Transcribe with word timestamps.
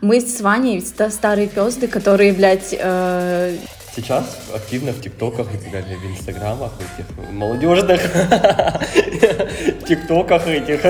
Мы 0.00 0.20
с 0.20 0.40
Ваней 0.40 0.80
ста- 0.80 1.10
старые 1.10 1.48
пезды, 1.48 1.88
которые, 1.88 2.32
блядь, 2.32 2.74
э, 2.78 3.56
Сейчас 3.94 4.38
активно 4.54 4.92
в 4.92 5.00
ТикТоках 5.00 5.46
и 5.54 5.56
в 5.56 6.12
Инстаграмах, 6.12 6.72
этих 6.98 7.06
молодежных 7.32 8.02
ТикТоках 9.88 10.46
этих. 10.46 10.80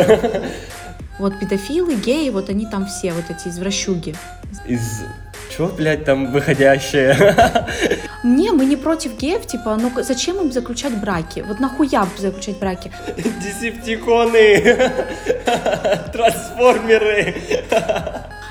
вот 1.21 1.39
педофилы, 1.39 1.95
геи, 1.95 2.31
вот 2.31 2.51
они 2.51 2.67
там 2.67 2.87
все, 2.87 3.13
вот 3.13 3.25
эти 3.31 3.47
извращуги. 3.49 4.17
Из... 4.67 5.05
Чё, 5.57 5.69
блядь, 5.69 6.05
там 6.05 6.33
выходящее? 6.33 7.17
Не, 8.25 8.51
мы 8.51 8.65
не 8.65 8.75
против 8.77 9.17
геев, 9.17 9.47
типа, 9.47 9.77
ну 9.81 9.93
зачем 10.03 10.41
им 10.41 10.51
заключать 10.51 10.97
браки? 10.99 11.45
Вот 11.47 11.61
нахуя 11.61 12.09
заключать 12.19 12.59
браки? 12.59 12.91
Десептиконы! 13.17 14.91
Трансформеры! 16.13 17.35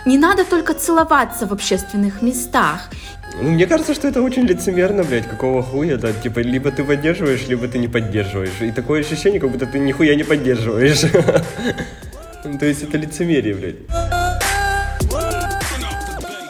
Не 0.05 0.17
надо 0.19 0.45
только 0.45 0.73
целоваться 0.73 1.47
в 1.47 1.51
общественных 1.51 2.21
местах. 2.21 2.89
Ну, 3.41 3.49
мне 3.49 3.65
кажется, 3.65 3.93
что 3.95 4.07
это 4.07 4.21
очень 4.21 4.43
лицемерно, 4.43 5.03
блядь, 5.03 5.27
какого 5.27 5.63
хуя, 5.63 5.97
да, 5.97 6.13
типа, 6.13 6.39
либо 6.39 6.69
ты 6.71 6.83
поддерживаешь, 6.83 7.47
либо 7.47 7.67
ты 7.67 7.79
не 7.79 7.87
поддерживаешь. 7.87 8.61
И 8.61 8.71
такое 8.71 9.01
ощущение, 9.01 9.39
как 9.39 9.49
будто 9.49 9.65
ты 9.65 9.79
нихуя 9.79 10.15
не 10.15 10.23
поддерживаешь. 10.23 11.03
Ну, 12.47 12.59
То 12.59 12.67
есть 12.67 12.83
это 12.83 12.99
лицемерие, 12.99 13.55
блядь. 13.55 14.24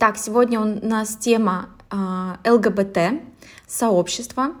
Итак, 0.00 0.16
сегодня 0.16 0.60
у 0.60 0.64
нас 0.86 1.16
тема 1.16 1.70
а, 1.90 2.38
ЛГБТ, 2.48 3.20
сообщество. 3.66 4.52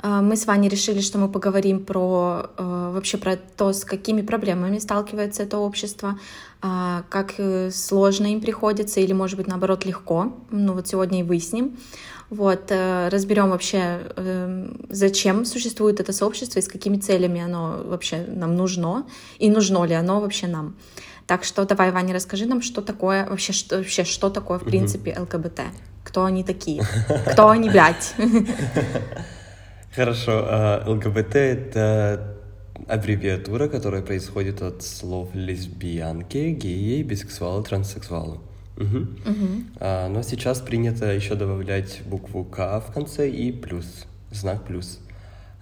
А, 0.00 0.22
Мы 0.22 0.36
с 0.36 0.46
Ваней 0.46 0.70
решили, 0.70 1.02
что 1.02 1.18
мы 1.18 1.28
поговорим 1.28 1.84
про 1.84 2.48
а, 2.56 2.92
вообще 2.92 3.18
про 3.18 3.36
то, 3.36 3.74
с 3.74 3.84
какими 3.84 4.22
проблемами 4.22 4.78
сталкивается 4.78 5.42
это 5.42 5.58
общество, 5.58 6.18
как 6.62 7.34
э, 7.36 7.70
сложно 7.70 8.32
им 8.32 8.40
приходится 8.40 9.00
или, 9.00 9.12
может 9.12 9.36
быть, 9.36 9.46
наоборот, 9.46 9.84
легко. 9.84 10.32
Ну 10.50 10.72
вот 10.72 10.88
сегодня 10.88 11.20
и 11.20 11.22
выясним. 11.22 11.76
Вот, 12.30 12.70
э, 12.70 13.08
разберем 13.08 13.50
вообще, 13.50 14.00
э, 14.16 14.68
зачем 14.88 15.44
существует 15.44 16.00
это 16.00 16.12
сообщество 16.12 16.58
и 16.58 16.62
с 16.62 16.68
какими 16.68 16.96
целями 16.96 17.40
оно 17.40 17.82
вообще 17.84 18.24
нам 18.26 18.56
нужно, 18.56 19.06
и 19.38 19.50
нужно 19.50 19.84
ли 19.84 19.94
оно 19.94 20.20
вообще 20.20 20.46
нам. 20.46 20.74
Так 21.26 21.42
что 21.44 21.64
давай, 21.64 21.90
Ваня, 21.90 22.14
расскажи 22.14 22.46
нам, 22.46 22.62
что 22.62 22.82
такое 22.82 23.26
вообще, 23.28 23.52
что, 23.52 23.78
вообще, 23.78 24.04
что 24.04 24.30
такое 24.30 24.58
в 24.58 24.64
принципе 24.64 25.16
ЛГБТ? 25.18 25.60
Кто 26.04 26.24
они 26.24 26.44
такие? 26.44 26.82
Кто 27.32 27.48
они, 27.48 27.68
блядь? 27.68 28.14
Хорошо, 29.94 30.44
а, 30.46 30.84
ЛГБТ 30.86 31.34
это 31.34 32.36
аббревиатура, 32.86 33.66
которая 33.68 34.02
происходит 34.02 34.62
от 34.62 34.82
слов 34.82 35.30
лесбиянки, 35.34 36.50
геи, 36.50 37.02
бисексуалы, 37.02 37.64
транссексуалы. 37.64 38.38
Мгм. 38.76 39.16
А, 39.80 40.08
но 40.08 40.22
сейчас 40.22 40.60
принято 40.60 41.12
еще 41.12 41.34
добавлять 41.34 42.02
букву 42.04 42.44
К 42.44 42.80
в 42.80 42.92
конце 42.92 43.28
и 43.28 43.50
плюс, 43.50 44.06
знак 44.30 44.64
плюс. 44.64 45.00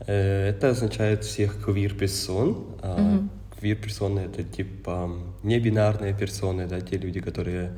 Э, 0.07 0.51
Это 0.51 0.71
означает 0.71 1.25
всех 1.25 1.65
квир-персон. 1.65 2.67
А, 2.83 3.23
Квир-персоны 3.65 4.21
это 4.21 4.43
типа 4.43 5.11
небинарные 5.43 6.13
персоны, 6.13 6.67
да, 6.67 6.83
те 6.83 6.99
люди, 6.99 7.21
которые 7.21 7.73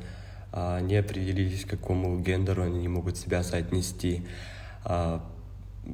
а, 0.51 0.81
не 0.81 0.97
определились, 0.97 1.63
к 1.63 1.69
какому 1.69 2.19
гендеру 2.19 2.63
они 2.63 2.79
не 2.79 2.89
могут 2.89 3.15
себя 3.15 3.41
соотнести. 3.41 4.27
А, 4.83 5.23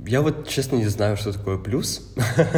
я 0.08 0.22
вот 0.22 0.48
честно 0.48 0.78
не 0.78 0.88
знаю, 0.88 1.16
что 1.16 1.32
такое 1.32 1.60
плюс. 1.60 2.12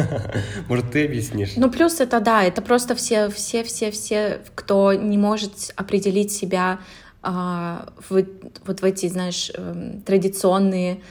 Может, 0.68 0.92
ты 0.92 1.04
объяснишь? 1.04 1.52
Ну, 1.56 1.70
плюс 1.70 2.00
это 2.00 2.20
да, 2.20 2.42
это 2.42 2.62
просто 2.62 2.94
все, 2.94 3.28
все, 3.28 3.64
все, 3.64 3.90
все, 3.90 4.40
кто 4.54 4.94
не 4.94 5.18
может 5.18 5.74
определить 5.76 6.32
себя 6.32 6.80
а, 7.20 7.92
в, 8.08 8.24
вот 8.64 8.80
в 8.80 8.84
эти, 8.84 9.08
знаешь, 9.08 9.50
эм, 9.54 10.00
традиционные 10.00 11.02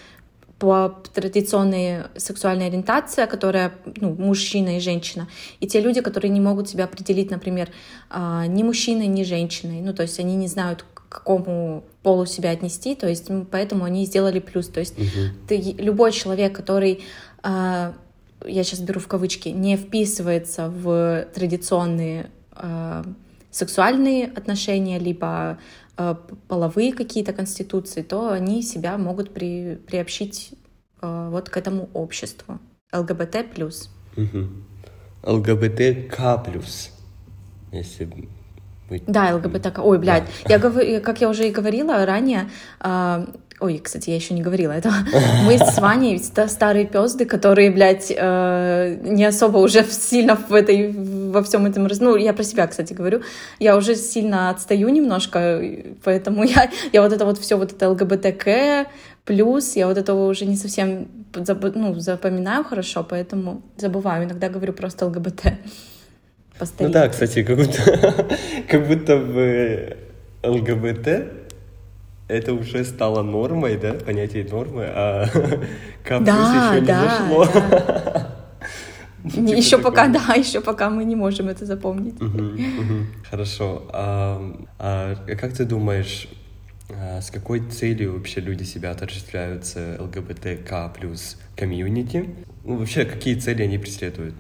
по 0.60 1.02
традиционной 1.14 2.04
сексуальной 2.16 2.68
ориентации, 2.68 3.26
которая 3.26 3.74
ну, 3.98 4.16
мужчина 4.16 4.78
и 4.78 4.80
женщина, 4.80 5.28
и 5.60 5.68
те 5.68 5.82
люди, 5.82 6.02
которые 6.02 6.32
не 6.32 6.40
могут 6.40 6.70
себя 6.70 6.86
определить, 6.86 7.30
например, 7.30 7.70
а, 8.10 8.48
ни 8.48 8.64
мужчиной, 8.64 9.08
ни 9.08 9.24
женщиной, 9.24 9.82
ну 9.82 9.94
то 9.94 10.04
есть 10.04 10.20
они 10.20 10.36
не 10.36 10.48
знают, 10.48 10.86
к 10.94 11.10
какому 11.10 11.84
полу 12.04 12.26
себя 12.26 12.52
отнести, 12.52 12.96
то 12.96 13.08
есть 13.08 13.30
поэтому 13.52 13.84
они 13.84 14.06
сделали 14.06 14.40
плюс, 14.40 14.68
то 14.68 14.80
есть 14.80 14.96
ты, 15.48 15.58
любой 15.78 16.12
человек, 16.12 16.56
который 16.56 17.04
а, 17.44 17.94
я 18.46 18.64
сейчас 18.64 18.80
беру 18.80 19.00
в 19.00 19.08
кавычки, 19.08 19.50
не 19.50 19.76
вписывается 19.76 20.70
в 20.70 21.28
традиционные 21.34 22.30
сексуальные 23.56 24.26
отношения, 24.28 25.00
либо 25.00 25.58
половые 26.48 26.94
какие-то 26.94 27.34
конституции, 27.34 28.02
то 28.02 28.32
они 28.32 28.62
себя 28.62 28.98
могут 28.98 29.34
при, 29.34 29.76
приобщить 29.88 30.54
э, 31.02 31.30
вот 31.32 31.50
к 31.50 31.58
этому 31.58 31.90
обществу. 31.94 32.60
ЛГБТ+. 32.94 33.46
Мгм. 34.16 34.66
ЛГБТК 35.24 36.38
плюс. 36.38 36.92
Если 37.72 38.06
быть... 38.06 38.30
Да, 39.08 39.36
ЛГБТ. 39.36 39.80
Ой, 39.80 39.98
блядь. 39.98 40.26
Я 40.48 40.60
говорю, 40.60 41.02
как 41.02 41.20
я 41.22 41.30
уже 41.30 41.48
и 41.48 41.52
говорила 41.52 42.06
ранее, 42.06 42.50
а, 42.80 43.26
ой, 43.60 43.80
кстати, 43.84 44.10
я 44.10 44.16
еще 44.18 44.34
не 44.34 44.42
говорила 44.42 44.72
этого. 44.74 44.94
Мы 45.46 45.58
с 45.58 45.78
Ваней 45.80 46.20
ста- 46.20 46.48
старые 46.48 46.86
пезды, 46.86 47.26
которые, 47.26 47.72
блядь, 47.72 48.12
э, 48.16 48.98
не 49.04 49.26
особо 49.26 49.60
уже 49.60 49.84
сильно 49.86 50.36
в 50.36 50.54
этой, 50.54 50.92
во 51.32 51.42
всем 51.42 51.66
этом... 51.66 51.88
раз- 51.88 52.00
Ну, 52.00 52.16
я 52.18 52.34
про 52.34 52.44
себя, 52.44 52.68
кстати, 52.68 52.94
говорю. 52.94 53.22
Я 53.60 53.78
уже 53.78 53.96
сильно 53.96 54.50
отстаю 54.50 54.90
немножко, 54.90 55.62
поэтому 56.04 56.44
я, 56.44 56.70
я 56.94 57.02
вот 57.02 57.14
это 57.14 57.26
вот 57.26 57.38
все, 57.40 57.58
вот 57.58 57.72
это 57.72 57.90
ЛГБТК, 57.90 58.88
плюс, 59.24 59.76
я 59.76 59.88
вот 59.88 59.98
этого 59.98 60.28
уже 60.30 60.46
не 60.46 60.58
совсем 60.58 61.08
забы- 61.34 61.72
ну, 61.76 61.96
запоминаю 61.96 62.64
хорошо, 62.64 63.04
поэтому 63.10 63.62
забываю. 63.78 64.26
Иногда 64.26 64.50
говорю 64.50 64.74
просто 64.74 65.06
ЛГБТ. 65.08 65.42
по 66.60 66.66
Ну 66.80 66.90
да, 66.90 67.08
кстати, 67.10 67.44
как 67.44 67.58
будто, 67.58 68.28
как 68.70 68.88
будто 68.88 69.18
бы 69.18 69.98
ЛГБТ 70.44 71.45
это 72.28 72.54
уже 72.54 72.84
стало 72.84 73.22
нормой, 73.24 73.78
да, 73.78 73.94
понятие 73.94 74.46
нормы, 74.46 74.86
а 74.88 75.28
К 76.04 76.18
плюс 76.18 76.26
Да, 76.26 76.72
еще 76.74 76.82
не 76.82 76.88
да, 76.88 77.02
зашло. 77.10 77.48
Не, 79.24 79.32
Типа 79.48 79.58
еще 79.58 79.78
пока, 79.80 80.06
такого. 80.06 80.28
да, 80.28 80.34
еще 80.36 80.62
пока 80.62 80.90
мы 80.92 81.04
не 81.04 81.16
можем 81.16 81.48
это 81.48 81.66
запомнить. 81.66 82.20
Мгм, 82.22 82.62
мгм. 82.62 83.08
Хорошо. 83.28 83.90
А, 83.92 84.40
а 84.78 85.16
как 85.36 85.54
ты 85.54 85.66
думаешь, 85.66 86.28
а, 86.92 87.22
с 87.22 87.32
какой 87.32 87.62
целью 87.68 88.14
вообще 88.14 88.40
люди 88.40 88.62
себя 88.64 88.92
отождествляют 88.92 89.66
с 89.66 89.98
ЛГБТК 90.00 90.94
плюс 90.96 91.38
комьюнити? 91.56 92.30
Ну, 92.64 92.78
вообще, 92.78 93.06
какие 93.06 93.34
цели 93.34 93.64
они 93.64 93.80
преследуют? 93.80 94.36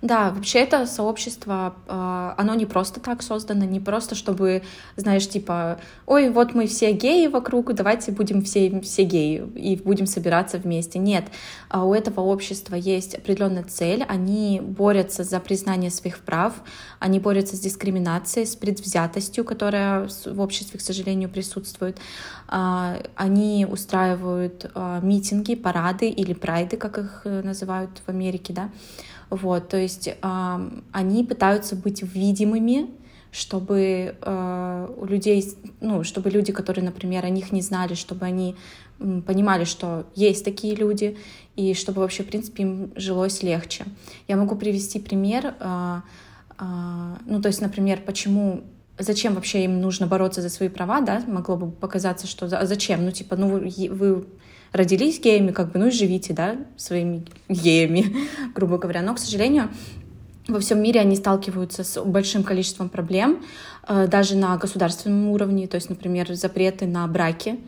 Да, 0.00 0.30
вообще 0.30 0.60
это 0.60 0.86
сообщество, 0.86 1.74
а, 1.88 2.34
оно 2.38 2.54
не 2.54 2.66
просто 2.66 3.00
так 3.00 3.20
создано, 3.20 3.64
не 3.64 3.80
просто 3.80 4.14
чтобы, 4.14 4.62
знаешь, 4.94 5.28
типа, 5.28 5.80
ой, 6.06 6.30
вот 6.30 6.54
мы 6.54 6.68
все 6.68 6.92
геи 6.92 7.26
вокруг, 7.26 7.74
давайте 7.74 8.12
будем 8.12 8.42
все, 8.42 8.80
все 8.80 9.02
геи 9.02 9.42
и 9.56 9.74
будем 9.74 10.06
собираться 10.06 10.58
вместе. 10.58 11.00
Нет, 11.00 11.24
А 11.68 11.84
у 11.84 11.94
этого 11.94 12.20
общества 12.20 12.76
есть 12.76 13.16
определенная 13.16 13.64
цель, 13.64 14.04
они 14.08 14.60
борются 14.62 15.24
за 15.24 15.40
признание 15.40 15.90
своих 15.90 16.20
прав, 16.20 16.54
они 17.00 17.18
борются 17.18 17.56
с 17.56 17.60
дискриминацией, 17.60 18.46
с 18.46 18.54
предвзятостью, 18.54 19.44
которая 19.44 20.08
в 20.26 20.40
обществе, 20.40 20.78
к 20.78 20.82
сожалению, 20.82 21.28
присутствует. 21.28 21.98
А, 22.46 22.98
Они 23.16 23.66
устраивают 23.68 24.70
митинги, 25.02 25.56
парады 25.56 26.08
или 26.08 26.34
прайды, 26.34 26.76
как 26.76 26.98
их 26.98 27.22
э, 27.24 27.42
называют 27.42 27.90
в 28.06 28.08
Америке, 28.08 28.52
да, 28.52 28.70
вот, 29.30 29.68
то 29.68 29.76
есть 29.76 30.10
ам, 30.22 30.84
они 30.92 31.24
пытаются 31.24 31.76
быть 31.76 32.02
видимыми, 32.02 32.90
чтобы 33.30 34.16
э, 34.20 34.88
у 34.96 35.04
людей, 35.04 35.44
ну, 35.80 36.02
чтобы 36.02 36.30
люди, 36.30 36.52
которые, 36.52 36.84
например, 36.84 37.24
о 37.24 37.28
них 37.28 37.52
не 37.52 37.60
знали, 37.60 37.94
чтобы 37.94 38.24
они 38.24 38.56
понимали, 38.98 39.64
что 39.64 40.06
есть 40.14 40.44
такие 40.44 40.74
люди, 40.74 41.16
и 41.54 41.74
чтобы 41.74 42.00
вообще, 42.00 42.22
в 42.22 42.26
принципе, 42.26 42.62
им 42.62 42.92
жилось 42.96 43.42
легче. 43.42 43.84
Я 44.26 44.36
могу 44.36 44.56
привести 44.56 44.98
пример, 44.98 45.54
э, 45.60 46.00
э, 46.58 46.64
ну, 47.26 47.40
то 47.40 47.48
есть, 47.48 47.60
например, 47.60 48.00
почему 48.04 48.62
зачем 48.98 49.34
вообще 49.34 49.64
им 49.64 49.80
нужно 49.80 50.06
бороться 50.06 50.42
за 50.42 50.48
свои 50.48 50.68
права, 50.68 51.00
да, 51.00 51.22
могло 51.26 51.56
бы 51.56 51.70
показаться, 51.70 52.26
что 52.26 52.46
а 52.46 52.66
зачем, 52.66 53.04
ну, 53.04 53.12
типа, 53.12 53.36
ну, 53.36 53.48
вы, 53.48 53.88
вы 53.90 54.26
родились 54.72 55.20
геями, 55.20 55.52
как 55.52 55.72
бы, 55.72 55.78
ну 55.78 55.88
и 55.88 55.90
живите, 55.90 56.34
да, 56.34 56.56
своими 56.76 57.24
геями, 57.48 58.14
грубо 58.54 58.78
говоря. 58.78 59.02
Но, 59.02 59.14
к 59.14 59.18
сожалению, 59.18 59.70
во 60.48 60.60
всем 60.60 60.82
мире 60.82 61.00
они 61.00 61.16
сталкиваются 61.16 61.84
с 61.84 62.02
большим 62.02 62.42
количеством 62.42 62.88
проблем, 62.88 63.42
э, 63.86 64.06
даже 64.06 64.36
на 64.36 64.56
государственном 64.56 65.28
уровне, 65.28 65.66
то 65.68 65.76
есть, 65.76 65.90
например, 65.90 66.32
запреты 66.34 66.86
на 66.86 67.06
браки. 67.06 67.58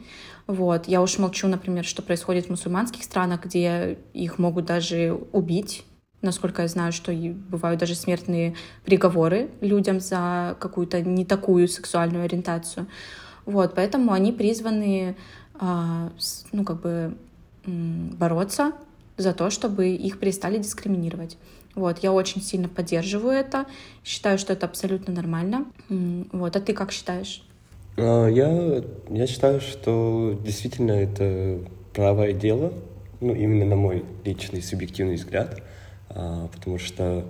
Вот. 0.47 0.88
Я 0.88 1.02
уж 1.02 1.19
молчу, 1.19 1.47
например, 1.47 1.85
что 1.85 2.02
происходит 2.02 2.47
в 2.47 2.50
мусульманских 2.50 3.05
странах, 3.05 3.44
где 3.44 3.99
их 4.14 4.38
могут 4.38 4.64
даже 4.64 5.17
убить. 5.32 5.85
Насколько 6.23 6.62
я 6.62 6.69
знаю, 6.69 6.93
что 6.93 7.12
бывают 7.12 7.81
даже 7.81 7.94
смертные 7.94 8.55
приговоры 8.85 9.50
людям 9.61 10.00
за 10.00 10.56
какую-то 10.58 11.00
не 11.03 11.25
такую 11.25 11.69
сексуальную 11.69 12.25
ориентацию. 12.25 12.87
Вот, 13.46 13.75
поэтому 13.75 14.12
они 14.12 14.32
призваны 14.32 15.17
ну, 15.60 16.64
как 16.64 16.80
бы 16.80 17.14
бороться 17.66 18.72
за 19.16 19.34
то, 19.34 19.50
чтобы 19.50 19.90
их 19.90 20.18
перестали 20.18 20.58
дискриминировать. 20.58 21.36
Вот, 21.74 21.98
я 21.98 22.12
очень 22.12 22.42
сильно 22.42 22.68
поддерживаю 22.68 23.34
это, 23.34 23.66
считаю, 24.04 24.38
что 24.38 24.52
это 24.52 24.66
абсолютно 24.66 25.14
нормально. 25.14 25.66
Вот, 25.88 26.56
а 26.56 26.60
ты 26.60 26.72
как 26.72 26.90
считаешь? 26.90 27.44
А, 27.96 28.26
я, 28.26 28.82
я 29.08 29.26
считаю, 29.26 29.60
что 29.60 30.38
действительно 30.44 30.92
это 30.92 31.60
правое 31.94 32.32
дело, 32.32 32.72
ну, 33.20 33.34
именно 33.34 33.66
на 33.66 33.76
мой 33.76 34.04
личный 34.24 34.62
субъективный 34.62 35.14
взгляд, 35.14 35.62
а, 36.08 36.48
потому 36.48 36.78
что 36.78 37.24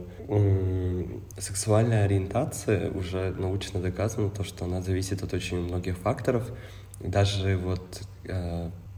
сексуальная 1.38 2.04
ориентация 2.04 2.92
уже 2.92 3.34
научно 3.36 3.80
доказано 3.80 4.30
то, 4.30 4.44
что 4.44 4.64
она 4.64 4.80
зависит 4.80 5.24
от 5.24 5.34
очень 5.34 5.58
многих 5.58 5.98
факторов, 5.98 6.52
даже 7.00 7.56
вот 7.56 8.02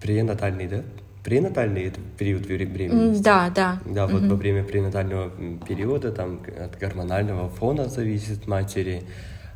пренатальный, 0.00 0.66
да? 0.66 0.82
Пренатальный 1.24 1.84
это 1.84 2.00
период 2.18 2.46
беременности. 2.46 3.22
Да, 3.22 3.50
да. 3.54 3.80
Да, 3.86 4.06
вот 4.06 4.22
во 4.22 4.34
время 4.34 4.64
пренатального 4.64 5.30
периода 5.68 6.10
там 6.10 6.40
от 6.58 6.78
гормонального 6.78 7.48
фона 7.48 7.88
зависит 7.88 8.48
матери, 8.48 9.02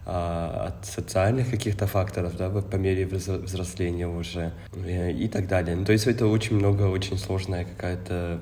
от 0.07 0.87
социальных 0.87 1.51
каких-то 1.51 1.89
факторов, 1.89 2.37
да, 2.37 2.49
по 2.49 2.77
мере 2.77 3.07
взросления 3.07 4.07
уже 4.07 4.53
э, 4.73 5.11
и 5.11 5.27
так 5.27 5.49
далее. 5.49 5.75
Ну, 5.75 5.85
то 5.85 5.93
есть 5.93 6.07
это 6.07 6.29
очень 6.29 6.57
много, 6.57 6.83
очень 6.83 7.19
сложная 7.19 7.65
какая-то 7.65 8.41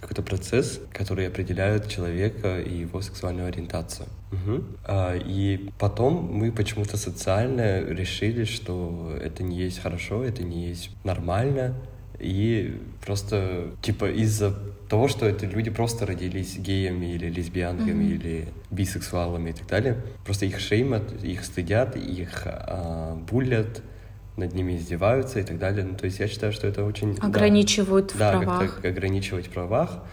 какой-то 0.00 0.22
процесс, 0.22 0.80
который 0.92 1.28
определяет 1.28 1.88
человека 1.88 2.60
и 2.60 2.78
его 2.78 3.00
сексуальную 3.00 3.46
ориентацию. 3.48 4.08
Угу. 4.32 4.64
А, 4.84 5.16
и 5.16 5.70
потом 5.78 6.28
мы 6.32 6.50
почему-то 6.50 6.96
социально 6.96 7.80
решили, 7.80 8.44
что 8.44 9.16
это 9.20 9.42
не 9.44 9.56
есть 9.56 9.80
хорошо, 9.80 10.24
это 10.24 10.42
не 10.42 10.68
есть 10.68 10.90
нормально, 11.04 11.74
и 12.18 12.80
просто, 13.04 13.70
типа, 13.80 14.10
из-за 14.10 14.56
того, 14.88 15.08
что 15.08 15.26
это 15.26 15.46
люди 15.46 15.70
просто 15.70 16.06
родились 16.06 16.58
геями 16.58 17.06
или 17.06 17.28
лесбиянками 17.28 18.04
mm-hmm. 18.04 18.14
или 18.14 18.48
бисексуалами 18.70 19.50
и 19.50 19.52
так 19.52 19.66
далее, 19.66 19.96
просто 20.24 20.46
их 20.46 20.58
шеймят, 20.60 21.22
их 21.22 21.44
стыдят, 21.44 21.96
их 21.96 22.42
а, 22.46 23.14
булят, 23.30 23.82
над 24.38 24.54
ними 24.54 24.76
издеваются 24.76 25.40
и 25.40 25.42
так 25.42 25.58
далее. 25.58 25.84
Ну, 25.84 25.96
то 25.96 26.06
есть 26.06 26.20
я 26.20 26.28
считаю, 26.28 26.52
что 26.52 26.66
это 26.66 26.84
очень... 26.84 27.18
Ограничивают 27.20 28.14
да, 28.16 28.30
в 28.30 28.38
правах. 28.38 28.60
Да, 28.60 28.66
как-то 28.66 28.88
ограничивать 28.88 29.46
в 29.48 29.50
правах, 29.50 30.04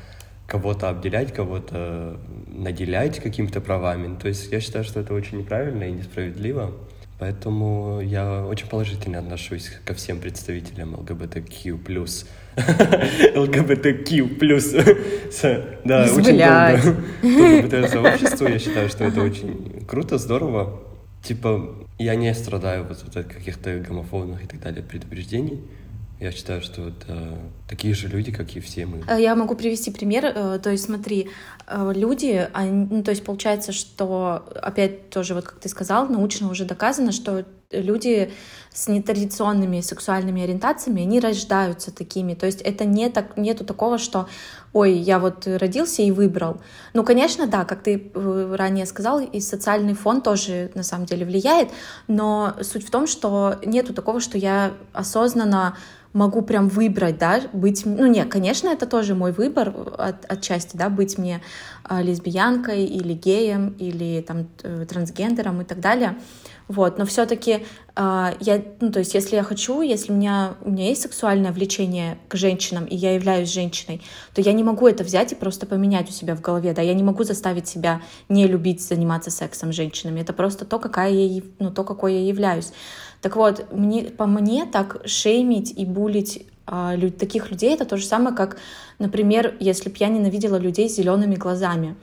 кого-то 0.48 0.90
обделять, 0.90 1.32
кого-то 1.32 2.20
наделять 2.48 3.20
какими-то 3.20 3.62
правами. 3.62 4.08
Ну, 4.08 4.18
то 4.18 4.28
есть 4.28 4.52
я 4.52 4.60
считаю, 4.60 4.84
что 4.84 5.00
это 5.00 5.14
очень 5.14 5.38
неправильно 5.38 5.84
и 5.84 5.92
несправедливо. 5.92 6.74
Поэтому 7.18 8.02
я 8.02 8.46
очень 8.46 8.68
положительно 8.68 9.20
отношусь 9.20 9.72
ко 9.86 9.94
всем 9.94 10.20
представителям 10.20 10.96
ЛГБТQ+. 10.96 11.74
ЛГБТQ+. 13.36 14.40
Да, 15.86 16.04
очень 16.14 16.38
долго 16.38 17.88
сообществу. 17.88 18.48
Я 18.48 18.60
считаю, 18.60 18.90
что 18.90 19.06
это 19.06 19.22
очень 19.22 19.86
круто, 19.88 20.18
здорово. 20.18 20.82
Типа, 21.24 21.76
я 21.98 22.16
не 22.16 22.34
страдаю 22.34 22.86
вот 22.86 23.02
от 23.16 23.28
каких-то 23.28 23.80
гомофобных 23.80 24.44
и 24.44 24.48
так 24.48 24.60
далее 24.60 24.84
предупреждений. 24.84 25.64
Я 26.20 26.32
считаю, 26.32 26.62
что 26.62 26.88
это 26.88 27.38
такие 27.68 27.94
же 27.94 28.08
люди, 28.08 28.32
как 28.32 28.56
и 28.56 28.62
все 28.62 28.86
мы. 28.86 29.04
Э, 29.08 29.22
я 29.22 29.36
могу 29.36 29.56
привести 29.56 29.92
пример. 29.92 30.26
Э, 30.26 30.60
то 30.60 30.70
есть, 30.70 30.86
смотри, 30.86 31.30
э, 31.68 31.92
люди, 31.94 32.50
они, 32.54 32.88
ну, 32.90 33.04
то 33.04 33.12
есть 33.12 33.26
получается, 33.26 33.74
что, 33.74 34.48
опять 34.62 35.10
тоже, 35.10 35.34
вот 35.34 35.44
как 35.44 35.60
ты 35.60 35.68
сказал, 35.68 36.08
научно 36.08 36.50
уже 36.50 36.64
доказано, 36.64 37.12
что 37.12 37.46
люди 37.72 38.32
с 38.72 38.88
нетрадиционными 38.88 39.82
сексуальными 39.82 40.42
ориентациями, 40.42 41.02
они 41.02 41.20
рождаются 41.20 41.92
такими. 41.92 42.34
То 42.34 42.46
есть 42.46 42.62
это 42.62 42.86
не 42.86 43.10
так, 43.10 43.36
нету 43.36 43.66
такого, 43.66 43.98
что 43.98 44.30
ой, 44.72 44.94
я 44.94 45.20
вот 45.20 45.48
родился 45.48 46.02
и 46.02 46.12
выбрал. 46.12 46.62
Ну, 46.94 47.04
конечно, 47.04 47.48
да, 47.48 47.66
как 47.66 47.84
ты 47.84 48.12
ранее 48.14 48.86
сказал, 48.86 49.20
и 49.20 49.40
социальный 49.40 49.94
фон 49.94 50.22
тоже 50.22 50.72
на 50.76 50.84
самом 50.84 51.06
деле 51.06 51.26
влияет, 51.26 51.70
но 52.08 52.56
суть 52.62 52.86
в 52.86 52.92
том, 52.92 53.08
что 53.08 53.56
нету 53.66 53.94
такого, 53.94 54.20
что 54.20 54.38
я 54.38 54.74
осознанно 54.94 55.78
могу 56.16 56.42
прям 56.42 56.70
выбрать, 56.70 57.18
да, 57.18 57.42
быть, 57.52 57.86
ну 57.86 58.08
нет, 58.08 58.30
конечно, 58.30 58.70
это 58.70 58.86
тоже 58.86 59.16
мой 59.16 59.34
выбор 59.34 59.74
от, 59.98 60.26
отчасти, 60.32 60.78
да, 60.78 60.90
быть 60.90 61.18
мне 61.18 61.42
э, 61.90 62.02
лесбиянкой 62.02 62.86
или 62.86 63.14
геем 63.14 63.76
или 63.78 64.22
там 64.22 64.48
э, 64.64 64.86
трансгендером 64.88 65.62
и 65.62 65.66
так 65.66 65.82
далее, 65.82 66.16
вот, 66.70 66.98
но 66.98 67.06
все-таки 67.06 67.66
а, 67.96 68.34
я, 68.40 68.64
ну 68.80 68.92
то 68.92 69.00
есть 69.00 69.14
если 69.14 69.36
я 69.36 69.44
хочу, 69.44 69.82
если 69.82 70.12
у 70.12 70.16
меня 70.16 70.56
у 70.62 70.72
меня 70.72 70.88
есть 70.88 71.02
сексуальное 71.02 71.52
влечение 71.52 72.18
к 72.28 72.36
женщинам 72.36 72.86
и 72.86 72.96
я 72.96 73.14
являюсь 73.14 73.54
женщиной, 73.54 74.02
то 74.34 74.42
я 74.42 74.52
не 74.54 74.64
могу 74.64 74.88
это 74.88 75.04
взять 75.04 75.34
и 75.34 75.36
просто 75.36 75.66
поменять 75.66 76.10
у 76.10 76.12
себя 76.12 76.36
в 76.36 76.42
голове, 76.42 76.74
да, 76.74 76.82
я 76.82 76.94
не 76.94 77.04
могу 77.04 77.24
заставить 77.24 77.68
себя 77.68 78.02
не 78.30 78.48
любить 78.48 78.82
заниматься 78.82 79.32
сексом 79.32 79.74
с 79.74 79.76
женщинами, 79.76 80.22
это 80.22 80.32
просто 80.34 80.66
то, 80.66 80.80
какая 80.80 81.12
я, 81.12 81.42
ну 81.60 81.72
то, 81.72 81.84
какой 81.84 82.14
я 82.14 82.26
являюсь. 82.26 82.72
Так 83.26 83.38
вот, 83.38 83.66
мне, 83.72 84.04
по 84.04 84.28
мне 84.28 84.68
так 84.72 85.02
шеймить 85.06 85.74
и 85.76 85.84
булить 85.84 86.46
а, 86.68 86.96
таких 87.18 87.50
людей 87.50 87.74
это 87.74 87.84
то 87.84 87.98
же 87.98 88.06
самое, 88.06 88.36
как, 88.36 88.58
например, 89.00 89.56
если 89.60 89.90
бы 89.90 89.96
я 89.98 90.10
ненавидела 90.10 90.58
людей 90.58 90.88
с 90.88 90.96
зелеными 90.96 91.34
глазами. 91.34 91.96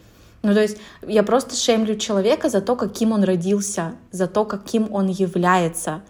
Ну, 0.42 0.52
то 0.52 0.60
есть 0.60 0.78
я 1.06 1.22
просто 1.22 1.54
шеймлю 1.54 1.96
человека 1.96 2.48
за 2.48 2.60
то, 2.60 2.74
каким 2.74 3.12
он 3.12 3.22
родился, 3.22 3.92
за 4.10 4.26
то, 4.26 4.44
каким 4.44 4.92
он 4.92 5.06
является. 5.06 6.02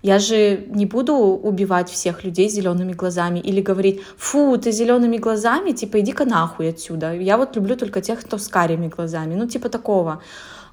Я 0.00 0.18
же 0.18 0.64
не 0.70 0.86
буду 0.86 1.14
убивать 1.14 1.90
всех 1.90 2.24
людей 2.24 2.48
зелеными 2.48 2.94
глазами 2.94 3.40
или 3.40 3.60
говорить, 3.60 4.00
фу, 4.16 4.56
ты 4.56 4.72
зелеными 4.72 5.18
глазами, 5.18 5.72
типа 5.72 6.00
иди-ка 6.00 6.24
нахуй 6.24 6.70
отсюда. 6.70 7.12
Я 7.12 7.36
вот 7.36 7.54
люблю 7.54 7.76
только 7.76 8.00
тех, 8.00 8.22
кто 8.22 8.38
с 8.38 8.48
карими 8.48 8.88
глазами, 8.88 9.34
ну 9.34 9.46
типа 9.46 9.68
такого. 9.68 10.22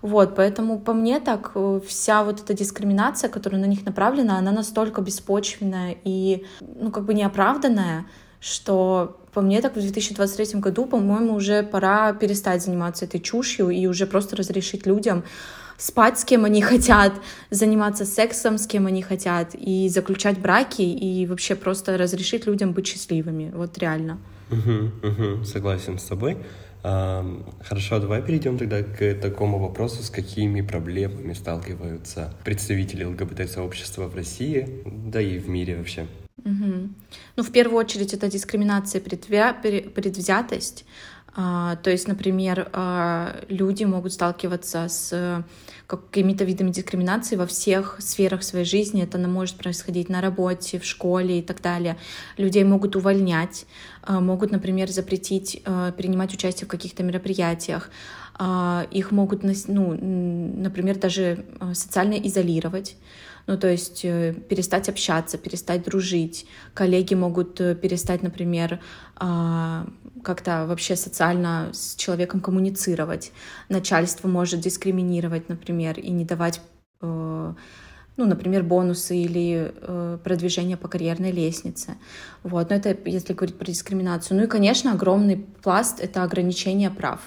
Вот, 0.02 0.36
поэтому 0.36 0.80
по 0.80 0.94
мне 0.94 1.20
так 1.20 1.52
э, 1.56 1.80
вся 1.88 2.24
вот 2.24 2.42
эта 2.42 2.54
дискриминация, 2.54 3.30
которая 3.30 3.62
на 3.62 3.66
них 3.66 3.86
направлена, 3.86 4.38
она 4.38 4.52
настолько 4.52 5.02
беспочвенная 5.02 5.96
и, 6.04 6.46
ну, 6.60 6.92
как 6.92 7.06
бы 7.06 7.14
неоправданная, 7.14 8.06
что 8.40 9.20
по 9.34 9.42
мне 9.42 9.62
так 9.62 9.76
в 9.76 9.80
2023 9.80 10.60
году, 10.60 10.86
по-моему, 10.86 11.36
уже 11.36 11.62
пора 11.64 12.14
перестать 12.14 12.64
заниматься 12.64 13.06
этой 13.06 13.20
чушью 13.20 13.70
и 13.70 13.86
уже 13.86 14.08
просто 14.08 14.36
разрешить 14.36 14.88
людям 14.88 15.24
спать 15.78 16.20
с 16.20 16.26
кем 16.26 16.46
они 16.46 16.62
хотят, 16.72 17.14
заниматься 17.50 18.06
сексом 18.06 18.58
с 18.58 18.68
кем 18.68 18.88
они 18.88 19.02
хотят, 19.02 19.54
и 19.54 19.90
заключать 19.90 20.40
браки, 20.40 20.82
и 20.82 21.26
вообще 21.28 21.56
просто 21.56 21.98
разрешить 21.98 22.48
людям 22.48 22.74
быть 22.74 22.88
счастливыми. 22.88 23.52
Вот 23.54 23.78
реально. 23.78 24.18
Угу, 24.50 25.08
угу, 25.08 25.46
согласен 25.46 25.98
с 25.98 26.04
тобой. 26.04 26.38
Хорошо, 26.82 28.00
давай 28.00 28.24
перейдем 28.24 28.58
тогда 28.58 28.82
к 28.82 29.14
такому 29.16 29.60
вопросу, 29.60 30.02
с 30.02 30.10
какими 30.10 30.62
проблемами 30.62 31.34
сталкиваются 31.34 32.34
представители 32.44 33.04
ЛГБТ-сообщества 33.04 34.08
в 34.08 34.16
России, 34.16 34.82
да 34.86 35.22
и 35.22 35.38
в 35.38 35.48
мире 35.48 35.78
вообще. 35.78 36.08
Угу. 36.44 36.90
Ну, 37.36 37.44
в 37.44 37.52
первую 37.52 37.80
очередь, 37.80 38.14
это 38.14 38.30
дискриминация, 38.30 39.00
предвя... 39.00 39.54
предвзятость. 39.54 40.86
А, 41.34 41.78
то 41.78 41.90
есть, 41.90 42.08
например, 42.08 42.70
а, 42.74 43.42
люди 43.48 43.86
могут 43.86 44.14
сталкиваться 44.14 44.88
с 44.90 45.46
какими-то 45.88 46.44
видами 46.44 46.72
дискриминации 46.72 47.36
во 47.36 47.46
всех 47.46 47.98
сферах 48.00 48.44
своей 48.44 48.66
жизни. 48.66 49.04
Это 49.04 49.18
может 49.18 49.56
происходить 49.56 50.10
на 50.10 50.22
работе, 50.22 50.80
в 50.80 50.86
школе 50.86 51.40
и 51.40 51.42
так 51.42 51.62
далее. 51.62 51.98
Людей 52.38 52.64
могут 52.64 52.96
увольнять, 52.96 53.66
могут, 54.08 54.52
например, 54.52 54.90
запретить 54.90 55.62
принимать 55.98 56.34
участие 56.34 56.66
в 56.66 56.70
каких-то 56.70 57.04
мероприятиях. 57.04 57.90
а, 58.34 58.88
их 58.90 59.12
могут, 59.12 59.44
ну, 59.44 59.98
например, 59.98 60.98
даже 60.98 61.46
а, 61.60 61.74
социально 61.74 62.16
изолировать, 62.16 62.96
ну, 63.48 63.58
то 63.58 63.68
есть 63.68 64.06
э, 64.06 64.34
перестать 64.34 64.90
общаться, 64.90 65.38
перестать 65.38 65.84
дружить. 65.84 66.46
Коллеги 66.74 67.16
могут 67.16 67.60
э, 67.60 67.76
перестать, 67.76 68.22
например, 68.22 68.80
а, 69.16 69.88
как-то 70.24 70.66
вообще 70.68 70.96
социально 70.96 71.70
с 71.74 71.96
человеком 71.96 72.40
коммуницировать. 72.40 73.32
Начальство 73.70 74.28
может 74.28 74.60
дискриминировать, 74.62 75.50
например, 75.50 76.00
и 76.00 76.12
не 76.12 76.26
давать 76.26 76.62
э, 77.02 77.54
ну, 78.18 78.26
например, 78.26 78.64
бонусы 78.64 79.18
или 79.18 79.74
э, 79.76 80.18
продвижение 80.24 80.78
по 80.78 80.88
карьерной 80.88 81.32
лестнице. 81.32 81.96
Вот, 82.44 82.70
но 82.70 82.76
это 82.76 82.96
если 83.06 83.34
говорить 83.34 83.58
про 83.58 83.66
дискриминацию. 83.66 84.38
Ну 84.38 84.44
и, 84.44 84.48
конечно, 84.48 84.92
огромный 84.92 85.38
пласт— 85.38 86.00
это 86.02 86.24
ограничение 86.24 86.90
прав. 86.90 87.20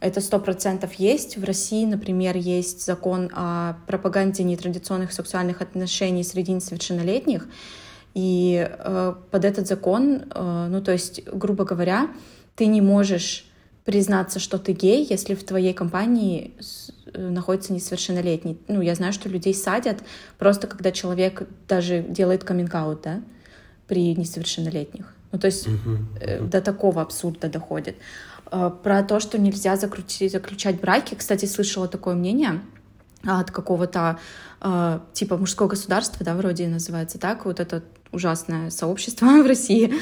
Это 0.00 0.20
сто 0.20 0.38
процентов 0.40 0.94
есть. 0.94 1.36
В 1.36 1.44
России, 1.44 1.86
например, 1.86 2.36
есть 2.36 2.84
закон 2.84 3.30
о 3.32 3.74
пропаганде 3.86 4.42
нетрадиционных 4.42 5.12
сексуальных 5.12 5.62
отношений 5.62 6.24
среди 6.24 6.52
несовершеннолетних. 6.52 7.46
И 8.14 8.68
э, 8.68 9.14
под 9.30 9.44
этот 9.44 9.66
закон, 9.66 10.24
э, 10.28 10.66
ну 10.68 10.82
то 10.82 10.92
есть, 10.92 11.24
грубо 11.24 11.64
говоря, 11.64 12.08
ты 12.56 12.66
не 12.66 12.80
можешь 12.80 13.51
признаться, 13.84 14.38
что 14.38 14.58
ты 14.58 14.72
гей, 14.72 15.06
если 15.08 15.34
в 15.34 15.44
твоей 15.44 15.74
компании 15.74 16.52
э, 17.12 17.28
находится 17.28 17.72
несовершеннолетний. 17.72 18.58
Ну, 18.68 18.80
я 18.80 18.94
знаю, 18.94 19.12
что 19.12 19.28
людей 19.28 19.54
садят 19.54 20.02
просто 20.38 20.66
когда 20.66 20.92
человек 20.92 21.48
даже 21.68 22.02
делает 22.02 22.44
каминг 22.44 22.72
да, 23.02 23.22
при 23.86 24.14
несовершеннолетних. 24.14 25.14
Ну, 25.32 25.38
то 25.38 25.46
есть 25.46 25.66
uh-huh. 25.66 26.46
до 26.46 26.60
такого 26.60 27.00
абсурда 27.02 27.48
доходит. 27.48 27.96
Э, 28.52 28.70
про 28.82 29.02
то, 29.02 29.18
что 29.18 29.38
нельзя 29.38 29.76
закрутить, 29.76 30.30
заключать 30.30 30.80
браки. 30.80 31.14
Кстати, 31.14 31.46
слышала 31.46 31.88
такое 31.88 32.14
мнение 32.14 32.60
от 33.24 33.50
какого-то 33.50 34.18
э, 34.60 34.98
типа 35.12 35.36
мужского 35.36 35.68
государства, 35.68 36.24
да, 36.24 36.34
вроде 36.34 36.68
называется 36.68 37.18
так, 37.18 37.44
вот 37.44 37.60
это 37.60 37.82
ужасное 38.12 38.70
сообщество 38.70 39.26
в 39.42 39.46
России. 39.46 39.94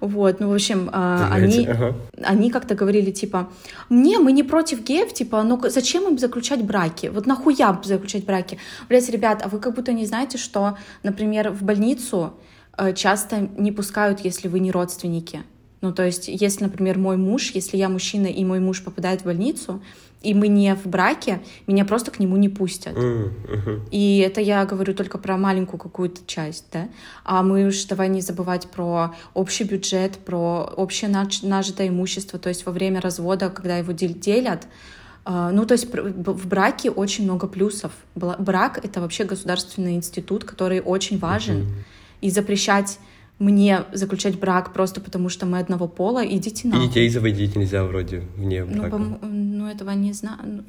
Вот, 0.00 0.40
ну, 0.40 0.48
в 0.48 0.54
общем, 0.54 0.88
э, 0.92 1.28
они, 1.30 1.66
ага. 1.66 1.94
они 2.22 2.50
как-то 2.50 2.74
говорили, 2.74 3.10
типа, 3.10 3.50
не, 3.90 4.18
мы 4.18 4.32
не 4.32 4.42
против 4.42 4.82
геев, 4.82 5.12
типа, 5.12 5.42
ну, 5.42 5.60
зачем 5.68 6.08
им 6.08 6.18
заключать 6.18 6.64
браки? 6.64 7.08
Вот 7.08 7.26
нахуя 7.26 7.78
заключать 7.84 8.24
браки? 8.24 8.58
Блять, 8.88 9.08
ребят, 9.08 9.42
а 9.44 9.48
вы 9.48 9.58
как 9.58 9.74
будто 9.74 9.92
не 9.92 10.06
знаете, 10.06 10.38
что, 10.38 10.76
например, 11.02 11.50
в 11.50 11.62
больницу 11.62 12.34
э, 12.76 12.94
часто 12.94 13.48
не 13.56 13.72
пускают, 13.72 14.20
если 14.20 14.48
вы 14.48 14.60
не 14.60 14.70
родственники. 14.70 15.42
Ну, 15.80 15.92
то 15.92 16.04
есть, 16.04 16.26
если, 16.28 16.64
например, 16.64 16.98
мой 16.98 17.16
муж, 17.16 17.52
если 17.54 17.76
я 17.76 17.88
мужчина, 17.88 18.26
и 18.26 18.44
мой 18.44 18.58
муж 18.58 18.82
попадает 18.82 19.22
в 19.22 19.24
больницу, 19.26 19.80
и 20.22 20.34
мы 20.34 20.48
не 20.48 20.74
в 20.74 20.86
браке, 20.86 21.40
меня 21.66 21.84
просто 21.84 22.10
к 22.10 22.18
нему 22.18 22.36
не 22.36 22.48
пустят. 22.48 22.96
Mm-hmm. 22.96 23.88
И 23.90 24.18
это 24.18 24.40
я 24.40 24.64
говорю 24.64 24.94
только 24.94 25.16
про 25.18 25.36
маленькую 25.36 25.78
какую-то 25.78 26.20
часть, 26.26 26.66
да. 26.72 26.88
А 27.24 27.42
мы 27.42 27.66
уж 27.66 27.84
давай 27.84 28.08
не 28.08 28.20
забывать 28.20 28.68
про 28.68 29.14
общий 29.34 29.64
бюджет, 29.64 30.18
про 30.18 30.72
общее 30.76 31.10
нажитое 31.42 31.88
имущество, 31.88 32.38
то 32.38 32.48
есть 32.48 32.66
во 32.66 32.72
время 32.72 33.00
развода, 33.00 33.50
когда 33.50 33.78
его 33.78 33.92
делят, 33.92 34.66
а, 35.24 35.50
ну, 35.52 35.66
то 35.66 35.72
есть 35.72 35.86
в 35.92 36.48
браке 36.48 36.90
очень 36.90 37.24
много 37.24 37.46
плюсов. 37.46 37.92
Брак— 38.14 38.80
это 38.82 39.00
вообще 39.00 39.24
государственный 39.24 39.94
институт, 39.94 40.44
который 40.44 40.80
очень 40.80 41.18
важен. 41.18 41.60
Mm-hmm. 41.60 41.84
И 42.22 42.30
запрещать 42.30 42.98
мне 43.38 43.84
заключать 43.92 44.38
брак 44.38 44.72
просто 44.72 45.00
потому, 45.00 45.28
что 45.28 45.46
мы 45.46 45.58
одного 45.58 45.86
пола, 45.86 46.26
идите 46.26 46.66
на. 46.68 46.76
И 46.76 46.88
детей 46.88 47.08
заводить 47.08 47.54
нельзя 47.54 47.84
вроде 47.84 48.24
вне 48.36 48.64
ну, 48.64 48.80
брака. 48.80 48.98
Ну, 48.98 49.18
ну 49.68 49.74
этого 49.74 49.90
не 49.90 50.12
знаю. 50.12 50.38
Ну. 50.44 50.62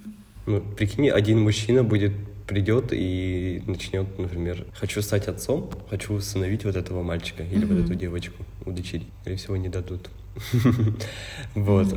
ну, 0.45 0.61
прикинь, 0.75 1.09
один 1.09 1.41
мужчина 1.41 1.83
будет 1.83 2.11
придет 2.47 2.89
и 2.91 3.61
начнет, 3.67 4.17
например, 4.17 4.65
хочу 4.73 5.01
стать 5.01 5.27
отцом, 5.27 5.69
хочу 5.89 6.13
усыновить 6.15 6.65
вот 6.65 6.75
этого 6.75 7.03
мальчика 7.03 7.43
или 7.43 7.61
mm-hmm. 7.61 7.75
вот 7.75 7.85
эту 7.85 7.95
девочку, 7.95 8.43
удочерить. 8.65 9.07
Скорее 9.21 9.37
всего, 9.37 9.57
не 9.57 9.69
дадут. 9.69 10.09
Вот. 11.55 11.87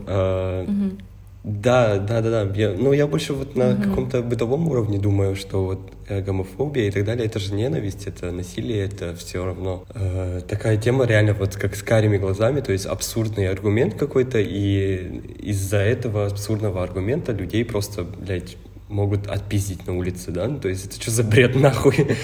Да, 1.44 1.98
да, 1.98 2.20
да, 2.20 2.44
да. 2.44 2.52
Я, 2.54 2.70
ну, 2.70 2.92
я 2.92 3.08
больше 3.08 3.32
вот 3.32 3.56
на 3.56 3.72
mm-hmm. 3.72 3.82
каком-то 3.82 4.22
бытовом 4.22 4.68
уровне 4.68 4.98
думаю, 4.98 5.34
что 5.34 5.64
вот 5.64 5.92
э, 6.06 6.20
гомофобия 6.20 6.86
и 6.86 6.90
так 6.92 7.04
далее, 7.04 7.26
это 7.26 7.40
же 7.40 7.52
ненависть, 7.54 8.06
это 8.06 8.30
насилие, 8.30 8.84
это 8.84 9.16
все 9.16 9.44
равно 9.44 9.84
э, 9.92 10.42
такая 10.48 10.76
тема 10.76 11.04
реально 11.04 11.34
вот 11.34 11.56
как 11.56 11.74
с 11.74 11.82
карими 11.82 12.16
глазами, 12.16 12.60
то 12.60 12.70
есть 12.70 12.86
абсурдный 12.86 13.48
аргумент 13.48 13.94
какой-то, 13.94 14.38
и 14.38 15.20
из-за 15.40 15.78
этого 15.78 16.26
абсурдного 16.26 16.80
аргумента 16.80 17.32
людей 17.32 17.64
просто, 17.64 18.04
блядь, 18.04 18.56
могут 18.88 19.26
отпиздить 19.26 19.84
на 19.86 19.98
улице, 19.98 20.30
да? 20.30 20.46
Ну, 20.46 20.60
то 20.60 20.68
есть 20.68 20.86
это 20.86 21.02
что 21.02 21.10
за 21.10 21.24
бред 21.24 21.56
нахуй? 21.60 22.16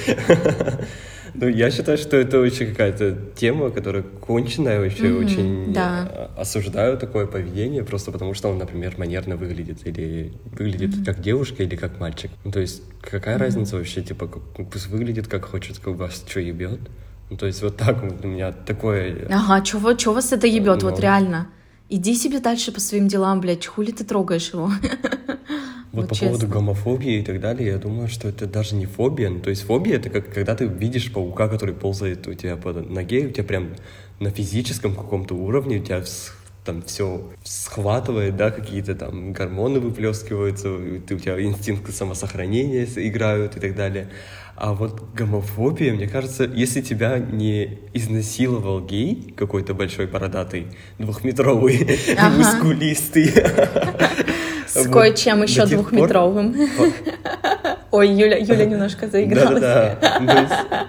Ну, 1.35 1.49
я 1.49 1.71
считаю, 1.71 1.99
что 1.99 2.17
это 2.17 2.41
очень 2.41 2.69
какая-то 2.69 3.17
тема, 3.37 3.71
которая 3.71 4.03
конченая, 4.03 4.81
вообще 4.81 5.05
mm-hmm, 5.05 5.25
очень 5.25 5.73
да. 5.73 6.31
осуждаю 6.37 6.99
такое 6.99 7.27
поведение, 7.27 7.85
просто 7.85 8.13
потому 8.13 8.35
что 8.35 8.49
он, 8.49 8.59
например, 8.59 8.95
манерно 8.99 9.37
выглядит, 9.37 9.87
или 9.87 10.33
выглядит 10.53 10.91
mm-hmm. 10.91 11.05
как 11.05 11.21
девушка, 11.21 11.63
или 11.63 11.77
как 11.77 12.01
мальчик. 12.01 12.31
Ну, 12.45 12.51
то 12.51 12.61
есть, 12.61 12.83
какая 13.01 13.37
mm-hmm. 13.37 13.41
разница 13.41 13.77
вообще, 13.77 14.03
типа, 14.03 14.27
как, 14.27 14.43
пусть 14.71 14.89
выглядит 14.89 15.29
как 15.29 15.45
хочет, 15.45 15.79
как 15.79 15.95
вас 15.95 16.25
что 16.29 16.41
ебет. 16.41 16.81
Ну, 17.31 17.37
то 17.37 17.47
есть, 17.47 17.63
вот 17.63 17.77
так 17.77 18.03
вот 18.03 18.25
у 18.25 18.29
меня 18.29 18.53
такое... 18.53 19.27
Ага, 19.31 19.65
чего, 19.65 19.93
чего 19.95 20.15
вас 20.15 20.33
это 20.33 20.47
ебет, 20.47 20.83
Но... 20.83 20.91
вот 20.91 21.01
реально? 21.01 21.49
Иди 21.91 22.15
себе 22.15 22.41
дальше 22.41 22.71
по 22.71 22.81
своим 22.81 23.09
делам, 23.09 23.41
блядь, 23.41 23.67
хули 23.67 23.93
ты 23.93 24.05
трогаешь 24.05 24.53
его? 24.53 24.71
Вот, 25.91 26.03
вот 26.03 26.09
по 26.11 26.15
честно. 26.15 26.37
поводу 26.37 26.47
гомофобии 26.49 27.21
и 27.21 27.25
так 27.25 27.41
далее, 27.41 27.69
я 27.69 27.79
думаю, 27.79 28.09
что 28.09 28.29
это 28.29 28.47
даже 28.47 28.75
не 28.75 28.85
фобия. 28.85 29.31
Ну, 29.31 29.41
то 29.41 29.49
есть 29.49 29.63
фобия 29.63 29.97
это 29.97 30.11
как 30.11 30.33
когда 30.33 30.55
ты 30.55 30.67
видишь 30.67 31.11
паука, 31.11 31.49
который 31.49 31.75
ползает 31.75 32.27
у 32.29 32.35
тебя 32.35 32.57
по 32.57 32.75
ноге, 32.75 33.27
у 33.27 33.31
тебя 33.31 33.43
прям 33.43 33.71
на 34.21 34.31
физическом 34.31 34.95
каком-то 34.95 35.35
уровне 35.35 35.79
у 35.79 35.83
тебя 35.83 36.05
там 36.69 36.83
все 36.83 37.23
схватывает, 37.45 38.37
да, 38.37 38.51
какие-то 38.51 38.95
там 38.95 39.33
гормоны 39.33 39.81
выплескиваются, 39.81 40.71
у 40.71 41.19
тебя 41.19 41.41
инстинкты 41.41 41.93
самосохранения 41.93 42.87
играют 42.97 43.57
и 43.57 43.61
так 43.61 43.75
далее. 43.75 44.11
А 44.55 44.75
вот 44.75 45.03
гомофобия, 45.15 45.95
мне 45.95 46.07
кажется, 46.07 46.45
если 46.45 46.83
тебя 46.83 47.19
не 47.19 47.79
изнасиловал 47.95 48.85
гей, 48.85 49.33
какой-то 49.35 49.73
большой 49.73 50.09
бородатый, 50.09 50.67
двухметровый, 50.99 51.89
ага. 52.19 52.29
мускулистый, 52.37 53.33
С 54.67 54.87
кое-чем 54.91 55.45
еще 55.45 55.65
двухметровым. 55.65 56.55
Ой, 57.91 58.09
Юля, 58.09 58.39
Юля 58.39 58.65
немножко 58.67 59.09
заигралась. 59.09 59.61
Да-да-да. 59.61 60.89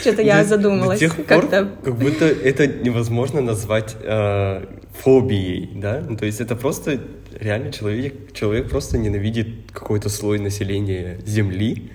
Что-то 0.00 0.22
я 0.22 0.44
задумалась. 0.44 0.98
До 0.98 1.06
тех 1.06 1.26
пор, 1.26 1.48
как 1.48 1.96
будто 1.96 2.24
это 2.24 2.66
невозможно 2.66 3.40
назвать 3.40 3.96
э, 4.02 4.64
фобией, 5.02 5.70
да? 5.76 6.02
Ну, 6.08 6.16
то 6.16 6.26
есть 6.26 6.40
это 6.40 6.56
просто 6.56 7.00
реально 7.38 7.72
человек, 7.72 8.32
человек 8.32 8.68
просто 8.68 8.98
ненавидит 8.98 9.70
какой-то 9.72 10.08
слой 10.08 10.38
населения 10.38 11.18
Земли, 11.24 11.90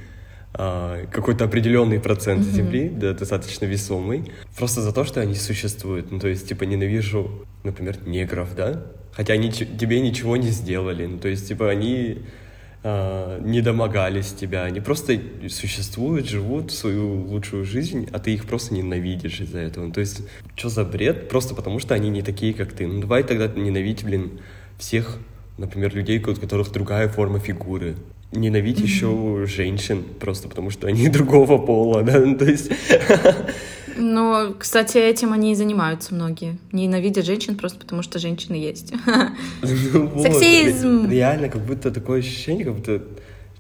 а, 0.53 1.05
какой-то 1.11 1.45
определенный 1.45 1.99
процент 1.99 2.45
mm-hmm. 2.45 2.51
земли, 2.51 2.89
да, 2.89 3.13
достаточно 3.13 3.65
весомый, 3.65 4.31
просто 4.57 4.81
за 4.81 4.91
то, 4.91 5.05
что 5.05 5.21
они 5.21 5.35
существуют. 5.35 6.11
Ну, 6.11 6.19
то 6.19 6.27
есть, 6.27 6.47
типа, 6.47 6.65
ненавижу, 6.65 7.45
например, 7.63 7.97
негров, 8.05 8.53
да, 8.55 8.83
хотя 9.11 9.33
они 9.33 9.51
тебе 9.51 9.99
ничего 9.99 10.37
не 10.37 10.49
сделали. 10.49 11.05
Ну, 11.05 11.19
то 11.19 11.27
есть, 11.27 11.47
типа, 11.47 11.69
они 11.69 12.19
э, 12.83 13.39
не 13.43 13.61
домогались 13.61 14.33
тебя, 14.33 14.63
они 14.63 14.79
просто 14.79 15.19
существуют, 15.49 16.27
живут 16.27 16.71
свою 16.71 17.25
лучшую 17.25 17.65
жизнь, 17.65 18.07
а 18.11 18.19
ты 18.19 18.33
их 18.33 18.45
просто 18.45 18.73
ненавидишь 18.73 19.41
из-за 19.41 19.59
этого. 19.59 19.85
Ну, 19.85 19.91
то 19.91 19.99
есть, 19.99 20.23
что 20.55 20.69
за 20.69 20.85
бред? 20.85 21.29
Просто 21.29 21.55
потому, 21.55 21.79
что 21.79 21.93
они 21.93 22.09
не 22.09 22.21
такие, 22.21 22.53
как 22.53 22.73
ты. 22.73 22.87
Ну, 22.87 23.01
давай 23.01 23.23
тогда 23.23 23.47
ненавидеть, 23.47 24.03
блин, 24.03 24.39
всех, 24.77 25.17
например, 25.57 25.95
людей, 25.95 26.19
у 26.19 26.35
которых 26.35 26.71
другая 26.71 27.07
форма 27.09 27.39
фигуры 27.39 27.95
ненавидеть 28.31 28.85
mm-hmm. 28.85 28.87
еще 28.87 29.45
женщин, 29.45 30.03
просто 30.19 30.47
потому 30.47 30.69
что 30.69 30.87
они 30.87 31.09
другого 31.09 31.57
пола, 31.57 32.03
да, 32.03 32.19
ну, 32.19 32.37
то 32.37 32.45
есть... 32.45 32.71
Ну, 34.03 34.55
кстати, 34.57 34.97
этим 34.97 35.31
они 35.31 35.51
и 35.51 35.55
занимаются 35.55 36.15
многие. 36.15 36.57
Ненавидят 36.71 37.23
женщин 37.23 37.55
просто 37.55 37.77
потому, 37.79 38.01
что 38.01 38.17
женщины 38.17 38.55
есть. 38.55 38.93
Ну, 39.93 40.23
Сексизм! 40.23 41.07
Реально, 41.07 41.49
как 41.49 41.61
будто 41.61 41.91
такое 41.91 42.19
ощущение, 42.19 42.65
как 42.65 42.75
будто 42.75 43.03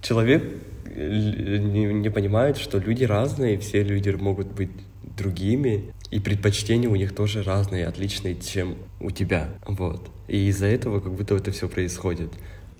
человек 0.01 0.43
э, 0.85 1.57
не, 1.57 1.85
не 1.85 2.09
понимает, 2.09 2.57
что 2.57 2.79
люди 2.79 3.03
разные, 3.03 3.59
все 3.59 3.83
люди 3.83 4.09
могут 4.09 4.47
быть 4.47 4.71
другими, 5.15 5.93
и 6.09 6.19
предпочтения 6.19 6.89
у 6.89 6.95
них 6.95 7.13
тоже 7.13 7.43
разные, 7.43 7.85
отличные, 7.85 8.35
чем 8.35 8.77
у 8.99 9.11
тебя. 9.11 9.49
Вот. 9.67 10.09
И 10.27 10.47
из-за 10.47 10.65
этого 10.65 11.01
как 11.01 11.13
будто 11.13 11.35
это 11.35 11.51
все 11.51 11.69
происходит. 11.69 12.31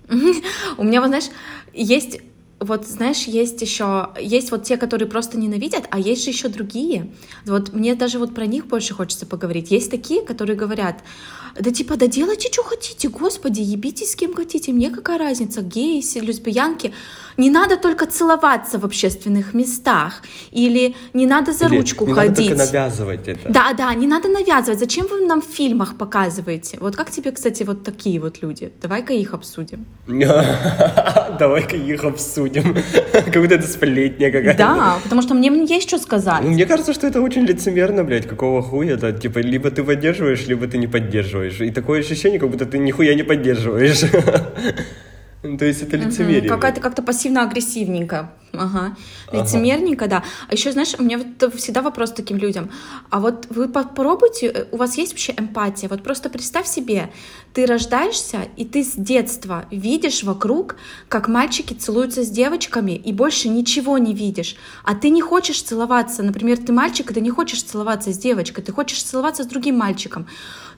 У 0.78 0.82
меня, 0.82 1.00
вот, 1.00 1.08
знаешь, 1.08 1.30
есть 1.72 2.20
вот 2.64 2.86
знаешь, 2.86 3.24
есть 3.24 3.60
еще, 3.62 4.10
есть 4.20 4.50
вот 4.50 4.64
те, 4.64 4.76
которые 4.76 5.08
просто 5.08 5.38
ненавидят, 5.38 5.86
а 5.90 5.98
есть 5.98 6.24
же 6.24 6.30
еще 6.30 6.48
другие. 6.48 7.12
Вот 7.44 7.72
мне 7.72 7.94
даже 7.94 8.18
вот 8.18 8.34
про 8.34 8.46
них 8.46 8.66
больше 8.66 8.94
хочется 8.94 9.26
поговорить. 9.26 9.70
Есть 9.70 9.90
такие, 9.90 10.22
которые 10.22 10.56
говорят, 10.56 11.02
Да 11.58 11.70
типа, 11.70 11.96
да 11.96 12.06
делайте, 12.06 12.48
что 12.50 12.62
хотите, 12.62 13.08
господи, 13.08 13.60
ебитесь 13.60 14.12
с 14.12 14.16
кем 14.16 14.34
хотите, 14.34 14.72
мне 14.72 14.90
какая 14.90 15.18
разница, 15.18 15.60
геи, 15.62 16.02
лесбиянки. 16.18 16.92
Не 17.36 17.50
надо 17.50 17.76
только 17.76 18.06
целоваться 18.06 18.78
в 18.78 18.84
общественных 18.84 19.54
местах, 19.54 20.22
или 20.50 20.94
не 21.14 21.26
надо 21.26 21.52
за 21.52 21.66
Или 21.66 21.76
ручку 21.76 22.06
не 22.06 22.14
ходить. 22.14 22.50
надо 22.50 22.58
только 22.58 22.72
навязывать 22.72 23.28
это. 23.28 23.52
Да, 23.52 23.72
да, 23.72 23.94
не 23.94 24.06
надо 24.06 24.28
навязывать. 24.28 24.78
Зачем 24.78 25.06
вы 25.06 25.26
нам 25.26 25.40
в 25.40 25.46
фильмах 25.46 25.96
показываете? 25.96 26.78
Вот 26.80 26.96
как 26.96 27.10
тебе, 27.10 27.32
кстати, 27.32 27.62
вот 27.62 27.84
такие 27.84 28.20
вот 28.20 28.42
люди? 28.42 28.72
Давай-ка 28.82 29.12
их 29.12 29.34
обсудим. 29.34 29.86
Давай-ка 30.06 31.76
их 31.76 32.04
обсудим. 32.04 32.74
Как 33.12 33.42
будто 33.42 33.54
это 33.54 33.66
сплетня 33.66 34.30
какая-то. 34.30 34.58
Да, 34.58 34.98
потому 35.02 35.22
что 35.22 35.34
мне 35.34 35.48
есть 35.64 35.88
что 35.88 35.98
сказать. 35.98 36.42
Мне 36.42 36.66
кажется, 36.66 36.92
что 36.92 37.06
это 37.06 37.20
очень 37.20 37.42
лицемерно, 37.42 38.04
блядь, 38.04 38.26
какого 38.26 38.62
хуя, 38.62 38.94
это, 38.94 39.12
типа, 39.12 39.38
либо 39.38 39.70
ты 39.70 39.82
поддерживаешь, 39.84 40.46
либо 40.46 40.66
ты 40.66 40.78
не 40.78 40.86
поддерживаешь. 40.86 41.60
И 41.60 41.70
такое 41.70 42.00
ощущение, 42.00 42.38
как 42.38 42.50
будто 42.50 42.66
ты 42.66 42.78
нихуя 42.78 43.14
не 43.14 43.22
поддерживаешь. 43.22 44.02
Ну, 45.42 45.58
То 45.58 45.64
есть 45.64 45.82
это 45.82 45.96
лицемерие. 45.96 46.48
Какая-то 46.48 46.80
как-то 46.80 47.02
пассивно-агрессивненько. 47.02 48.30
Ага. 48.52 48.96
Лицемерненько, 49.32 50.08
да. 50.08 50.24
А 50.48 50.52
еще, 50.52 50.72
знаешь, 50.72 50.94
у 50.98 51.02
меня 51.02 51.18
вот 51.18 51.54
всегда 51.54 51.80
вопрос 51.80 52.12
таким 52.12 52.36
людям. 52.36 52.70
А 53.08 53.18
вот 53.18 53.46
вы 53.48 53.66
попробуйте, 53.68 54.46
э, 54.46 54.66
у 54.72 54.76
вас 54.76 54.98
есть 54.98 55.12
вообще 55.12 55.34
эмпатия? 55.36 55.88
Вот 55.88 56.02
просто 56.02 56.28
представь 56.28 56.66
себе, 56.66 57.10
ты 57.54 57.64
рождаешься, 57.64 58.48
и 58.56 58.64
ты 58.64 58.84
с 58.84 58.92
детства 58.94 59.64
видишь 59.70 60.22
вокруг, 60.22 60.76
как 61.08 61.28
мальчики 61.28 61.72
целуются 61.72 62.24
с 62.24 62.30
девочками, 62.30 62.92
и 62.92 63.12
больше 63.12 63.48
ничего 63.48 63.96
не 63.96 64.12
видишь. 64.12 64.56
А 64.84 64.94
ты 64.94 65.08
не 65.08 65.22
хочешь 65.22 65.62
целоваться. 65.62 66.22
Например, 66.22 66.58
ты 66.58 66.72
мальчик, 66.72 67.10
и 67.10 67.14
ты 67.14 67.20
не 67.20 67.30
хочешь 67.30 67.62
целоваться 67.62 68.12
с 68.12 68.18
девочкой, 68.18 68.64
ты 68.64 68.72
хочешь 68.72 69.02
целоваться 69.02 69.44
с 69.44 69.46
другим 69.46 69.78
мальчиком. 69.78 70.26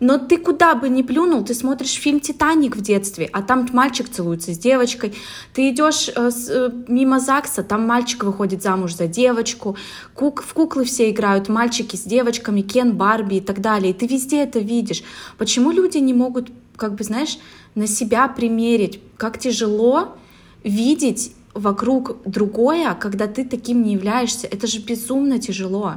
Но 0.00 0.18
ты 0.18 0.36
куда 0.36 0.74
бы 0.74 0.88
ни 0.88 1.02
плюнул, 1.02 1.44
ты 1.44 1.54
смотришь 1.54 1.94
фильм 1.94 2.20
«Титаник» 2.20 2.76
в 2.76 2.80
детстве, 2.80 3.28
а 3.32 3.42
там 3.42 3.68
мальчик 3.72 4.08
целуется 4.08 4.52
с 4.52 4.58
девочкой. 4.58 5.14
Ты 5.52 5.70
идешь 5.70 6.08
э, 6.14 6.30
э, 6.48 6.70
мимо 6.88 7.20
ЗАГСа, 7.20 7.63
там 7.64 7.86
мальчик 7.86 8.24
выходит 8.24 8.62
замуж 8.62 8.94
за 8.94 9.06
девочку. 9.06 9.76
Кук, 10.14 10.42
в 10.42 10.54
куклы 10.54 10.84
все 10.84 11.10
играют, 11.10 11.48
мальчики 11.48 11.96
с 11.96 12.02
девочками, 12.02 12.62
Кен, 12.62 12.96
Барби 12.96 13.36
и 13.36 13.40
так 13.40 13.60
далее. 13.60 13.90
И 13.90 13.94
ты 13.94 14.06
везде 14.06 14.42
это 14.42 14.58
видишь. 14.58 15.02
Почему 15.38 15.70
люди 15.70 15.98
не 15.98 16.14
могут, 16.14 16.50
как 16.76 16.94
бы, 16.94 17.04
знаешь, 17.04 17.38
на 17.74 17.86
себя 17.86 18.28
примерить, 18.28 19.00
как 19.16 19.38
тяжело 19.38 20.16
видеть 20.62 21.34
вокруг 21.54 22.16
другое, 22.24 22.94
когда 22.94 23.26
ты 23.26 23.44
таким 23.44 23.82
не 23.82 23.92
являешься. 23.94 24.46
Это 24.46 24.66
же 24.66 24.80
безумно 24.80 25.38
тяжело. 25.38 25.96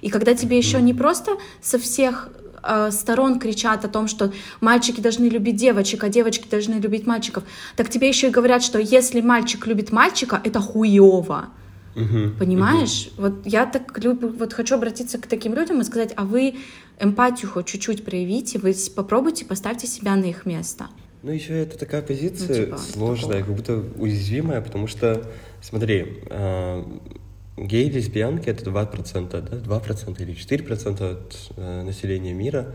И 0.00 0.10
когда 0.10 0.34
тебе 0.34 0.58
еще 0.58 0.80
не 0.80 0.94
просто 0.94 1.32
со 1.60 1.78
всех 1.78 2.30
э, 2.62 2.90
сторон 2.90 3.38
кричат 3.38 3.84
о 3.84 3.88
том, 3.88 4.08
что 4.08 4.32
мальчики 4.60 5.00
должны 5.00 5.26
любить 5.26 5.56
девочек, 5.56 6.04
а 6.04 6.08
девочки 6.08 6.48
должны 6.48 6.74
любить 6.74 7.06
мальчиков, 7.06 7.44
так 7.76 7.88
тебе 7.88 8.08
еще 8.08 8.28
и 8.28 8.30
говорят, 8.30 8.62
что 8.62 8.78
если 8.78 9.20
мальчик 9.20 9.66
любит 9.66 9.92
мальчика, 9.92 10.40
это 10.42 10.60
хуево. 10.60 11.48
Мгм. 11.94 12.36
Понимаешь? 12.38 13.10
Вот 13.16 13.44
я 13.44 13.66
так 13.66 13.98
люблю, 13.98 14.28
вот 14.28 14.52
хочу 14.52 14.76
обратиться 14.76 15.18
к 15.18 15.26
таким 15.26 15.54
людям 15.54 15.80
и 15.80 15.84
сказать, 15.84 16.12
а 16.16 16.24
вы 16.24 16.54
эмпатию 17.00 17.50
хоть 17.50 17.66
чуть-чуть 17.66 18.04
проявите, 18.04 18.58
вы 18.58 18.74
попробуйте, 18.94 19.44
поставьте 19.44 19.86
себя 19.86 20.14
на 20.14 20.24
их 20.24 20.46
место. 20.46 20.88
Ну, 21.22 21.32
еще 21.32 21.60
это 21.60 21.76
такая 21.76 22.02
позиция 22.02 22.48
Ну, 22.48 22.64
типа, 22.64 22.78
сложная, 22.78 23.42
как 23.42 23.54
будто 23.54 23.82
уязвимая, 23.96 24.60
потому 24.60 24.86
что, 24.86 25.28
смотри, 25.60 26.22
э, 26.30 26.84
геи, 27.66 27.88
лесбиянки 27.88 28.48
это 28.48 28.68
2%, 28.68 29.30
да, 29.30 29.56
2% 29.56 30.22
или 30.22 30.34
4% 30.34 31.10
от 31.10 31.36
э, 31.56 31.82
населения 31.82 32.32
мира. 32.32 32.74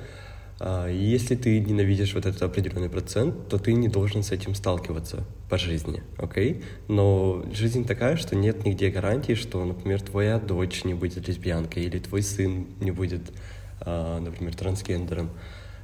А, 0.60 0.90
и 0.90 0.96
если 0.96 1.36
ты 1.36 1.60
ненавидишь 1.60 2.14
вот 2.14 2.26
этот 2.26 2.42
определенный 2.44 2.90
процент, 2.90 3.50
то 3.50 3.58
ты 3.58 3.74
не 3.74 3.88
должен 3.88 4.24
с 4.24 4.32
этим 4.32 4.56
сталкиваться 4.56 5.26
по 5.50 5.58
жизни, 5.58 6.04
окей? 6.18 6.64
Но 6.88 7.44
жизнь 7.52 7.86
такая, 7.86 8.18
что 8.18 8.36
нет 8.36 8.66
нигде 8.66 8.90
гарантии, 8.90 9.34
что, 9.34 9.64
например, 9.66 10.02
твоя 10.02 10.40
дочь 10.40 10.84
не 10.84 10.94
будет 10.94 11.28
лесбиянкой 11.28 11.84
или 11.84 12.00
твой 12.00 12.22
сын 12.22 12.68
не 12.80 12.92
будет, 12.92 13.32
а, 13.82 14.20
например, 14.20 14.56
трансгендером 14.56 15.32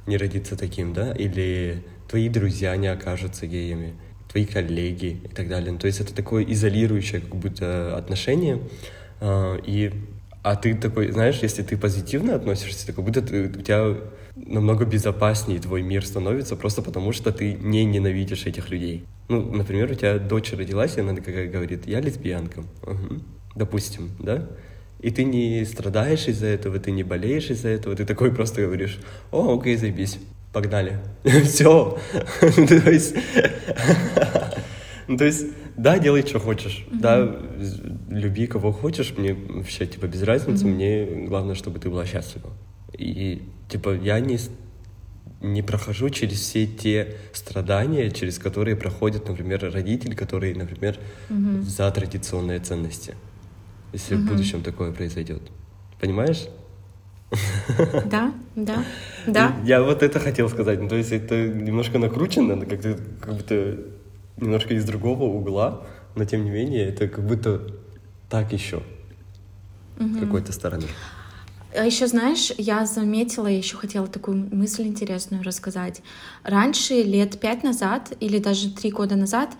не 0.06 0.16
родится 0.16 0.56
таким, 0.56 0.92
да, 0.92 1.12
или 1.12 1.84
твои 2.08 2.28
друзья 2.28 2.76
не 2.76 2.88
окажутся 2.88 3.46
геями, 3.46 3.94
твои 4.30 4.44
коллеги 4.44 5.20
и 5.24 5.28
так 5.28 5.48
далее. 5.48 5.72
Ну, 5.72 5.78
То 5.78 5.86
есть 5.86 6.00
это 6.00 6.14
такое 6.14 6.44
изолирующее 6.44 7.20
как 7.20 7.34
будто 7.34 7.96
отношение, 7.96 8.60
а, 9.20 9.56
и 9.66 9.92
а 10.42 10.56
ты 10.56 10.74
такой, 10.74 11.10
знаешь, 11.10 11.38
если 11.42 11.62
ты 11.62 11.76
позитивно 11.76 12.34
относишься, 12.34 12.86
то 12.86 12.92
как 12.92 13.04
будто 13.04 13.20
ты- 13.20 13.44
у 13.44 13.62
тебя 13.62 13.96
намного 14.36 14.86
безопаснее 14.86 15.60
твой 15.60 15.82
мир 15.82 16.06
становится, 16.06 16.56
просто 16.56 16.80
потому 16.80 17.12
что 17.12 17.30
ты 17.30 17.52
не 17.54 17.84
ненавидишь 17.84 18.46
этих 18.46 18.70
людей. 18.70 19.04
Ну, 19.28 19.42
например, 19.42 19.90
у 19.90 19.94
тебя 19.94 20.18
дочь 20.18 20.52
родилась, 20.52 20.96
и 20.96 21.00
она 21.00 21.14
такая 21.14 21.46
говорит, 21.48 21.86
я 21.86 22.00
лесбиянка. 22.00 22.62
Мгм. 22.86 23.22
Допустим, 23.54 24.10
да? 24.18 24.46
И 25.00 25.10
ты 25.10 25.24
не 25.24 25.64
страдаешь 25.64 26.26
из-за 26.28 26.46
этого, 26.46 26.78
ты 26.78 26.90
не 26.90 27.02
болеешь 27.02 27.50
из-за 27.50 27.68
этого, 27.68 27.94
ты 27.96 28.04
такой 28.06 28.32
просто 28.34 28.62
говоришь, 28.62 28.98
о, 29.32 29.58
окей, 29.58 29.76
заебись, 29.76 30.18
погнали. 30.52 30.98
Все. 31.44 31.98
То 32.40 32.90
есть, 32.90 33.14
ну, 35.10 35.16
то 35.18 35.24
есть, 35.24 35.46
да, 35.76 35.98
делай, 35.98 36.22
что 36.22 36.38
хочешь, 36.38 36.86
да, 36.92 37.36
люби 38.08 38.46
кого 38.46 38.72
хочешь, 38.72 39.12
мне 39.16 39.34
вообще, 39.34 39.86
типа, 39.86 40.06
без 40.06 40.22
разницы, 40.22 40.66
мне 40.66 41.26
главное, 41.26 41.54
чтобы 41.54 41.78
ты 41.78 41.90
была 41.90 42.06
счастлива. 42.06 42.50
И, 42.96 43.42
типа, 43.68 43.96
я 43.96 44.20
не, 44.20 44.38
не 45.40 45.62
прохожу 45.62 46.10
через 46.10 46.38
все 46.38 46.66
те 46.66 47.16
страдания, 47.32 48.10
через 48.10 48.38
которые 48.38 48.76
проходит, 48.76 49.28
например, 49.28 49.68
родитель, 49.72 50.14
который, 50.14 50.54
например, 50.54 50.98
за 51.62 51.90
традиционные 51.90 52.60
ценности, 52.60 53.14
если 53.92 54.14
в 54.14 54.26
будущем 54.26 54.62
такое 54.62 54.92
произойдет. 54.92 55.42
Понимаешь? 56.00 56.46
Да, 58.06 58.32
да, 58.56 58.84
да. 59.26 59.56
Я 59.64 59.82
вот 59.82 60.02
это 60.02 60.18
хотел 60.18 60.48
сказать. 60.48 60.80
Ну, 60.80 60.88
то 60.88 60.96
есть 60.96 61.12
это 61.12 61.48
немножко 61.48 61.98
накручено, 61.98 62.56
но 62.56 62.66
как-то 62.66 62.98
как 63.20 63.34
будто 63.34 63.78
немножко 64.36 64.74
из 64.74 64.84
другого 64.84 65.24
угла, 65.24 65.82
но 66.16 66.24
тем 66.24 66.44
не 66.44 66.50
менее 66.50 66.88
это 66.88 67.08
как 67.08 67.24
будто 67.24 67.62
так 68.28 68.52
еще 68.52 68.82
с 69.98 70.20
какой-то 70.20 70.52
стороны. 70.52 70.86
А 71.76 71.84
еще, 71.84 72.08
знаешь, 72.08 72.52
я 72.58 72.84
заметила, 72.84 73.46
я 73.46 73.58
еще 73.58 73.76
хотела 73.76 74.08
такую 74.08 74.48
мысль 74.52 74.82
интересную 74.84 75.44
рассказать. 75.44 76.02
Раньше, 76.42 76.94
лет 76.94 77.38
пять 77.38 77.62
назад 77.62 78.12
или 78.18 78.38
даже 78.38 78.70
три 78.70 78.90
года 78.90 79.14
назад, 79.14 79.50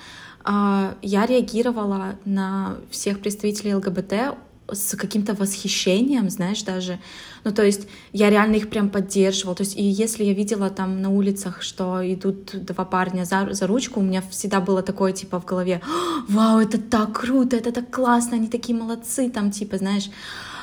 а, 0.43 0.97
я 1.03 1.27
реагировала 1.27 2.17
на 2.25 2.79
всех 2.91 3.21
представителей 3.21 3.75
ЛГБТ 3.75 4.37
с 4.73 4.97
каким-то 4.97 5.35
восхищением, 5.35 6.31
знаешь, 6.31 6.63
даже. 6.63 6.99
Ну, 7.45 7.53
то 7.53 7.65
есть 7.65 7.89
я 8.13 8.31
реально 8.31 8.57
их 8.57 8.69
прям 8.71 8.91
поддерживала. 8.91 9.55
То 9.57 9.63
есть 9.63 9.77
и 9.77 9.83
если 9.83 10.25
я 10.25 10.35
видела 10.35 10.71
там 10.71 11.01
на 11.03 11.11
улицах, 11.11 11.63
что 11.63 12.01
идут 12.03 12.65
два 12.65 12.85
парня 12.85 13.25
за, 13.25 13.49
за 13.53 13.67
ручку, 13.67 14.01
у 14.01 14.03
меня 14.03 14.23
всегда 14.31 14.61
было 14.61 14.83
такое, 14.83 15.13
типа, 15.13 15.41
в 15.41 15.45
голове, 15.45 15.81
вау, 16.29 16.61
это 16.61 16.79
так 16.79 17.21
круто, 17.21 17.57
это 17.57 17.73
так 17.73 17.91
классно, 17.91 18.37
они 18.37 18.49
такие 18.49 18.77
молодцы, 18.77 19.31
там, 19.31 19.51
типа, 19.51 19.79
знаешь. 19.79 20.11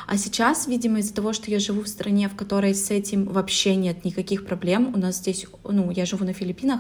А 0.08 0.17
сейчас, 0.17 0.67
видимо, 0.67 1.00
из-за 1.00 1.13
того, 1.13 1.34
что 1.34 1.52
я 1.52 1.60
живу 1.60 1.82
в 1.82 1.88
стране, 1.89 2.30
в 2.30 2.36
которой 2.36 2.74
с 2.74 2.89
этим 2.91 3.26
вообще 3.26 3.76
нет 3.76 4.06
никаких 4.06 4.46
проблем, 4.46 4.93
у 4.96 4.98
нас 4.98 5.17
здесь, 5.17 5.46
ну, 5.65 5.91
я 5.91 6.06
живу 6.06 6.24
на 6.24 6.32
Филиппинах, 6.32 6.80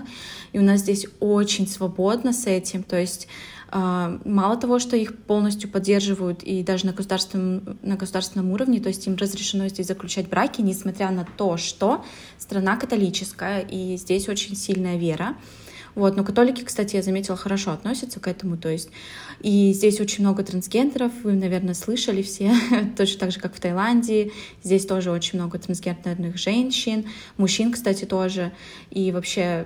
и 0.53 0.59
у 0.59 0.61
нас 0.61 0.79
здесь 0.79 1.07
очень 1.19 1.67
свободно 1.67 2.31
с 2.31 2.47
этим, 2.47 2.83
то 2.83 2.97
есть 2.97 3.27
а, 3.69 4.17
мало 4.23 4.55
того, 4.55 4.79
что 4.79 4.95
их 4.95 5.17
полностью 5.23 5.69
поддерживают 5.69 6.41
и 6.41 6.63
даже 6.63 6.85
на 6.85 6.93
государственном, 6.93 7.77
на 7.81 7.97
государственном 7.97 8.51
уровне, 8.51 8.79
то 8.79 8.87
есть 8.87 9.05
им 9.07 9.17
разрешено 9.17 9.67
здесь 9.67 9.87
заключать 9.87 10.29
браки, 10.29 10.61
несмотря 10.61 11.11
на 11.11 11.25
то, 11.25 11.57
что 11.57 12.05
страна 12.37 12.77
католическая, 12.77 13.59
и 13.59 13.97
здесь 13.97 14.29
очень 14.29 14.55
сильная 14.55 14.97
вера. 14.97 15.35
Вот, 15.97 16.15
но 16.15 16.23
католики, 16.23 16.63
кстати, 16.63 16.95
я 16.95 17.01
заметила, 17.01 17.35
хорошо 17.35 17.71
относятся 17.71 18.19
к 18.19 18.27
этому, 18.27 18.55
то 18.55 18.69
есть 18.69 18.91
и 19.41 19.73
здесь 19.73 19.99
очень 19.99 20.23
много 20.23 20.43
трансгендеров, 20.43 21.11
вы, 21.23 21.33
наверное, 21.33 21.73
слышали 21.73 22.21
все, 22.21 22.53
точно 22.95 23.21
так 23.21 23.31
же, 23.31 23.39
как 23.39 23.55
в 23.55 23.59
Таиланде, 23.59 24.31
здесь 24.61 24.85
тоже 24.85 25.09
очень 25.09 25.39
много 25.39 25.57
трансгендерных 25.57 26.37
женщин, 26.37 27.05
мужчин, 27.37 27.71
кстати, 27.71 28.05
тоже, 28.05 28.51
и 28.91 29.11
вообще 29.11 29.65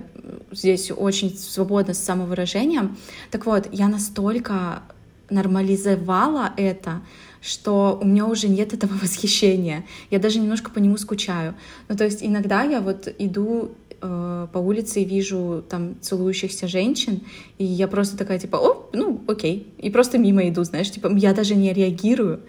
здесь 0.50 0.90
очень 0.90 1.36
свободно 1.36 1.92
с 1.92 1.98
самовыражением. 1.98 2.96
Так 3.30 3.44
вот, 3.44 3.68
я 3.70 3.88
настолько 3.88 4.84
нормализовала 5.28 6.54
это, 6.56 7.02
что 7.42 7.98
у 8.00 8.06
меня 8.06 8.26
уже 8.26 8.48
нет 8.48 8.72
этого 8.72 8.94
восхищения. 9.02 9.84
Я 10.10 10.18
даже 10.18 10.38
немножко 10.38 10.70
по 10.70 10.78
нему 10.78 10.96
скучаю. 10.96 11.54
Ну, 11.88 11.96
то 11.96 12.04
есть 12.04 12.22
иногда 12.22 12.62
я 12.62 12.80
вот 12.80 13.08
иду 13.18 13.72
э, 14.02 14.46
по 14.52 14.58
улице 14.58 15.02
и 15.02 15.04
вижу 15.04 15.64
там 15.68 15.94
целующихся 16.00 16.68
женщин, 16.68 17.20
и 17.58 17.64
я 17.64 17.88
просто 17.88 18.16
такая 18.18 18.38
типа, 18.38 18.56
о, 18.56 18.90
ну, 18.92 19.22
окей, 19.26 19.72
и 19.78 19.90
просто 19.90 20.18
мимо 20.18 20.48
иду, 20.48 20.64
знаешь, 20.64 20.90
типа 20.90 21.10
я 21.16 21.32
даже 21.32 21.54
не 21.54 21.72
реагирую. 21.72 22.40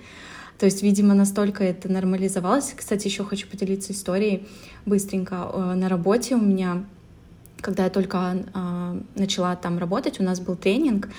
То 0.60 0.66
есть, 0.66 0.84
видимо, 0.84 1.14
настолько 1.14 1.64
это 1.64 1.92
нормализовалось. 1.92 2.74
Кстати, 2.76 3.08
еще 3.08 3.24
хочу 3.24 3.48
поделиться 3.48 3.92
историей 3.92 4.48
быстренько. 4.86 5.50
Э, 5.54 5.74
На 5.76 5.90
работе 5.90 6.36
у 6.36 6.42
меня 6.42 6.86
когда 7.64 7.86
я 7.86 7.90
только 7.90 8.44
э, 8.54 9.02
начала 9.16 9.56
там 9.56 9.80
работать, 9.80 10.20
у 10.20 10.24
нас 10.24 10.40
был 10.42 10.56
тренинг, 10.56 11.10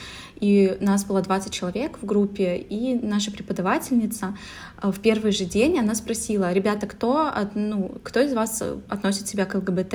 и 0.44 0.76
нас 0.80 1.06
было 1.06 1.22
20 1.22 1.50
человек 1.52 1.98
в 2.02 2.04
группе, 2.04 2.56
и 2.58 2.94
наша 3.02 3.30
преподавательница 3.30 4.36
э, 4.82 4.90
в 4.90 5.00
первый 5.00 5.32
же 5.32 5.46
день, 5.46 5.78
она 5.78 5.94
спросила, 5.94 6.52
ребята, 6.52 6.86
кто, 6.86 7.30
ну, 7.54 7.94
кто 8.02 8.20
из 8.20 8.34
вас 8.34 8.62
относит 8.90 9.26
себя 9.26 9.46
к 9.46 9.54
ЛГБТ? 9.54 9.94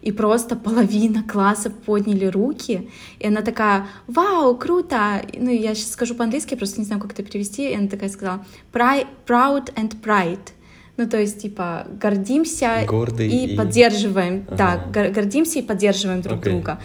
И 0.00 0.10
просто 0.12 0.56
половина 0.56 1.22
класса 1.22 1.68
подняли 1.68 2.24
руки, 2.24 2.88
и 3.18 3.26
она 3.26 3.42
такая, 3.42 3.86
вау, 4.06 4.56
круто! 4.56 5.20
Ну, 5.38 5.50
я 5.50 5.74
сейчас 5.74 5.92
скажу 5.92 6.14
по-английски, 6.14 6.52
я 6.52 6.56
просто 6.56 6.80
не 6.80 6.86
знаю, 6.86 7.00
как 7.02 7.12
это 7.12 7.22
перевести, 7.22 7.70
и 7.70 7.74
она 7.74 7.88
такая 7.88 8.08
сказала, 8.08 8.46
"Pri- 8.72 9.06
proud 9.26 9.74
and 9.74 10.00
pride. 10.02 10.48
Ну, 10.96 11.06
то 11.08 11.18
есть, 11.18 11.42
типа, 11.42 11.86
гордимся 12.00 12.84
Гордый 12.88 13.28
и, 13.28 13.52
и- 13.52 13.56
поддерживаем. 13.56 14.46
Да, 14.56 14.72
Ага. 14.72 14.90
гор- 14.94 15.08
гордимся 15.10 15.58
и 15.58 15.62
поддерживаем 15.62 16.22
друг 16.22 16.40
Окей. 16.40 16.52
друга. 16.52 16.78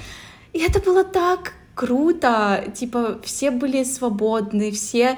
И 0.54 0.60
это 0.60 0.80
было 0.82 1.04
так 1.04 1.54
круто. 1.78 2.64
Типа, 2.76 3.20
все 3.24 3.52
были 3.52 3.84
свободны, 3.84 4.72
все 4.72 5.18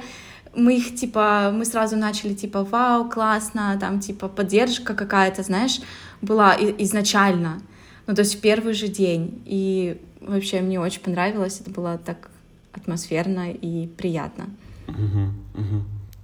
мы 0.56 0.78
их, 0.78 0.96
типа, 0.96 1.52
мы 1.54 1.64
сразу 1.64 1.96
начали, 1.96 2.34
типа, 2.34 2.64
вау, 2.64 3.10
классно, 3.10 3.78
там, 3.80 4.00
типа, 4.00 4.28
поддержка 4.28 4.94
какая-то, 4.94 5.44
знаешь, 5.44 5.80
была 6.22 6.56
изначально. 6.80 7.62
Ну, 8.08 8.16
то 8.16 8.22
есть 8.22 8.36
в 8.36 8.42
первый 8.42 8.74
же 8.74 8.88
день. 8.88 9.42
И 9.46 9.98
вообще 10.22 10.62
мне 10.62 10.80
очень 10.80 11.02
понравилось, 11.02 11.62
это 11.62 11.72
было 11.72 11.98
так 11.98 12.30
атмосферно 12.74 13.52
и 13.52 13.88
приятно. 13.88 14.46
Мгм, 14.88 15.34
мгм. 15.54 15.84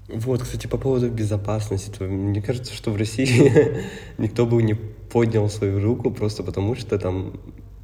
Вот, 0.10 0.42
кстати, 0.42 0.68
по 0.68 0.78
поводу 0.78 1.10
безопасности. 1.10 2.04
Мне 2.04 2.42
кажется, 2.42 2.74
что 2.74 2.92
в 2.92 2.98
России 2.98 3.84
никто 4.18 4.46
бы 4.46 4.62
не 4.64 4.74
поднял 4.74 5.50
свою 5.50 5.80
руку 5.80 6.12
просто 6.12 6.44
потому, 6.44 6.76
что 6.76 6.98
там 7.00 7.34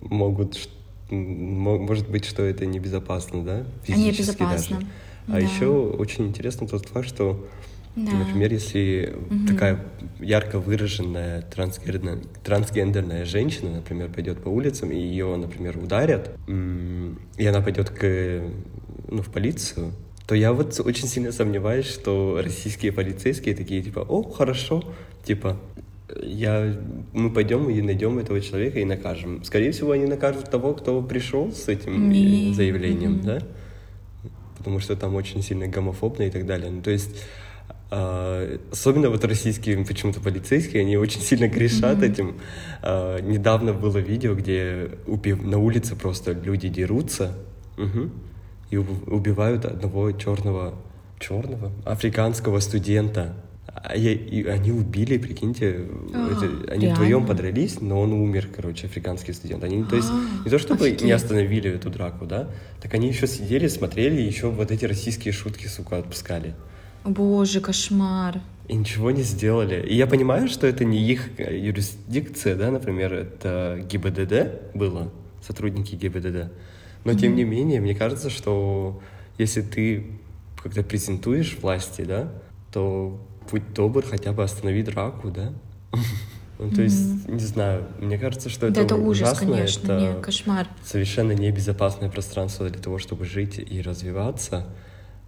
могут, 0.01 0.57
может 1.11 2.09
быть, 2.09 2.25
что 2.25 2.43
это 2.43 2.65
небезопасно, 2.65 3.43
да? 3.43 3.65
Физически 3.83 4.39
безопасно. 4.43 4.77
даже. 4.77 4.87
А 5.27 5.31
Да. 5.33 5.39
еще 5.39 5.67
очень 5.67 6.27
интересно 6.27 6.67
тот 6.67 6.85
факт, 6.87 7.07
что, 7.07 7.47
Да. 7.95 8.13
например, 8.17 8.51
если 8.51 9.13
Мгм. 9.29 9.47
такая 9.47 9.85
ярко 10.19 10.59
выраженная 10.59 11.41
трансгендерная, 11.41 12.19
трансгендерная 12.43 13.25
женщина, 13.25 13.71
например, 13.75 14.09
пойдет 14.11 14.41
по 14.41 14.49
улицам 14.49 14.91
и 14.91 14.95
ее, 14.97 15.35
например, 15.35 15.77
ударят, 15.77 16.31
и 16.47 17.45
она 17.45 17.61
пойдет 17.61 17.89
к, 17.89 18.41
ну, 19.09 19.21
в 19.21 19.29
полицию, 19.29 19.91
то 20.25 20.35
я 20.35 20.53
вот 20.53 20.79
очень 20.79 21.07
сильно 21.07 21.31
сомневаюсь, 21.33 21.85
что 21.87 22.39
российские 22.43 22.93
полицейские 22.93 23.55
такие 23.55 23.81
типа, 23.83 23.99
о, 23.99 24.23
хорошо, 24.23 24.81
типа, 25.25 25.57
я, 26.21 26.75
мы 27.13 27.29
пойдем 27.31 27.69
и 27.69 27.81
найдем 27.81 28.17
этого 28.19 28.41
человека 28.41 28.79
и 28.79 28.85
накажем. 28.85 29.43
Скорее 29.43 29.71
всего, 29.71 29.91
они 29.91 30.05
накажут 30.05 30.49
того, 30.49 30.73
кто 30.73 31.01
пришел 31.01 31.51
с 31.51 31.67
этим 31.67 32.09
э, 32.11 32.13
Не. 32.13 32.53
заявлением, 32.53 33.13
Мгм. 33.13 33.21
да? 33.25 33.39
Потому 34.57 34.79
что 34.79 34.95
там 34.95 35.15
очень 35.15 35.41
сильно 35.41 35.67
гомофобно 35.67 36.23
и 36.23 36.29
так 36.29 36.45
далее. 36.45 36.69
Ну, 36.69 36.81
то 36.81 36.91
есть, 36.91 37.09
а, 37.89 38.57
особенно 38.71 39.09
вот 39.09 39.25
российские 39.25 39.83
почему-то 39.85 40.19
полицейские, 40.21 40.81
они 40.83 40.97
очень 40.97 41.21
сильно 41.21 41.47
грешат 41.47 41.97
Мгм. 41.97 42.03
этим. 42.11 42.35
А, 42.81 43.19
недавно 43.21 43.73
было 43.73 43.97
видео, 43.97 44.35
где 44.35 44.91
убив- 45.07 45.43
на 45.43 45.57
улице 45.57 45.95
просто 45.95 46.33
люди 46.33 46.69
дерутся 46.69 47.33
мгм, 47.77 48.11
и 48.69 48.77
уб- 48.77 49.07
убивают 49.11 49.65
одного 49.65 50.11
черного, 50.11 50.75
черного, 51.19 51.71
африканского 51.85 52.59
студента. 52.59 53.33
А 53.67 53.95
я- 53.95 54.11
и 54.13 54.43
они 54.45 54.71
убили, 54.71 55.17
прикиньте, 55.17 55.85
А, 56.13 56.31
это- 56.31 56.71
они 56.73 56.85
реально? 56.85 56.95
вдвоем 56.95 57.25
подрались, 57.25 57.79
но 57.79 58.01
он 58.01 58.11
умер, 58.13 58.49
короче, 58.55 58.87
африканский 58.87 59.33
студент. 59.33 59.63
Они, 59.63 59.83
то 59.83 59.95
есть, 59.95 60.09
А, 60.11 60.43
не 60.43 60.49
то 60.51 60.57
чтобы 60.59 60.85
офигеть. 60.85 61.03
не 61.03 61.11
остановили 61.11 61.69
эту 61.71 61.89
драку, 61.89 62.25
да, 62.25 62.49
так 62.81 62.93
они 62.93 63.07
еще 63.07 63.27
сидели, 63.27 63.67
смотрели, 63.67 64.19
еще 64.21 64.49
вот 64.49 64.71
эти 64.71 64.85
российские 64.85 65.31
шутки, 65.31 65.67
сука, 65.67 65.97
отпускали. 65.99 66.53
Боже, 67.05 67.61
кошмар. 67.61 68.41
И 68.67 68.75
ничего 68.75 69.11
не 69.11 69.23
сделали. 69.23 69.85
И 69.87 69.95
я 69.95 70.05
понимаю, 70.05 70.47
что 70.47 70.67
это 70.67 70.83
не 70.85 70.99
их 70.99 71.29
э, 71.39 71.57
юрисдикция, 71.57 72.55
да, 72.55 72.71
например, 72.71 73.13
это 73.13 73.85
ГИБДД 73.89 74.75
было, 74.75 75.11
сотрудники 75.45 75.95
ГИБДД. 75.95 76.51
Но 77.05 77.13
тем 77.15 77.35
не 77.35 77.43
менее, 77.43 77.79
мне 77.81 77.95
кажется, 77.95 78.29
что 78.29 79.01
если 79.39 79.61
ты 79.61 80.05
как-то 80.61 80.83
презентуешь 80.83 81.57
власти, 81.61 82.03
да, 82.03 82.31
то 82.71 83.19
будь 83.51 83.73
добр, 83.73 84.03
хотя 84.03 84.31
бы 84.31 84.43
останови 84.43 84.81
драку, 84.83 85.29
да. 85.29 85.53
Ну, 86.59 86.69
то 86.69 86.83
есть, 86.83 87.27
не 87.27 87.39
знаю, 87.39 87.85
мне 87.99 88.19
кажется, 88.19 88.49
что 88.49 88.69
Да 88.69 88.81
это 88.81 88.93
это 88.93 88.95
ужас, 88.95 89.29
ужасно, 89.29 89.53
конечно, 89.53 89.93
это 89.93 89.99
не, 89.99 90.21
кошмар. 90.21 90.67
совершенно 90.83 91.31
небезопасное 91.31 92.09
пространство 92.09 92.69
для 92.69 92.79
того, 92.79 92.99
чтобы 92.99 93.25
жить 93.25 93.57
и 93.57 93.81
развиваться, 93.81 94.67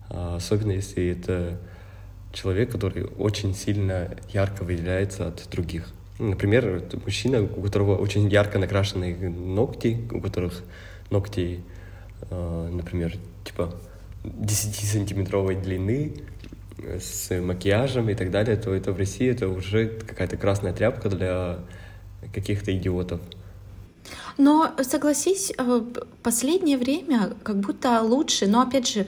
а, 0.09 0.35
особенно 0.35 0.73
если 0.73 1.07
это 1.07 1.59
человек, 2.33 2.71
который 2.71 3.05
очень 3.05 3.55
сильно 3.55 4.15
ярко 4.31 4.63
выделяется 4.63 5.27
от 5.27 5.47
других. 5.51 5.91
Например, 6.19 6.83
мужчина, 7.03 7.41
у 7.41 7.61
которого 7.63 7.97
очень 7.97 8.29
ярко 8.29 8.59
накрашенные 8.59 9.15
ногти, 9.29 10.07
у 10.11 10.21
которых 10.21 10.63
ногти, 11.09 11.61
а, 12.29 12.69
например, 12.69 13.15
типа 13.43 13.73
10-сантиметровой 14.23 15.59
длины, 15.59 16.13
с 16.77 17.39
макияжем 17.39 18.09
и 18.09 18.15
так 18.15 18.31
далее, 18.31 18.57
то 18.57 18.73
это 18.73 18.91
в 18.91 18.97
России 18.97 19.29
это 19.29 19.47
уже 19.47 19.87
какая-то 19.87 20.37
красная 20.37 20.73
тряпка 20.73 21.09
для 21.09 21.59
каких-то 22.33 22.75
идиотов. 22.75 23.21
Но 24.37 24.73
согласись, 24.81 25.53
э, 25.57 25.81
последнее 26.23 26.77
время 26.77 27.33
как 27.43 27.59
будто 27.59 28.01
лучше. 28.01 28.47
Но 28.47 28.61
опять 28.61 28.91
же, 28.91 29.07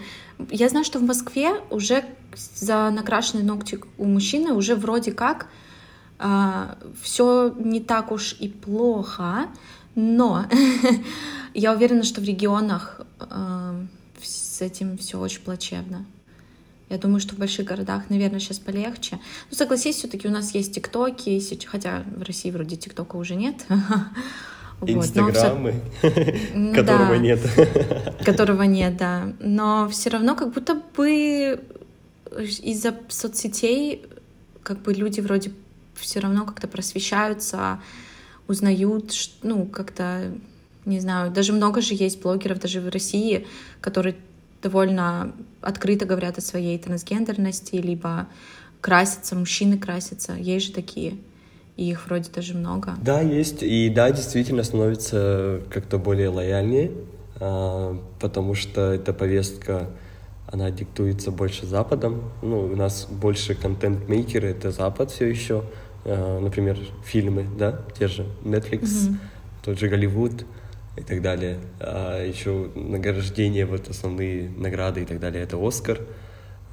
я 0.49 0.69
знаю, 0.69 0.85
что 0.85 0.99
в 0.99 1.03
Москве 1.03 1.61
уже 1.69 2.05
за 2.55 2.89
накрашенные 2.91 3.43
ногти 3.45 3.79
у 3.97 4.05
мужчины 4.05 4.53
уже 4.53 4.75
вроде 4.75 5.11
как 5.11 5.47
все 7.01 7.53
не 7.59 7.81
так 7.81 8.11
уж 8.11 8.37
и 8.39 8.47
плохо, 8.47 9.47
но 9.95 10.45
я 11.53 11.73
уверена, 11.73 12.03
что 12.03 12.21
в 12.21 12.23
регионах 12.23 13.01
э, 13.19 13.85
с 14.21 14.61
этим 14.61 14.97
все 14.97 15.19
очень 15.19 15.41
плачевно. 15.41 16.05
Я 16.89 16.97
думаю, 16.99 17.19
что 17.19 17.35
в 17.35 17.39
больших 17.39 17.65
городах, 17.65 18.03
наверное, 18.09 18.39
сейчас 18.39 18.59
полегче. 18.59 19.19
Ну, 19.49 19.57
согласись, 19.57 19.97
все-таки 19.97 20.27
у 20.27 20.31
нас 20.31 20.53
есть 20.53 20.73
тиктоки, 20.75 21.41
хотя 21.65 22.03
в 22.15 22.21
России 22.21 22.51
вроде 22.51 22.75
тиктока 22.75 23.15
уже 23.15 23.35
нет. 23.35 23.65
Инстаграмы, 24.81 25.81
которого 26.75 27.15
нет. 27.15 27.39
которого 28.25 28.63
нет, 28.63 28.97
да. 28.97 29.33
Но 29.39 29.87
все 29.89 30.09
равно 30.09 30.35
как 30.35 30.53
будто 30.53 30.79
бы 30.95 31.59
из-за 32.39 32.93
соцсетей 33.07 34.05
как 34.63 34.81
бы 34.81 34.93
люди 34.93 35.21
вроде 35.21 35.51
все 35.95 36.19
равно 36.19 36.45
как-то 36.45 36.67
просвещаются, 36.67 37.79
узнают, 38.47 39.13
ну, 39.43 39.65
как-то, 39.65 40.33
не 40.85 40.99
знаю, 40.99 41.31
даже 41.31 41.53
много 41.53 41.81
же 41.81 41.93
есть 41.93 42.21
блогеров 42.21 42.59
даже 42.59 42.81
в 42.81 42.89
России, 42.89 43.47
которые 43.79 44.15
довольно 44.65 45.31
открыто 45.61 46.05
говорят 46.05 46.39
о 46.39 46.41
своей 46.41 46.79
трансгендерности, 46.79 47.75
либо 47.75 48.25
красятся, 48.81 49.35
мужчины 49.35 49.77
красятся, 49.77 50.33
есть 50.33 50.65
же 50.65 50.71
такие, 50.73 51.17
и 51.77 51.87
их 51.87 52.07
вроде 52.07 52.31
даже 52.31 52.55
много. 52.55 52.95
Да, 52.99 53.21
есть. 53.21 53.61
И 53.61 53.89
да, 53.89 54.09
действительно 54.09 54.63
становится 54.63 55.61
как-то 55.69 55.99
более 55.99 56.29
лояльнее, 56.29 56.91
а, 57.39 57.95
потому 58.19 58.55
что 58.55 58.91
эта 58.91 59.13
повестка, 59.13 59.87
она 60.51 60.71
диктуется 60.71 61.29
больше 61.29 61.67
Западом. 61.67 62.31
Ну, 62.41 62.61
у 62.65 62.75
нас 62.75 63.05
больше 63.07 63.53
контент-мейкеры— 63.53 64.47
это 64.49 64.71
Запад 64.71 65.11
все 65.11 65.27
еще. 65.29 65.63
А, 66.05 66.39
Например, 66.39 66.75
фильмы, 67.05 67.45
да, 67.59 67.81
те 67.99 68.07
же 68.07 68.25
Netflix, 68.43 69.09
Мгм. 69.09 69.19
тот 69.63 69.77
же 69.79 69.89
Голливуд 69.89 70.43
и 70.97 71.01
так 71.01 71.21
далее. 71.21 71.59
А 71.79 72.25
еще 72.25 72.69
награждение, 72.75 73.65
вот 73.65 73.89
основные 73.89 74.49
награды 74.49 75.01
и 75.01 75.05
так 75.05 75.19
далее, 75.19 75.43
это 75.43 75.57
Оскар, 75.57 75.99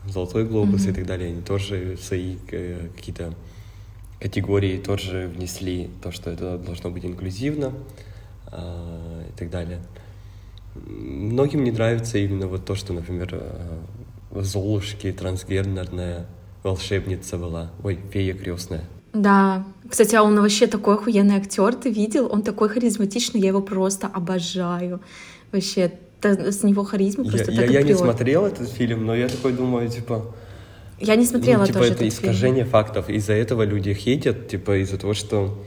Золотой 0.06 0.44
глобус 0.44 0.84
и 0.84 0.88
Мгм. 0.88 0.94
так 0.96 1.06
далее. 1.06 1.28
Они 1.30 1.42
тоже 1.42 1.96
свои 1.96 2.36
э, 2.50 2.88
какие-то 2.96 3.34
категории 4.20 4.78
тоже 4.78 5.28
внесли 5.28 5.90
то, 6.02 6.10
что 6.10 6.30
это 6.30 6.58
должно 6.58 6.90
быть 6.90 7.04
инклюзивно 7.04 7.72
а, 8.46 9.22
и 9.28 9.38
так 9.38 9.50
далее. 9.50 9.80
Многим 10.74 11.64
не 11.64 11.70
нравится 11.70 12.18
именно 12.18 12.46
вот 12.46 12.64
то, 12.64 12.74
что, 12.74 12.92
например, 12.92 13.28
а, 13.32 13.80
в 14.30 14.44
Золушке 14.44 15.12
трансгендерная 15.12 16.26
волшебница 16.62 17.36
была. 17.36 17.70
Ой, 17.82 17.98
фея 18.12 18.34
крестная. 18.34 18.84
Да. 19.12 19.64
Кстати, 19.88 20.14
а 20.14 20.22
он 20.22 20.40
вообще 20.40 20.66
такой 20.66 20.94
охуенный 20.94 21.36
актер, 21.36 21.74
ты 21.74 21.90
видел? 21.90 22.28
Он 22.32 22.42
такой 22.42 22.68
харизматичный, 22.68 23.40
я 23.40 23.48
его 23.48 23.60
просто 23.60 24.06
обожаю. 24.06 25.00
Вообще, 25.52 25.92
с 26.22 26.62
него 26.62 26.84
харизма 26.84 27.24
Я, 27.24 27.30
просто 27.30 27.52
я- 27.52 27.60
так 27.60 27.70
и 27.70 27.72
я 27.74 27.82
не 27.82 27.94
смотрел 27.94 28.46
этот 28.46 28.68
фильм, 28.70 29.04
но 29.04 29.14
я 29.14 29.28
такой 29.28 29.52
думаю, 29.52 29.88
типа, 29.88 30.34
Я 30.98 31.16
не 31.16 31.26
смотрела 31.26 31.60
ну, 31.60 31.66
типа, 31.66 31.78
тоже 31.80 31.92
это 31.92 32.04
этот 32.04 32.16
фильм. 32.16 32.32
искажение 32.32 32.64
фактов. 32.64 33.10
Из-за 33.10 33.32
этого 33.34 33.64
люди 33.64 33.92
хейтят, 33.92 34.48
типа, 34.48 34.82
из-за 34.82 34.98
того, 34.98 35.14
что 35.14 35.58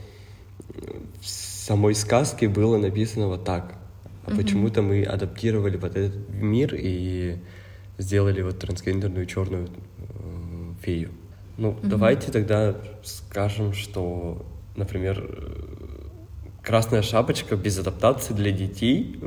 в 1.20 1.26
самой 1.28 1.94
сказке 1.94 2.48
было 2.48 2.78
написано 2.78 3.28
вот 3.28 3.44
так. 3.44 3.74
А 4.24 4.30
почему-то 4.32 4.82
мы 4.82 5.04
адаптировали 5.04 5.76
вот 5.76 5.96
этот 5.96 6.28
мир 6.30 6.74
и 6.76 7.36
сделали 7.98 8.42
вот 8.42 8.58
трансгендерную 8.58 9.26
черную 9.26 9.68
э, 9.98 10.72
фею. 10.82 11.10
Ну, 11.58 11.76
давайте 11.82 12.30
тогда 12.30 12.76
скажем, 13.02 13.72
что, 13.72 14.44
например, 14.76 15.24
Красная 16.66 17.02
шапочка 17.02 17.54
без 17.54 17.78
адаптации 17.78 18.34
для 18.34 18.50
детей 18.50 19.20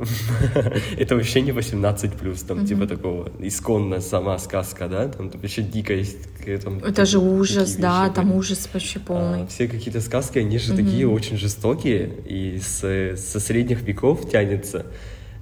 это 0.98 1.16
вообще 1.16 1.40
не 1.40 1.52
18 1.52 2.12
плюс, 2.12 2.42
там 2.42 2.66
типа 2.66 2.86
такого 2.86 3.32
исконная 3.38 4.00
сама 4.00 4.36
сказка, 4.36 4.88
да, 4.88 5.08
там 5.08 5.30
вообще 5.30 5.62
дико 5.62 5.94
есть. 5.94 6.18
э, 6.44 6.58
там 6.58 6.80
Это 6.80 7.06
же 7.06 7.18
ужас, 7.18 7.70
вещи 7.70 7.80
да, 7.80 8.04
были. 8.04 8.14
там 8.14 8.34
ужас 8.34 8.68
полный. 9.06 9.44
А, 9.44 9.46
все 9.46 9.68
какие-то 9.68 10.02
сказки, 10.02 10.38
они 10.38 10.58
же 10.58 10.76
такие 10.76 11.08
очень 11.08 11.38
жестокие 11.38 12.12
и 12.28 12.58
с, 12.60 13.16
со 13.16 13.40
средних 13.40 13.80
веков 13.84 14.30
тянется. 14.30 14.84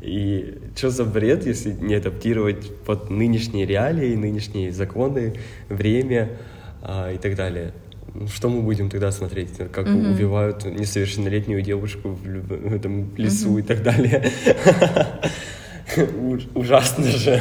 И 0.00 0.56
что 0.76 0.90
за 0.90 1.04
бред, 1.04 1.46
если 1.46 1.72
не 1.72 1.96
адаптировать 1.96 2.76
под 2.84 3.10
нынешние 3.10 3.66
реалии, 3.66 4.14
нынешние 4.14 4.70
законы, 4.70 5.34
время 5.68 6.38
а, 6.88 7.12
и 7.12 7.18
так 7.18 7.34
далее? 7.36 7.72
Ну, 8.14 8.26
Что 8.26 8.48
мы 8.48 8.62
будем 8.62 8.88
тогда 8.88 9.12
смотреть? 9.12 9.50
Как 9.70 9.86
убивают 9.86 10.64
несовершеннолетнюю 10.64 11.60
девушку 11.62 12.08
в, 12.08 12.26
лю- 12.26 12.42
в 12.42 12.72
этом 12.74 13.14
лесу 13.16 13.58
и 13.58 13.62
так 13.62 13.82
далее? 13.82 14.32
Уж- 16.20 16.48
Ужасно 16.54 17.04
же. 17.04 17.40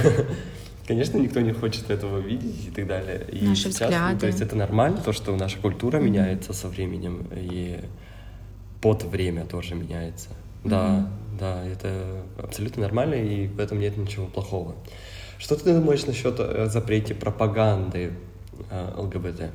Конечно, 0.88 1.18
никто 1.18 1.42
не 1.42 1.52
хочет 1.52 1.90
этого 1.90 2.20
видеть 2.20 2.68
и 2.68 2.72
так 2.72 2.88
далее. 2.88 3.26
И 3.32 3.46
Наши 3.46 3.64
сейчас, 3.64 3.80
ну, 3.82 3.86
взгляды. 3.88 4.20
то 4.22 4.28
есть 4.28 4.42
это 4.42 4.56
нормально, 4.56 5.00
то, 5.04 5.12
что 5.12 5.36
наша 5.36 5.58
культура 5.60 5.98
меняется 6.00 6.54
со 6.54 6.70
временем, 6.70 7.28
и 7.36 7.80
под 8.82 9.04
время 9.04 9.44
тоже 9.46 9.76
меняется. 9.76 10.30
Да, 10.64 11.10
да, 11.40 11.64
это 11.66 12.22
абсолютно 12.42 12.84
нормально, 12.84 13.16
и 13.16 13.48
в 13.48 13.60
этом 13.60 13.80
нет 13.80 13.98
ничего 13.98 14.28
плохого. 14.28 14.76
Что 15.40 15.56
ты 15.56 15.74
думаешь 15.74 16.06
насчет 16.06 16.36
э, 16.40 16.68
запрете 16.70 17.14
пропаганды 17.14 18.12
ЛГБТ? 18.98 19.52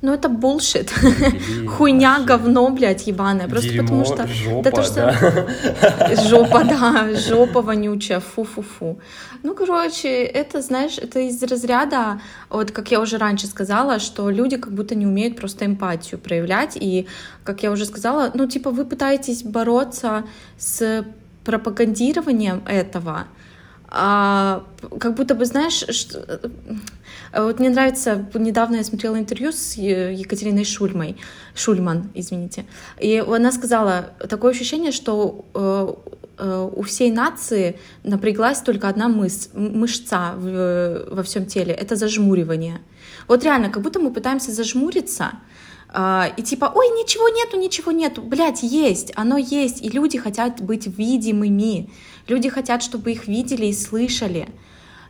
Ну 0.00 0.12
это 0.12 0.28
булшит. 0.28 0.92
Или 1.02 1.66
Хуйня, 1.66 2.20
говно, 2.24 2.70
блядь, 2.70 3.06
ебаное. 3.06 3.48
Просто 3.48 3.70
дерьмо, 3.70 3.84
потому 3.84 4.04
что... 4.04 4.26
жопа, 4.26 4.62
да 4.62 4.70
то, 4.70 4.82
что... 4.82 6.24
Жопа, 6.28 6.64
да, 6.64 7.14
жопа 7.14 7.62
вонючая, 7.62 8.20
фу-фу-фу. 8.20 8.98
Ну, 9.42 9.54
короче, 9.54 10.08
это, 10.08 10.62
знаешь, 10.62 10.98
это 10.98 11.20
из 11.20 11.42
разряда, 11.42 12.20
вот 12.50 12.70
как 12.72 12.90
я 12.90 13.00
уже 13.00 13.18
раньше 13.18 13.46
сказала, 13.46 13.98
что 13.98 14.30
люди 14.30 14.56
как 14.56 14.72
будто 14.72 14.94
не 14.94 15.06
умеют 15.06 15.36
просто 15.36 15.66
эмпатию 15.66 16.18
проявлять. 16.18 16.76
И, 16.76 17.06
как 17.44 17.62
я 17.62 17.70
уже 17.70 17.84
сказала, 17.84 18.30
ну, 18.34 18.46
типа, 18.46 18.70
вы 18.70 18.84
пытаетесь 18.84 19.42
бороться 19.42 20.24
с 20.58 21.04
пропагандированием 21.44 22.62
этого, 22.66 23.26
а, 23.90 24.64
как 25.00 25.14
будто 25.14 25.34
бы, 25.34 25.44
знаешь, 25.44 25.84
что... 25.90 26.18
э, 26.18 27.42
вот 27.42 27.58
мне 27.58 27.70
нравится, 27.70 28.26
недавно 28.34 28.76
я 28.76 28.84
смотрела 28.84 29.18
интервью 29.18 29.52
с 29.52 29.76
Екатериной 29.76 30.64
Шульмой, 30.64 31.16
Шульман, 31.54 32.10
извините, 32.14 32.66
и 33.00 33.18
она 33.18 33.50
сказала, 33.52 34.10
такое 34.28 34.52
ощущение, 34.52 34.92
что 34.92 35.46
э, 35.54 35.94
э, 36.38 36.70
у 36.76 36.82
всей 36.82 37.10
нации 37.10 37.78
напряглась 38.04 38.60
только 38.60 38.88
одна 38.88 39.08
мыс, 39.08 39.50
мышца 39.54 40.34
в- 40.36 41.06
во 41.10 41.22
всем 41.22 41.46
теле, 41.46 41.72
это 41.72 41.96
зажмуривание. 41.96 42.80
Вот 43.26 43.44
реально, 43.44 43.70
как 43.70 43.82
будто 43.82 44.00
мы 44.00 44.12
пытаемся 44.12 44.52
зажмуриться, 44.52 45.32
и 45.90 46.42
типа, 46.42 46.70
ой, 46.74 46.86
ничего 46.88 47.28
нету, 47.30 47.58
ничего 47.58 47.92
нету. 47.92 48.20
Блять, 48.20 48.62
есть, 48.62 49.12
оно 49.16 49.38
есть. 49.38 49.82
И 49.82 49.88
люди 49.88 50.18
хотят 50.18 50.60
быть 50.60 50.86
видимыми. 50.86 51.90
Люди 52.26 52.50
хотят, 52.50 52.82
чтобы 52.82 53.12
их 53.12 53.26
видели 53.26 53.66
и 53.66 53.72
слышали. 53.72 54.48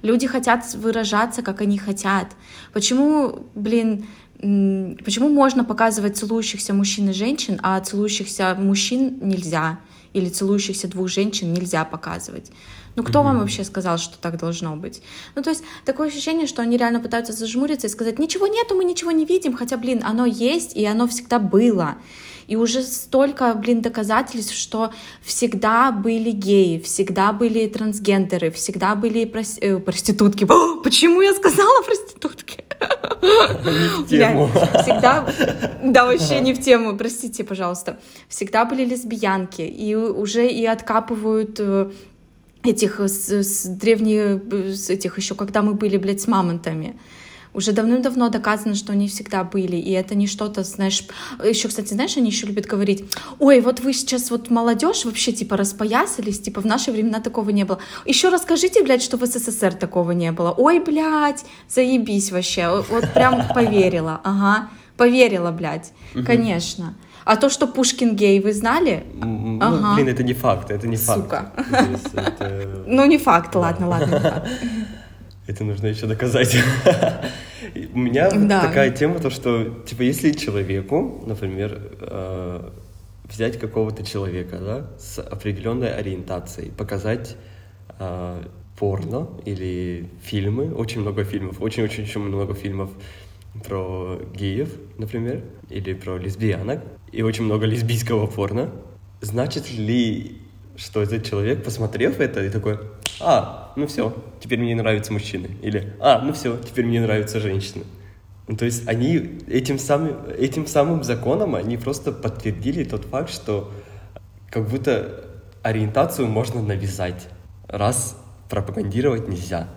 Люди 0.03 0.29
хотят 0.29 0.73
выражаться, 0.75 1.43
как 1.43 1.61
они 1.61 1.79
хотят. 1.79 2.29
Почему, 2.73 3.47
блин, 3.57 4.07
почему 4.39 5.29
можно 5.29 5.65
показывать 5.65 6.17
целующихся 6.17 6.73
мужчин 6.75 7.11
и 7.11 7.13
женщин, 7.13 7.59
а 7.63 7.81
целующихся 7.81 8.55
мужчин 8.57 9.19
нельзя? 9.21 9.81
Или 10.13 10.29
целующихся 10.29 10.87
двух 10.87 11.09
женщин 11.09 11.53
нельзя 11.53 11.85
показывать? 11.85 12.53
Ну, 12.99 13.05
кто 13.05 13.23
вам 13.23 13.39
вообще 13.39 13.63
сказал, 13.63 13.97
что 13.97 14.19
так 14.19 14.39
должно 14.39 14.75
быть? 14.75 15.03
Ну, 15.37 15.43
то 15.43 15.51
есть 15.51 15.63
такое 15.85 16.09
ощущение, 16.09 16.49
что 16.49 16.63
они 16.63 16.77
реально 16.77 16.99
пытаются 16.99 17.33
зажмуриться 17.33 17.87
и 17.87 17.91
сказать, 17.91 18.19
ничего 18.19 18.49
нету, 18.49 18.75
мы 18.75 18.83
ничего 18.85 19.13
не 19.13 19.25
видим, 19.25 19.57
хотя, 19.57 19.77
блин, 19.77 20.03
оно 20.05 20.27
есть, 20.27 20.75
и 20.77 20.85
оно 20.85 21.07
всегда 21.07 21.39
было. 21.39 21.95
И 22.49 22.57
уже 22.57 22.83
столько, 22.83 23.55
блин, 23.55 23.83
доказательств, 23.83 24.53
что 24.53 24.91
всегда 25.23 25.93
были 25.93 26.33
геи, 26.33 26.81
всегда 26.81 27.33
были 27.33 27.69
трансгендеры, 27.69 28.51
всегда 28.51 28.97
были 28.97 29.25
прос- 29.27 29.61
э, 29.61 29.79
проститутки. 29.79 30.45
О, 30.51 30.81
почему 30.83 31.21
я 31.21 31.35
сказала 31.35 31.83
проститутки? 31.85 32.65
в 33.21 34.07
тему. 34.09 34.51
Бля, 34.53 34.83
Всегда, 34.83 35.27
да, 35.83 36.07
вообще 36.07 36.41
не 36.41 36.55
в 36.55 36.61
тему, 36.61 36.97
простите, 36.97 37.45
пожалуйста. 37.45 37.99
Всегда 38.29 38.65
были 38.65 38.85
лесбиянки, 38.85 39.63
и 39.63 39.95
уже 39.95 40.49
и 40.49 40.65
откапывают 40.67 41.57
э, 41.59 41.91
этих 42.63 43.01
с, 43.01 43.31
с 43.31 43.67
древних, 43.67 44.43
э, 44.53 44.75
с 44.75 44.91
этих 44.91 45.17
еще, 45.19 45.35
когда 45.35 45.63
мы 45.63 45.75
были, 45.75 45.97
блядь, 45.97 46.21
с 46.21 46.27
мамонтами. 46.27 46.99
Уже 47.55 47.73
давным-давно 47.73 48.29
доказано, 48.29 48.75
что 48.75 48.93
они 48.93 49.09
всегда 49.09 49.43
были, 49.43 49.77
и 49.77 49.91
это 49.93 50.15
не 50.15 50.27
что-то, 50.27 50.63
знаешь... 50.65 51.05
Еще, 51.43 51.69
кстати, 51.69 51.95
знаешь, 51.95 52.17
они 52.17 52.29
еще 52.31 52.47
любят 52.47 52.67
говорить, 52.67 53.05
ой, 53.39 53.61
вот 53.61 53.81
вы 53.81 53.95
сейчас 53.95 54.31
вот 54.31 54.51
молодежь 54.51 55.05
вообще, 55.05 55.33
типа, 55.33 55.57
распоясались, 55.57 56.41
типа, 56.41 56.61
в 56.61 56.67
наши 56.67 56.93
времена 56.93 57.21
такого 57.21 57.51
не 57.51 57.65
было. 57.65 57.79
Еще 58.05 58.29
расскажите, 58.29 58.85
блядь, 58.85 59.03
что 59.03 59.17
в 59.17 59.25
СССР 59.25 59.75
такого 59.75 60.13
не 60.13 60.31
было. 60.31 60.53
Ой, 60.53 60.79
блядь, 60.79 61.45
заебись 61.69 62.31
вообще. 62.31 62.85
Вот- 62.91 63.13
прям 63.15 63.43
поверила, 63.55 64.21
ага. 64.25 64.69
Поверила, 64.97 65.51
блядь, 65.51 65.93
конечно. 66.27 66.95
А 67.29 67.37
то, 67.37 67.51
что 67.51 67.67
Пушкин 67.67 68.17
гей, 68.17 68.41
вы 68.41 68.55
знали? 68.55 69.05
М, 69.23 69.61
Ага. 69.63 69.77
Ну, 69.81 69.95
блин, 69.97 70.09
это 70.09 70.23
не 70.23 70.33
факт, 70.33 70.71
это 70.71 70.89
не 70.89 70.97
факт. 70.97 71.21
Сука. 71.25 71.53
То 71.71 71.85
есть 71.93 72.15
это- 72.15 72.85
Ну, 72.87 73.05
не 73.07 73.19
факт, 73.19 73.55
ладно, 73.55 73.89
ладно. 73.89 74.19
факт. 74.21 74.49
Это 75.47 75.65
нужно 75.65 75.87
еще 75.89 76.07
доказать. 76.07 76.57
У 77.95 77.99
меня 77.99 78.31
Да. 78.31 78.61
такая 78.63 78.91
тема, 78.91 79.19
то 79.19 79.29
что, 79.31 79.65
типа, 79.87 80.03
если 80.03 80.33
человеку, 80.33 81.23
например, 81.27 81.79
э, 82.01 82.71
взять 83.25 83.59
какого-то 83.59 84.05
человека, 84.05 84.57
да, 84.59 84.87
с 84.99 85.19
определенной 85.21 85.95
ориентацией, 85.95 86.71
показать 86.71 87.37
э, 87.99 88.43
порно 88.79 89.29
или 89.45 90.09
фильмы, 90.23 90.73
очень 90.75 91.01
много 91.03 91.25
фильмов, 91.25 91.61
очень-очень 91.61 92.21
много 92.21 92.55
фильмов 92.55 92.89
про 93.67 94.19
геев, 94.35 94.71
например, 94.99 95.43
или 95.71 95.93
про 95.95 96.17
лесбиянок, 96.19 96.81
и 97.13 97.23
очень 97.23 97.45
много 97.45 97.67
лесбийского 97.67 98.27
порно, 98.27 98.71
значит 99.21 99.71
ли, 99.71 100.39
что 100.77 101.03
этот 101.03 101.25
человек, 101.25 101.65
посмотрев 101.65 102.21
это, 102.21 102.45
и 102.45 102.51
такой, 102.51 102.79
а, 103.21 103.73
ну 103.77 103.87
все, 103.87 104.15
теперь 104.41 104.61
мне 104.61 104.75
нравятся 104.75 105.13
мужчины, 105.13 105.51
или, 105.63 105.95
а, 106.01 106.21
ну 106.21 106.33
все, 106.33 106.57
теперь 106.59 106.87
мне 106.87 107.01
нравятся 107.01 107.41
женщины. 107.41 107.85
Ну, 108.47 108.57
то 108.57 108.65
есть 108.65 108.89
они 108.89 109.41
этим 109.47 109.79
самым, 109.79 110.17
этим 110.39 110.67
самым 110.67 111.05
законом, 111.05 111.55
они 111.55 111.77
просто 111.77 112.13
подтвердили 112.13 112.83
тот 112.83 113.05
факт, 113.05 113.31
что 113.31 113.71
как 114.51 114.69
будто 114.69 115.25
ориентацию 115.63 116.27
можно 116.29 116.63
навязать, 116.63 117.29
раз 117.67 118.17
пропагандировать 118.49 119.29
нельзя, 119.29 119.69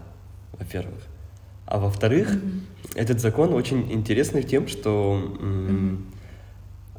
во-первых. 0.53 0.99
А 1.65 1.79
во-вторых, 1.79 2.37
этот 2.95 3.19
закон 3.19 3.53
очень 3.53 3.91
интересный 3.91 4.43
тем, 4.43 4.67
что 4.67 5.35
м, 5.39 6.05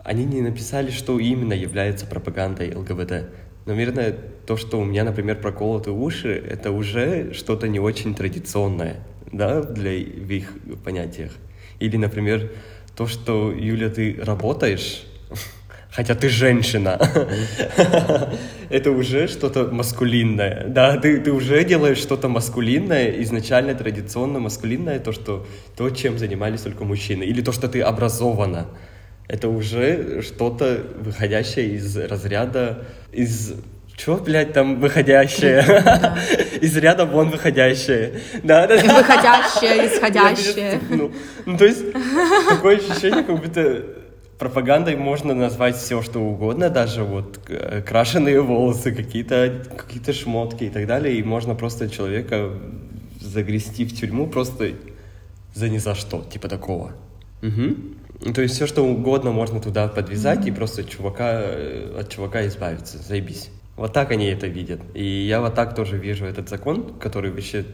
они 0.05 0.25
не 0.25 0.41
написали, 0.41 0.91
что 0.91 1.19
именно 1.19 1.53
является 1.53 2.07
пропагандой 2.07 2.75
ЛГБТ. 2.75 3.29
Наверное, 3.67 4.17
то, 4.47 4.57
что 4.57 4.81
у 4.81 4.85
меня, 4.85 5.05
например, 5.05 5.41
проколоты 5.41 5.91
уши, 5.93 6.33
это 6.33 6.73
уже 6.73 7.33
что-то 7.33 7.69
не 7.69 7.79
очень 7.79 8.15
традиционное, 8.15 8.97
да, 9.31 9.63
для 9.63 9.93
в 9.93 10.31
их 10.31 10.53
понятиях. 10.85 11.33
Или, 11.79 11.97
например, 11.97 12.51
то, 12.97 13.07
что, 13.07 13.53
Юля, 13.53 13.89
ты 13.89 14.19
работаешь, 14.21 15.05
хотя 15.91 16.17
ты 16.17 16.29
женщина, 16.29 16.99
это 18.71 18.91
уже 18.91 19.29
что-то 19.29 19.69
маскулинное. 19.71 20.67
Да, 20.67 20.99
ты, 20.99 21.21
ты 21.21 21.31
уже 21.31 21.63
делаешь 21.65 21.99
что-то 21.99 22.29
маскулинное, 22.29 23.23
изначально 23.23 23.75
традиционно 23.77 24.41
маскулинное, 24.41 24.99
то, 24.99 25.13
что, 25.13 25.47
то, 25.77 25.91
чем 25.91 26.19
занимались 26.19 26.63
только 26.63 26.83
мужчины. 26.85 27.23
Или 27.23 27.43
то, 27.43 27.53
что 27.53 27.69
ты 27.69 27.81
образована. 27.81 28.67
Это 29.29 29.49
уже 29.49 30.23
что-то 30.23 30.85
выходящее 30.99 31.77
из 31.77 31.97
разряда, 31.97 32.85
из 33.13 33.55
чё, 33.97 34.17
блядь, 34.17 34.53
там 34.53 34.81
выходящее? 34.81 35.63
Из 36.61 36.77
ряда 36.77 37.05
вон 37.05 37.31
выходящее. 37.31 38.21
Да, 38.43 38.67
да, 38.67 38.81
да. 38.81 38.99
Выходящее, 38.99 39.89
исходящее. 39.89 40.81
Ну, 40.91 41.13
ну, 41.45 41.59
то 41.59 41.65
есть, 41.65 41.85
такое 42.49 42.77
ощущение, 42.77 43.23
как 43.25 43.41
будто 43.41 43.85
пропагандой 44.39 44.97
можно 44.97 45.35
назвать 45.35 45.77
все, 45.77 46.03
что 46.03 46.21
угодно, 46.21 46.69
даже 46.69 47.05
вот 47.05 47.39
э, 47.49 47.83
крашеные 47.83 48.41
волосы, 48.41 48.93
какие-то 48.93 49.65
какие 49.77 50.13
шмотки 50.13 50.65
и 50.65 50.69
так 50.69 50.87
далее, 50.87 51.17
и 51.17 51.23
можно 51.23 51.55
просто 51.55 51.89
человека 51.89 52.51
загрести 53.21 53.85
в 53.85 53.97
тюрьму 53.97 54.27
просто 54.27 54.71
за 55.55 55.69
ни 55.69 55.79
за 55.79 55.95
что, 55.95 56.25
типа 56.33 56.49
такого. 56.49 56.93
Угу. 57.43 57.77
То 58.35 58.43
есть 58.43 58.55
все, 58.55 58.67
что 58.67 58.85
угодно 58.85 59.33
можно 59.33 59.61
туда 59.61 59.89
подвязать 59.89 60.47
и 60.47 60.53
просто 60.53 60.85
чувака, 60.85 61.43
э, 61.43 61.97
от 62.01 62.09
чувака 62.11 62.47
избавиться, 62.47 62.99
заебись. 62.99 63.51
Вот 63.77 63.93
так 63.93 64.11
они 64.13 64.27
это 64.27 64.47
видят. 64.47 64.81
И 64.95 65.05
я 65.05 65.41
вот 65.41 65.55
так 65.55 65.75
тоже 65.75 65.99
вижу 65.99 66.25
этот 66.25 66.49
закон, 66.49 66.95
который 66.99 67.33
вообще 67.33 67.65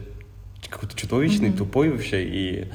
какой-то 0.69 0.95
чудовищный, 0.95 1.49
mm-hmm. 1.49 1.57
тупой 1.57 1.91
вообще 1.91 2.23
и 2.23 2.67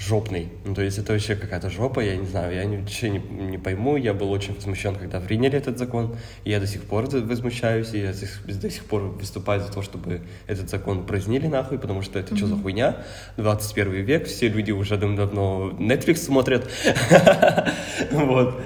жопный. 0.00 0.48
Ну, 0.64 0.74
то 0.74 0.82
есть 0.82 0.98
это 0.98 1.12
вообще 1.12 1.36
какая-то 1.36 1.68
жопа, 1.68 2.00
я 2.00 2.16
не 2.16 2.26
знаю, 2.26 2.54
я 2.54 2.64
ничего 2.64 3.12
не, 3.12 3.18
не 3.18 3.58
пойму. 3.58 3.96
Я 3.96 4.14
был 4.14 4.30
очень 4.30 4.54
возмущен, 4.54 4.94
когда 4.96 5.20
приняли 5.20 5.58
этот 5.58 5.78
закон. 5.78 6.16
И 6.44 6.50
я 6.50 6.58
до 6.58 6.66
сих 6.66 6.82
пор 6.82 7.04
возмущаюсь, 7.10 7.92
и 7.92 7.98
я 7.98 8.12
до, 8.12 8.70
сих 8.70 8.84
пор 8.86 9.02
выступаю 9.02 9.60
за 9.60 9.70
то, 9.70 9.82
чтобы 9.82 10.22
этот 10.46 10.70
закон 10.70 11.04
празднили 11.04 11.46
нахуй, 11.46 11.78
потому 11.78 12.00
что 12.00 12.18
это 12.18 12.32
mm-hmm. 12.32 12.38
что 12.38 12.46
за 12.46 12.56
хуйня? 12.56 12.96
21 13.36 13.92
век, 14.04 14.26
все 14.26 14.48
люди 14.48 14.72
уже 14.72 14.96
давно 14.96 15.70
Netflix 15.78 16.16
смотрят. 16.16 16.68
Вот. 18.10 18.60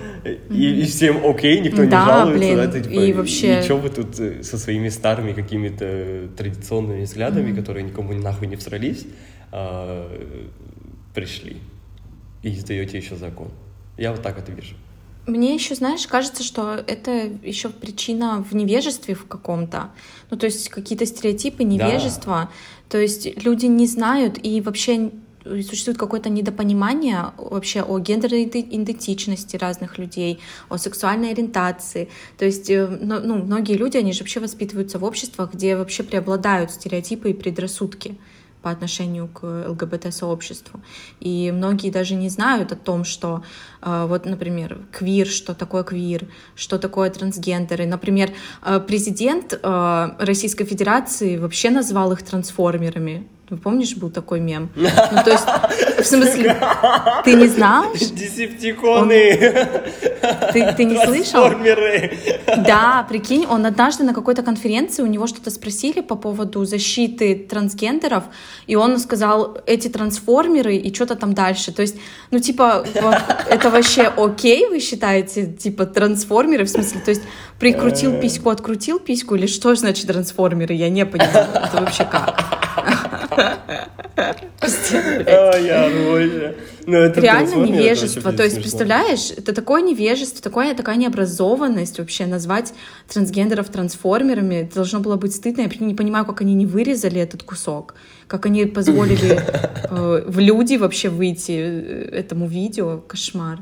И, 0.51 0.83
всем 0.85 1.25
окей, 1.27 1.61
никто 1.61 1.85
не 1.85 1.91
жалуется. 1.91 2.81
Типа, 2.81 2.93
и 2.93 3.13
вообще... 3.13 3.61
И 3.61 3.63
что 3.63 3.77
вы 3.77 3.91
тут 3.91 4.19
э, 4.19 4.43
со 4.43 4.57
своими 4.59 4.89
старыми 4.89 5.33
какими-то 5.33 6.29
традиционными 6.37 7.05
взглядами, 7.05 7.55
которые 7.55 7.83
никому 7.83 8.13
нахуй 8.15 8.47
не 8.47 8.57
всрались, 8.57 9.07
а, 9.53 10.11
пришли 11.15 11.57
и 12.43 12.53
издаете 12.53 12.99
еще 12.99 13.17
закон. 13.17 13.49
Я 13.97 14.13
вот 14.13 14.23
так 14.23 14.39
это 14.39 14.53
вижу. 14.53 14.75
Мне 15.27 15.55
еще, 15.55 15.75
знаешь, 15.75 16.07
кажется, 16.07 16.43
что 16.43 16.75
это 16.75 17.31
еще 17.43 17.71
причина 17.71 18.45
в 18.49 18.55
невежестве 18.55 19.15
в 19.15 19.27
каком-то. 19.27 19.91
Ну, 20.31 20.37
то 20.37 20.45
есть 20.47 20.69
какие-то 20.69 21.07
стереотипы, 21.07 21.65
невежество. 21.65 22.35
Да. 22.35 22.51
То 22.91 22.99
есть 22.99 23.43
люди 23.43 23.65
не 23.65 23.87
знают 23.87 24.39
и 24.43 24.61
вообще 24.61 25.11
существует 25.45 25.99
какое-то 25.99 26.31
недопонимание 26.31 27.33
вообще 27.37 27.83
о 27.83 27.99
гендерной 27.99 28.45
идентичности 28.45 29.57
разных 29.57 29.99
людей, 29.99 30.41
о 30.69 30.79
сексуальной 30.79 31.33
ориентации. 31.33 32.09
То 32.39 32.45
есть, 32.45 32.71
э, 32.71 32.87
ну, 32.87 33.37
многие 33.37 33.75
люди, 33.75 33.97
они 33.97 34.13
же 34.13 34.21
вообще 34.21 34.41
воспитываются 34.41 34.99
в 34.99 35.05
обществах, 35.05 35.53
где 35.53 35.77
вообще 35.77 36.03
преобладают 36.03 36.71
стереотипы 36.71 37.31
и 37.31 37.35
предрассудки 37.35 38.17
по 38.65 38.71
отношению 38.71 39.29
к 39.29 39.45
ЛГБТ-сообществу. 39.69 40.81
И 41.21 41.53
многие 41.53 41.91
даже 41.91 42.15
не 42.15 42.31
знают 42.31 42.73
о 42.73 42.77
том, 42.77 43.05
что 43.05 43.43
э, 43.83 44.07
вот, 44.09 44.25
например, 44.25 44.79
квир, 44.91 45.27
что 45.27 45.55
такое 45.55 45.83
квир, 45.85 46.27
что 46.57 46.79
такое 46.79 47.11
трансгендеры. 47.11 47.87
Например, 47.87 48.31
э, 48.63 48.81
президент 48.81 49.53
э, 49.53 50.09
Российской 50.19 50.65
Федерации 50.65 51.37
вообще 51.37 51.71
назвал 51.71 52.13
их 52.13 52.23
трансформерами. 52.23 53.29
Вы 53.51 53.59
помнишь, 53.59 53.95
был 53.97 54.11
такой 54.11 54.41
мем? 54.41 54.71
Ну, 54.77 55.23
то 55.23 55.31
есть, 55.31 55.45
в 56.01 56.05
смысле, 56.05 56.57
ты 57.25 57.35
не 57.35 57.47
знаешь? 57.47 58.11
Десептиконы. 58.11 59.69
Ты, 60.53 60.73
ты 60.73 60.85
не 60.85 60.97
слышал? 61.05 61.45
Да, 62.47 63.07
прикинь, 63.09 63.47
он 63.47 63.67
однажды 63.67 64.05
на 64.05 64.15
какой-то 64.15 64.43
конференции, 64.43 65.03
у 65.03 65.07
него 65.07 65.27
что-то 65.27 65.51
спросили 65.51 66.01
по 66.01 66.17
поводу 66.17 66.65
защиты 66.65 67.35
трансгендеров, 67.35 68.25
и 68.67 68.77
он 68.77 68.99
сказал, 68.99 69.59
эти 69.67 69.89
трансформеры 69.89 70.77
и 70.77 70.95
что-то 70.95 71.15
там 71.15 71.35
дальше. 71.35 71.73
То 71.73 71.83
есть, 71.83 71.97
ну, 72.31 72.39
типа, 72.39 72.85
это 73.49 73.71
вообще 73.71 74.13
окей, 74.17 74.67
вы 74.69 74.81
считаете, 74.81 75.47
типа, 75.47 75.87
трансформеры, 75.87 76.65
в 76.65 76.71
смысле, 76.71 77.01
то 77.01 77.11
есть, 77.11 77.23
прикрутил 77.59 78.21
письку, 78.21 78.51
открутил 78.51 78.99
письку, 78.99 79.35
или 79.35 79.47
что 79.47 79.75
значит 79.75 80.07
трансформеры? 80.07 80.75
Я 80.75 80.89
не 80.89 81.05
понимаю, 81.05 81.49
это 81.55 81.81
вообще 81.81 82.05
как? 82.05 82.54
Ну, 86.87 87.13
Реально 87.15 87.55
невежество. 87.55 88.33
То 88.33 88.45
есть, 88.45 88.57
представляешь, 88.61 89.31
это 89.31 89.55
такое 89.55 89.83
невежество, 89.83 90.43
такое, 90.43 90.75
такая 90.75 90.97
необразованность 90.97 91.99
вообще 91.99 92.27
назвать 92.27 92.75
трансгендеров 93.09 93.69
трансформерами. 93.69 94.57
Это 94.57 94.77
должно 94.77 95.01
было 95.01 95.17
быть 95.17 95.35
стыдно. 95.35 95.63
Я 95.63 95.87
не 95.87 95.95
понимаю, 95.95 96.25
как 96.27 96.41
они 96.43 96.55
не 96.55 96.67
вырезали 96.67 97.21
этот 97.21 97.43
кусок. 97.43 97.95
Как 98.27 98.47
они 98.47 98.67
позволили 98.67 99.41
э, 99.91 100.25
в 100.27 100.39
люди 100.39 100.77
вообще 100.77 101.09
выйти 101.09 101.53
э, 101.53 102.09
этому 102.13 102.47
видео. 102.47 102.99
Кошмар. 102.99 103.61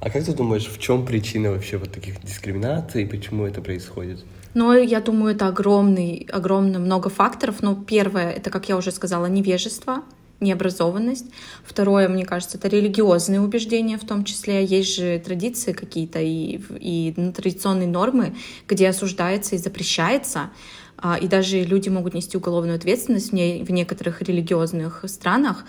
А 0.00 0.10
как 0.10 0.24
ты 0.24 0.32
думаешь, 0.32 0.66
в 0.66 0.78
чем 0.78 1.06
причина 1.06 1.52
вообще 1.52 1.76
вот 1.76 1.92
таких 1.92 2.20
дискриминаций, 2.24 3.06
почему 3.06 3.46
это 3.46 3.60
происходит? 3.60 4.24
Но 4.54 4.74
я 4.74 5.00
думаю, 5.00 5.34
это 5.34 5.48
огромный, 5.48 6.28
огромно 6.30 6.78
много 6.78 7.08
факторов. 7.08 7.62
Но 7.62 7.74
первое, 7.74 8.30
это, 8.30 8.50
как 8.50 8.68
я 8.68 8.76
уже 8.76 8.90
сказала, 8.92 9.26
невежество, 9.26 10.02
необразованность. 10.40 11.26
Второе, 11.64 12.08
мне 12.08 12.26
кажется, 12.26 12.58
это 12.58 12.68
религиозные 12.68 13.40
убеждения 13.40 13.96
в 13.96 14.06
том 14.06 14.24
числе. 14.24 14.64
Есть 14.64 14.96
же 14.96 15.18
традиции 15.18 15.72
какие-то 15.72 16.20
и, 16.20 16.60
и 16.78 17.32
традиционные 17.34 17.88
нормы, 17.88 18.34
где 18.68 18.88
осуждается 18.88 19.54
и 19.54 19.58
запрещается. 19.58 20.50
А, 20.98 21.16
и 21.16 21.26
даже 21.26 21.62
люди 21.62 21.88
могут 21.88 22.14
нести 22.14 22.36
уголовную 22.36 22.76
ответственность 22.76 23.30
в, 23.30 23.32
не, 23.32 23.64
в 23.64 23.70
некоторых 23.70 24.22
религиозных 24.22 25.04
странах 25.06 25.64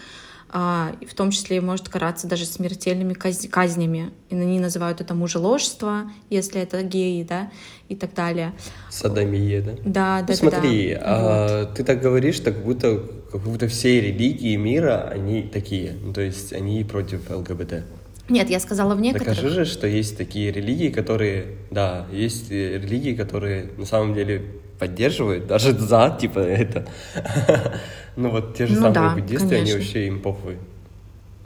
в 0.53 1.13
том 1.15 1.31
числе 1.31 1.61
может 1.61 1.89
караться 1.89 2.27
даже 2.27 2.45
смертельными 2.45 3.13
казнями. 3.13 4.11
И 4.29 4.35
они 4.35 4.59
называют 4.59 5.01
это 5.01 5.15
мужеложство, 5.15 6.11
если 6.29 6.61
это 6.61 6.83
геи, 6.83 7.23
да, 7.23 7.51
и 7.89 7.95
так 7.95 8.13
далее. 8.13 8.53
Садомия, 8.89 9.63
да? 9.63 9.71
Да, 9.83 10.21
да, 10.21 10.25
ну, 10.27 10.35
Смотри, 10.35 10.93
да. 10.93 11.01
А, 11.03 11.59
вот. 11.65 11.73
ты 11.73 11.83
так 11.83 12.01
говоришь, 12.01 12.39
так 12.39 12.63
будто, 12.63 13.01
как 13.31 13.41
будто 13.41 13.67
все 13.67 13.99
религии 13.99 14.55
мира, 14.55 15.09
они 15.11 15.41
такие, 15.41 15.95
ну, 15.99 16.13
то 16.13 16.21
есть 16.21 16.53
они 16.53 16.83
против 16.83 17.29
ЛГБТ. 17.31 17.83
Нет, 18.29 18.49
я 18.49 18.59
сказала 18.59 18.93
в 18.93 19.01
некоторых. 19.01 19.35
Докажи 19.35 19.49
же, 19.49 19.65
что 19.65 19.87
есть 19.87 20.17
такие 20.17 20.51
религии, 20.51 20.89
которые, 20.89 21.57
да, 21.71 22.05
есть 22.11 22.51
религии, 22.51 23.15
которые 23.15 23.71
на 23.77 23.85
самом 23.85 24.13
деле 24.13 24.43
поддерживают, 24.83 25.47
даже 25.47 25.71
за, 25.77 26.17
типа, 26.19 26.39
это. 26.39 26.85
Ну 28.15 28.29
вот 28.29 28.55
те 28.55 28.67
же 28.67 28.75
ну, 28.75 28.81
самые 28.81 28.93
да, 28.93 29.15
буддисты, 29.15 29.49
конечно. 29.49 29.57
они 29.57 29.73
вообще 29.73 30.07
им 30.07 30.21
похуй. 30.21 30.57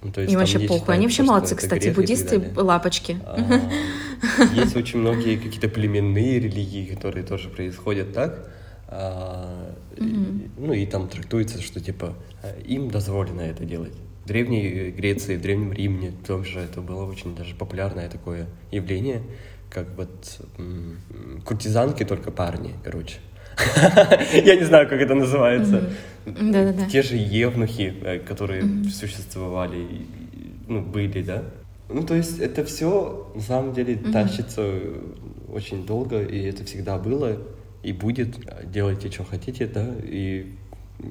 Ну, 0.04 0.12
то 0.12 0.20
есть, 0.20 0.34
им 0.34 0.40
вообще 0.40 0.60
похуй. 0.60 0.96
Они 0.96 1.06
вообще 1.06 1.24
молодцы, 1.24 1.56
кстати, 1.56 1.90
буддисты 1.90 2.44
лапочки. 2.58 3.18
А, 3.26 3.40
есть 4.54 4.76
очень 4.82 5.00
многие 5.00 5.38
какие-то 5.38 5.70
племенные 5.70 6.42
религии, 6.42 6.94
которые 6.94 7.24
тоже 7.24 7.48
происходят 7.48 8.12
так. 8.14 8.50
А, 8.90 9.74
ну 10.58 10.74
и 10.74 10.86
там 10.86 11.08
трактуется, 11.08 11.62
что 11.62 11.80
типа 11.80 12.16
им 12.66 12.90
дозволено 12.90 13.42
это 13.42 13.64
делать. 13.64 13.94
В 14.26 14.28
Древней 14.28 14.92
Греции, 14.92 15.38
в 15.38 15.42
Древнем 15.42 15.72
Риме 15.72 16.12
тоже 16.28 16.60
это 16.60 16.82
было 16.82 17.06
очень 17.06 17.34
даже 17.34 17.56
популярное 17.56 18.10
такое 18.10 18.48
явление, 18.72 19.24
как 19.70 19.88
вот 19.96 20.42
куртизанки, 21.46 22.04
только 22.04 22.32
парни, 22.32 22.74
короче. 22.84 23.20
Я 24.34 24.56
не 24.56 24.64
знаю, 24.64 24.88
как 24.88 25.02
это 25.02 25.16
называется. 25.16 25.90
Да-да-да. 26.26 26.88
Те 26.90 27.02
же 27.02 27.16
евнухи, 27.16 27.94
э, 28.02 28.20
которые 28.20 28.64
существовали, 28.92 30.06
ну, 30.68 30.82
были, 30.82 31.22
да? 31.22 31.44
Ну, 31.90 32.04
то 32.04 32.16
есть 32.16 32.40
это 32.40 32.66
все 32.66 33.32
на 33.34 33.42
самом 33.42 33.74
деле 33.74 33.96
тащится 33.96 34.80
очень 35.52 35.86
долго, 35.86 36.22
и 36.22 36.44
это 36.44 36.66
всегда 36.66 36.98
было, 36.98 37.38
и 37.84 37.94
будет. 37.94 38.38
Делайте, 38.70 39.10
что 39.10 39.24
хотите, 39.24 39.66
да, 39.68 39.88
и 40.04 40.54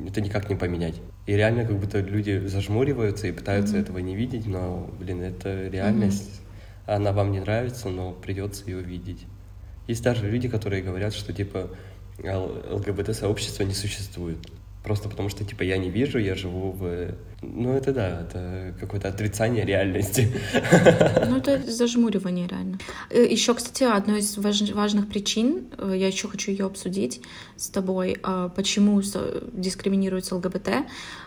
это 0.06 0.20
никак 0.20 0.50
не 0.50 0.56
поменять. 0.56 0.96
И 1.26 1.32
реально 1.32 1.64
как 1.64 1.78
будто 1.78 2.00
люди 2.00 2.46
зажмуриваются 2.46 3.26
и 3.26 3.32
пытаются 3.32 3.76
этого 3.78 3.98
не 3.98 4.14
видеть, 4.14 4.46
но, 4.46 4.90
блин, 4.98 5.22
это 5.22 5.68
реальность. 5.68 6.42
Она 6.86 7.12
вам 7.12 7.32
не 7.32 7.40
нравится, 7.40 7.88
но 7.88 8.12
придется 8.12 8.64
ее 8.66 8.80
видеть. 8.80 9.26
Есть 9.88 10.04
даже 10.04 10.28
люди, 10.28 10.48
которые 10.48 10.82
говорят, 10.82 11.14
что 11.14 11.32
типа 11.32 11.70
ЛГБТ-сообщества 12.22 13.64
не 13.64 13.74
существует. 13.74 14.38
Просто 14.86 15.08
потому 15.08 15.28
что, 15.28 15.44
типа, 15.44 15.64
я 15.64 15.78
не 15.78 15.90
вижу, 15.90 16.16
я 16.18 16.36
живу 16.36 16.70
в... 16.70 17.08
Ну, 17.42 17.72
это 17.72 17.92
да, 17.92 18.20
это 18.20 18.72
какое-то 18.78 19.08
отрицание 19.08 19.64
реальности. 19.64 20.28
Ну, 21.28 21.38
это 21.38 21.60
зажмуривание 21.68 22.46
реально. 22.46 22.78
Еще, 23.10 23.52
кстати, 23.54 23.82
одной 23.82 24.20
из 24.20 24.38
важ- 24.38 24.72
важных 24.72 25.08
причин, 25.08 25.66
э, 25.76 25.94
я 25.96 26.06
еще 26.06 26.28
хочу 26.28 26.52
ее 26.52 26.66
обсудить 26.66 27.20
с 27.56 27.68
тобой, 27.68 28.18
а, 28.22 28.48
почему 28.50 29.02
дискриминируется 29.52 30.36
ЛГБТ 30.36 30.68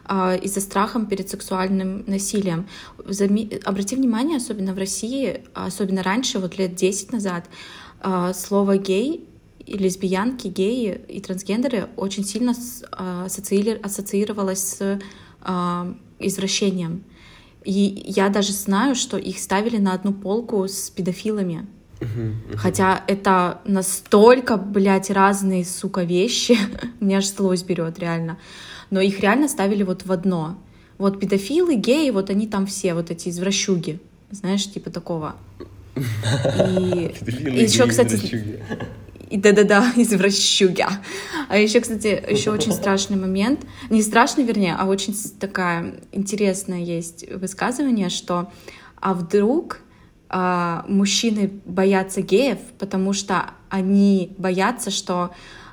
а, 0.06 0.36
из-за 0.36 0.62
страха 0.62 1.06
перед 1.06 1.30
сексуальным 1.30 2.06
насилием. 2.08 2.66
Обрати 3.66 3.98
внимание, 3.98 4.38
особенно 4.38 4.74
в 4.74 4.78
России, 4.78 5.44
особенно 5.54 6.02
раньше, 6.02 6.40
вот 6.40 6.58
лет 6.58 6.76
10 6.76 7.12
назад, 7.12 7.50
а, 8.00 8.34
слово 8.34 8.78
«гей» 8.78 9.29
и 9.70 9.78
лесбиянки, 9.78 10.48
геи 10.48 11.00
и 11.08 11.22
трансгендеры 11.22 11.90
очень 11.96 12.26
сильно 12.26 12.56
а, 12.92 13.26
ассоциировалось 13.26 14.60
с 14.60 15.00
а, 15.42 15.94
извращением. 16.18 17.04
И 17.64 18.04
я 18.06 18.30
даже 18.30 18.52
знаю, 18.52 18.96
что 18.96 19.18
их 19.18 19.38
ставили 19.38 19.78
на 19.78 19.94
одну 19.94 20.12
полку 20.12 20.68
с 20.68 20.90
педофилами. 20.90 21.68
Хотя 22.56 23.04
это 23.08 23.60
настолько, 23.66 24.56
блядь, 24.56 25.10
разные, 25.10 25.66
сука, 25.66 26.04
вещи. 26.04 26.58
Мне 27.02 27.18
аж 27.18 27.28
злость 27.28 27.68
берет, 27.68 28.00
реально. 28.00 28.38
Но 28.90 29.02
их 29.02 29.20
реально 29.20 29.50
ставили 29.50 29.84
вот 29.84 30.06
в 30.06 30.12
одно. 30.12 30.58
Вот 30.98 31.20
педофилы, 31.20 31.76
геи, 31.76 32.10
вот 32.10 32.30
они 32.30 32.48
там 32.48 32.66
все, 32.66 32.94
вот 32.94 33.12
эти 33.12 33.30
извращуги. 33.30 34.00
Знаешь, 34.32 34.72
типа 34.72 34.90
такого. 34.90 35.36
И 35.96 37.14
Педофилы, 37.20 37.50
еще, 37.50 37.86
кстати. 37.86 38.62
И 39.30 39.38
да-да-да, 39.38 39.94
извращуга. 39.96 40.90
А 41.48 41.58
еще, 41.58 41.80
кстати, 41.80 42.24
еще 42.30 42.52
очень 42.52 42.72
страшный 42.72 43.18
момент. 43.18 43.66
Не 43.90 44.02
страшный, 44.02 44.44
вернее, 44.44 44.76
а 44.78 44.86
очень 44.86 45.16
такая 45.40 46.02
интересная 46.12 46.80
есть 46.80 47.26
высказывание, 47.32 48.10
что 48.10 48.52
а 49.00 49.14
вдруг 49.14 49.80
а, 50.30 50.86
мужчины 50.88 51.52
боятся 51.66 52.22
геев, 52.22 52.60
потому 52.78 53.14
что 53.14 53.52
они 53.70 54.34
боятся, 54.38 54.92
что 54.92 55.32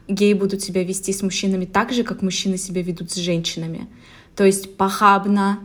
геи 0.09 0.33
будут 0.33 0.63
себя 0.63 0.85
вести 0.85 1.13
с 1.13 1.23
мужчинами 1.23 1.65
так 1.65 1.93
же, 1.93 2.05
как 2.05 2.23
мужчины 2.23 2.57
себя 2.57 2.83
ведут 2.83 3.11
с 3.11 3.17
женщинами. 3.17 3.89
То 4.35 4.45
есть 4.45 4.77
похабно, 4.77 5.61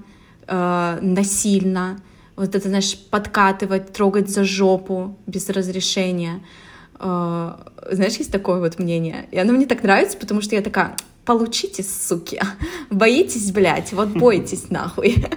э, 0.47 0.99
насильно, 1.01 2.01
вот 2.35 2.55
это, 2.55 2.67
знаешь, 2.67 2.97
подкатывать, 2.97 3.93
трогать 3.93 4.29
за 4.29 4.43
жопу 4.43 5.17
без 5.27 5.49
разрешения. 5.49 6.41
Э, 7.01 7.53
Знаешь, 7.91 8.15
есть 8.17 8.31
такое 8.31 8.59
вот 8.59 8.79
мнение. 8.79 9.25
И 9.31 9.39
оно 9.39 9.53
мне 9.53 9.65
так 9.65 9.83
нравится, 9.83 10.17
потому 10.17 10.41
что 10.41 10.55
я 10.55 10.61
такая, 10.61 10.95
получите, 11.25 11.83
суки. 11.83 12.39
Боитесь, 12.89 13.51
блядь, 13.51 13.91
вот 13.93 14.09
бойтесь 14.13 14.69
нахуй. 14.69 15.15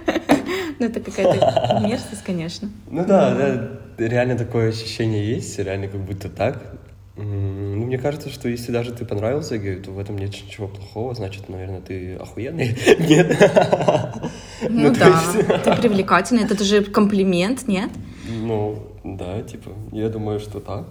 Ну, 0.77 0.87
это 0.87 0.99
какая-то 0.99 1.79
мерзость, 1.87 2.23
конечно. 2.25 2.69
Ну 2.91 3.05
да, 3.05 3.33
да, 3.33 4.05
реально 4.05 4.37
такое 4.37 4.69
ощущение 4.69 5.25
есть, 5.25 5.57
реально 5.57 5.87
как 5.87 6.01
будто 6.01 6.27
так. 6.27 6.61
Ну, 7.15 7.85
мне 7.85 7.97
кажется, 7.97 8.29
что 8.29 8.49
если 8.49 8.73
даже 8.73 8.91
ты 8.91 9.05
понравился 9.05 9.57
гею, 9.57 9.81
то 9.81 9.91
в 9.91 9.99
этом 9.99 10.17
нет 10.17 10.31
ничего 10.31 10.67
плохого, 10.67 11.15
значит, 11.15 11.47
наверное, 11.47 11.79
ты 11.79 12.15
охуенный. 12.15 12.77
Нет? 12.99 13.37
Ну 14.67 14.93
то 14.93 14.99
да, 14.99 15.59
ты 15.59 15.81
привлекательный, 15.81 16.43
это 16.43 16.61
же 16.61 16.83
комплимент, 16.83 17.69
нет? 17.69 17.89
Ну, 18.27 18.85
да, 19.05 19.41
типа, 19.43 19.71
я 19.93 20.09
думаю, 20.09 20.41
что 20.41 20.59
так. 20.59 20.87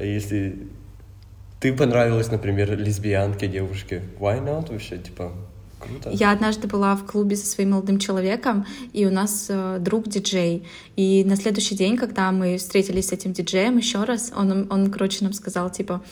Если 0.00 0.68
ты 1.60 1.72
понравилась, 1.72 2.30
например, 2.30 2.76
лесбиянке, 2.78 3.48
девушке, 3.48 4.02
why 4.18 4.44
not 4.44 4.70
вообще, 4.70 4.98
типа, 4.98 5.32
круто. 5.86 6.10
Я 6.12 6.32
однажды 6.32 6.66
была 6.68 6.94
в 6.96 7.04
клубе 7.04 7.36
со 7.36 7.46
своим 7.46 7.70
молодым 7.70 7.98
человеком, 7.98 8.66
и 8.92 9.06
у 9.06 9.10
нас 9.10 9.46
э, 9.48 9.78
друг 9.80 10.08
диджей. 10.08 10.66
И 10.96 11.24
на 11.24 11.36
следующий 11.36 11.74
день, 11.74 11.96
когда 11.96 12.32
мы 12.32 12.56
встретились 12.58 13.08
с 13.08 13.12
этим 13.12 13.32
диджеем 13.32 13.76
еще 13.76 14.04
раз, 14.04 14.32
он, 14.36 14.66
он, 14.70 14.90
короче, 14.90 15.24
нам 15.24 15.32
сказал, 15.32 15.70
типа, 15.70 16.02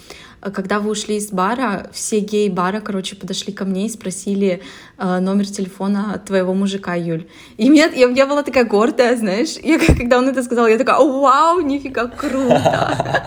«Э, 0.43 0.51
когда 0.51 0.81
вы 0.81 0.91
ушли 0.91 1.17
из 1.17 1.31
бара, 1.31 1.91
все 1.93 2.21
геи 2.21 2.49
бара, 2.49 2.81
короче, 2.81 3.17
подошли 3.17 3.53
ко 3.53 3.65
мне 3.65 3.87
и 3.87 3.89
спросили 3.89 4.63
э, 4.99 5.21
номер 5.21 5.47
телефона 5.47 6.23
твоего 6.25 6.55
мужика, 6.55 6.95
Юль. 6.95 7.27
И 7.57 7.69
меня, 7.69 7.87
я, 7.87 8.09
я 8.09 8.27
была 8.27 8.43
такая 8.43 8.65
гордая, 8.65 9.17
знаешь. 9.17 9.57
Я, 9.63 9.79
когда 9.99 10.19
он 10.19 10.29
это 10.29 10.43
сказал, 10.43 10.67
я 10.67 10.79
такая, 10.79 10.99
вау, 10.99 11.61
нифига 11.61 12.07
круто. 12.09 13.25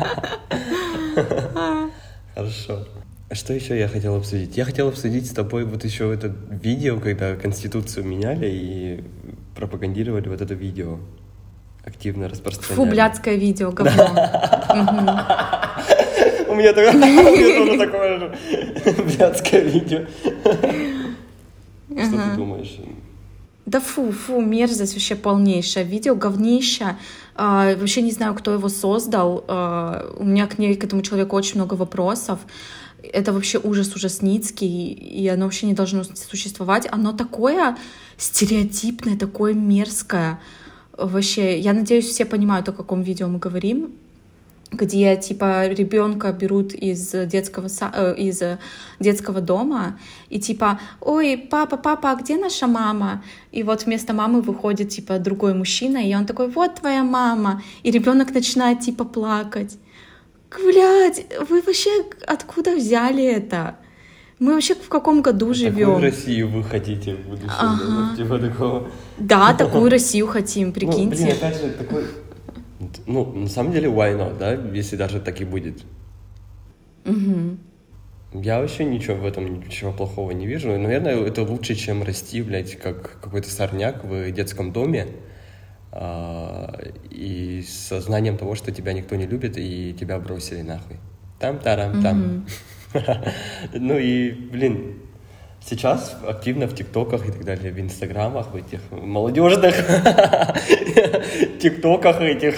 Хорошо. 2.35 2.85
А 3.30 3.36
Что 3.36 3.53
еще 3.53 3.78
я 3.78 3.89
хотел 3.89 4.15
обсудить? 4.15 4.55
Я 4.55 4.63
хотел 4.63 4.88
обсудить 4.88 5.30
с 5.30 5.34
тобой 5.34 5.65
вот 5.65 5.84
еще 5.84 6.13
это 6.13 6.34
видео, 6.49 6.97
когда 6.99 7.36
Конституцию 7.36 8.05
меняли 8.05 8.47
и 8.49 9.03
пропагандировали 9.53 10.30
вот 10.30 10.39
это 10.39 10.53
видео. 10.53 10.99
Активно 11.84 12.30
распространяли. 12.30 12.75
Фу, 12.75 12.86
блядское 12.86 13.36
видео, 13.36 13.71
говно. 13.71 13.91
У 16.47 16.55
меня 16.55 16.71
такое, 16.71 16.93
у 16.93 16.97
меня 16.97 17.65
тоже 17.65 17.78
такое 17.78 18.19
же 18.19 18.32
блядское 19.03 19.61
видео. 19.61 20.05
Что 21.89 22.30
ты 22.30 22.36
думаешь? 22.38 22.78
Да 23.65 23.82
фу, 23.82 24.11
фу, 24.13 24.39
мерзость 24.39 24.93
вообще 24.93 25.15
полнейшая. 25.15 25.84
Видео 25.84 26.15
говнища. 26.15 26.97
А, 27.36 27.75
вообще 27.75 28.01
не 28.01 28.11
знаю, 28.11 28.34
кто 28.36 28.53
его 28.53 28.69
создал. 28.69 29.43
А, 29.49 30.15
у 30.17 30.23
меня 30.23 30.47
к 30.47 30.57
ней, 30.57 30.75
к 30.75 30.86
этому 30.86 31.01
человеку 31.01 31.36
очень 31.36 31.55
много 31.55 31.73
вопросов. 31.73 32.39
Это 33.14 33.34
вообще 33.34 33.60
ужас 33.60 33.95
ужасницкий, 33.95 34.91
и 34.91 35.28
оно 35.28 35.45
вообще 35.45 35.68
не 35.68 35.74
должно 35.74 36.03
существовать. 36.03 36.88
Оно 36.91 37.14
такое 37.14 37.78
стереотипное, 38.18 39.18
такое 39.18 39.53
мерзкое. 39.53 40.39
Вообще, 40.97 41.60
я 41.60 41.74
надеюсь, 41.74 42.05
все 42.05 42.26
понимают, 42.26 42.70
о 42.70 42.74
каком 42.74 43.01
видео 43.01 43.28
мы 43.28 43.39
говорим 43.39 43.93
где 44.72 45.16
типа 45.16 45.68
ребенка 45.68 46.32
берут 46.34 46.74
из 46.74 47.12
детского 47.12 47.68
э, 47.93 48.16
из 48.18 48.41
детского 48.99 49.39
дома 49.39 49.97
и 50.30 50.39
типа 50.39 50.80
ой 50.99 51.38
папа 51.38 51.78
папа 51.78 52.12
а 52.12 52.16
где 52.16 52.38
наша 52.38 52.68
мама 52.68 53.24
и 53.51 53.64
вот 53.64 53.86
вместо 53.86 54.14
мамы 54.14 54.41
выходит 54.41 54.89
типа 54.89 55.20
другой 55.20 55.53
мужчина 55.53 55.97
и 55.97 56.14
он 56.14 56.26
такой 56.26 56.49
вот 56.49 56.76
твоя 56.76 57.03
мама 57.03 57.62
и 57.84 57.91
ребенок 57.91 58.34
начинает 58.34 58.82
типа 58.82 59.05
плакать 59.05 59.78
Блядь, 60.55 61.25
вы 61.49 61.61
вообще 61.61 61.89
откуда 62.25 62.75
взяли 62.75 63.23
это? 63.25 63.75
Мы 64.39 64.53
вообще 64.53 64.75
в 64.75 64.87
каком 64.87 65.21
году 65.21 65.53
Такую 65.53 65.55
живем? 65.55 65.97
Россию 65.97 66.49
вы 66.49 66.63
хотите 66.63 67.15
в 67.15 67.27
будущем? 67.27 67.49
Ага. 67.57 68.11
да? 68.11 68.15
Типа 68.15 68.39
такого. 68.39 68.87
Да, 69.17 69.53
такую 69.53 69.89
Россию 69.89 70.27
хотим, 70.27 70.67
Ну, 70.67 70.73
блин, 70.73 70.89
прикиньте. 70.89 71.31
опять 71.33 71.59
же, 71.59 71.69
такой... 71.71 72.05
Ну, 73.07 73.25
на 73.33 73.49
самом 73.49 73.71
деле, 73.71 73.89
why 73.89 74.15
not, 74.15 74.37
да? 74.37 74.53
Если 74.53 74.95
даже 74.95 75.19
так 75.19 75.41
и 75.41 75.45
будет. 75.45 75.81
Я 78.33 78.59
вообще 78.59 78.85
ничего 78.85 79.15
в 79.15 79.25
этом, 79.25 79.59
ничего 79.59 79.91
плохого 79.91 80.31
не 80.31 80.45
вижу. 80.45 80.77
Наверное, 80.77 81.15
это 81.25 81.41
лучше, 81.43 81.75
чем 81.75 82.03
расти, 82.03 82.41
блядь, 82.41 82.75
как 82.77 83.19
какой-то 83.21 83.49
сорняк 83.49 84.03
в 84.03 84.31
детском 84.31 84.71
доме. 84.71 85.07
А, 85.91 86.73
и 87.09 87.63
сознанием 87.67 88.38
того, 88.38 88.55
что 88.55 88.71
тебя 88.71 88.93
никто 88.93 89.15
не 89.15 89.25
любит, 89.25 89.57
и 89.57 89.95
тебя 89.99 90.19
бросили 90.19 90.61
нахуй. 90.61 90.97
Там-тарам-там. 91.39 92.45
Ну 93.73 93.97
и, 93.97 94.31
блин, 94.31 94.95
сейчас 95.61 96.17
активно 96.25 96.67
в 96.67 96.75
ТикТоках 96.75 97.27
и 97.27 97.31
так 97.31 97.43
далее, 97.43 97.71
в 97.71 97.79
Инстаграмах, 97.79 98.53
в 98.53 98.55
этих 98.55 98.79
молодежных 98.91 99.75
ТикТоках 101.59 102.21
этих. 102.21 102.55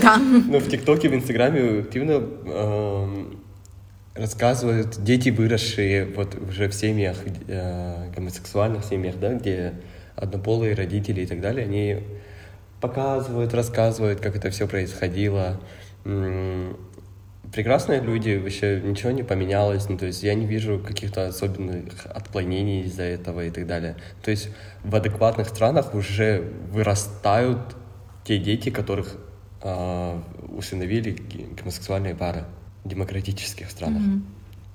Да. 0.00 0.16
Ну, 0.48 0.58
в 0.58 0.68
ТикТоке, 0.68 1.08
в 1.08 1.14
Инстаграме 1.14 1.80
активно 1.80 2.12
эм, 2.12 3.40
рассказывают 4.14 5.02
дети, 5.02 5.30
выросшие 5.30 6.06
вот 6.06 6.36
уже 6.36 6.68
в 6.68 6.74
семьях, 6.74 7.16
э, 7.48 8.10
гомосексуальных 8.14 8.84
семьях, 8.84 9.18
да, 9.18 9.34
где 9.34 9.74
однополые 10.16 10.74
родители 10.74 11.22
и 11.22 11.26
так 11.26 11.40
далее, 11.40 11.64
они 11.64 11.98
показывают, 12.88 13.54
рассказывают, 13.54 14.20
как 14.20 14.36
это 14.36 14.50
все 14.50 14.68
происходило. 14.68 15.58
Прекрасные 17.52 18.00
люди, 18.00 18.36
вообще 18.36 18.80
ничего 18.80 19.12
не 19.12 19.22
поменялось, 19.22 19.88
ну, 19.88 19.96
то 19.96 20.06
есть 20.06 20.22
я 20.22 20.34
не 20.34 20.44
вижу 20.44 20.80
каких-то 20.80 21.26
особенных 21.26 22.06
отклонений 22.06 22.82
из-за 22.82 23.04
этого 23.04 23.44
и 23.44 23.50
так 23.50 23.66
далее. 23.66 23.96
То 24.22 24.30
есть 24.30 24.48
в 24.82 24.94
адекватных 24.94 25.48
странах 25.48 25.94
уже 25.94 26.52
вырастают 26.72 27.76
те 28.24 28.38
дети, 28.38 28.70
которых 28.70 29.16
а, 29.62 30.20
усыновили 30.48 31.16
гомосексуальные 31.58 32.14
пары 32.14 32.44
в 32.82 32.88
демократических 32.88 33.70
странах. 33.70 34.02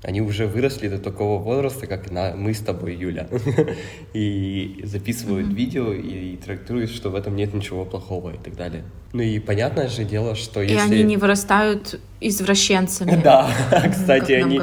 Они 0.01 0.21
уже 0.21 0.47
выросли 0.47 0.87
до 0.87 0.97
такого 0.97 1.41
возраста, 1.41 1.85
как 1.85 2.09
на, 2.09 2.33
мы 2.33 2.53
с 2.53 2.59
тобой, 2.59 2.95
Юля. 2.95 3.27
И 4.13 4.81
записывают 4.83 5.47
видео 5.47 5.91
и 5.91 6.37
трактуют, 6.37 6.89
что 6.89 7.09
в 7.09 7.15
этом 7.15 7.35
нет 7.35 7.53
ничего 7.53 7.85
плохого 7.85 8.33
и 8.33 8.37
так 8.37 8.55
далее. 8.55 8.83
Ну 9.11 9.21
и 9.21 9.39
понятное 9.39 9.87
же 9.87 10.05
дело, 10.05 10.35
что 10.35 10.61
И 10.61 10.71
если... 10.71 10.93
они 10.93 11.03
не 11.03 11.17
вырастают 11.17 11.99
извращенцами. 12.21 13.21
Да, 13.23 13.49
кстати, 13.91 14.33
они, 14.33 14.59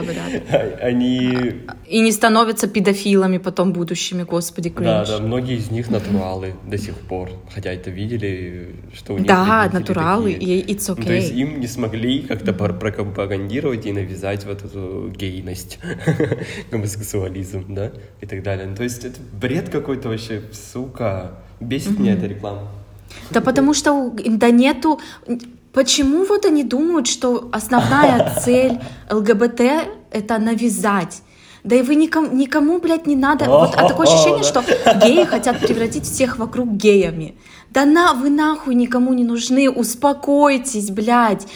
они 0.81 1.63
И 1.87 2.01
не 2.01 2.13
становятся 2.13 2.69
педофилами 2.69 3.39
потом 3.39 3.73
будущими, 3.73 4.25
господи, 4.25 4.69
Да, 4.71 5.05
кринж. 5.05 5.09
да, 5.09 5.19
многие 5.27 5.57
из 5.57 5.71
них 5.71 5.91
натуралы 5.91 6.55
до 6.67 6.77
сих 6.79 6.95
пор. 6.95 7.31
Хотя 7.55 7.73
это 7.73 7.91
видели, 7.91 8.75
что 8.95 9.15
у 9.15 9.19
них 9.19 9.27
Да, 9.27 9.71
натуралы, 9.73 10.35
такие. 10.35 10.61
и 10.61 10.75
it's 10.75 10.85
Ну, 10.89 11.03
То 11.03 11.13
есть 11.13 11.33
okay. 11.33 11.37
им 11.37 11.61
не 11.61 11.67
смогли 11.67 12.21
как-то 12.23 12.53
пропагандировать 12.53 13.87
и 13.87 13.93
навязать 13.93 14.45
вот 14.45 14.65
эту 14.65 15.09
гейность, 15.17 15.79
гомосексуализм, 16.71 17.75
да, 17.75 17.93
и 18.21 18.27
так 18.27 18.43
далее. 18.43 18.67
Ну, 18.67 18.77
То 18.77 18.85
есть 18.85 19.05
это 19.05 19.19
бред 19.33 19.69
какой-то 19.69 20.09
вообще, 20.09 20.43
сука. 20.53 21.33
Бесит 21.61 21.99
меня 21.99 22.13
эта 22.15 22.27
реклама. 22.27 22.69
Да 23.31 23.41
потому 23.41 23.73
что 23.73 24.13
да 24.27 24.51
нету... 24.51 25.01
Почему 25.77 26.25
вот 26.25 26.47
они 26.47 26.65
думают, 26.65 27.07
что 27.07 27.51
основная 27.53 28.35
цель 28.43 28.81
ЛГБТ— 29.11 29.61
это 30.11 30.39
навязать? 30.39 31.21
Да 31.65 31.77
и 31.77 31.83
вы 31.83 31.97
никому, 31.97 32.35
никому, 32.35 32.79
блядь, 32.79 33.07
не 33.07 33.15
надо. 33.15 33.45
Вот, 33.45 33.75
а 33.77 33.87
такое 33.87 34.07
ощущение, 34.07 34.43
что 34.43 34.63
геи 35.07 35.25
хотят 35.25 35.61
превратить 35.61 36.05
всех 36.05 36.39
вокруг 36.39 36.71
геями. 36.71 37.37
Да 37.69 37.85
на, 37.85 38.15
вы 38.15 38.31
нахуй 38.31 38.75
никому 38.75 39.13
не 39.13 39.25
нужны, 39.25 39.69
успокойтесь, 39.71 40.91
блядь. 40.91 41.47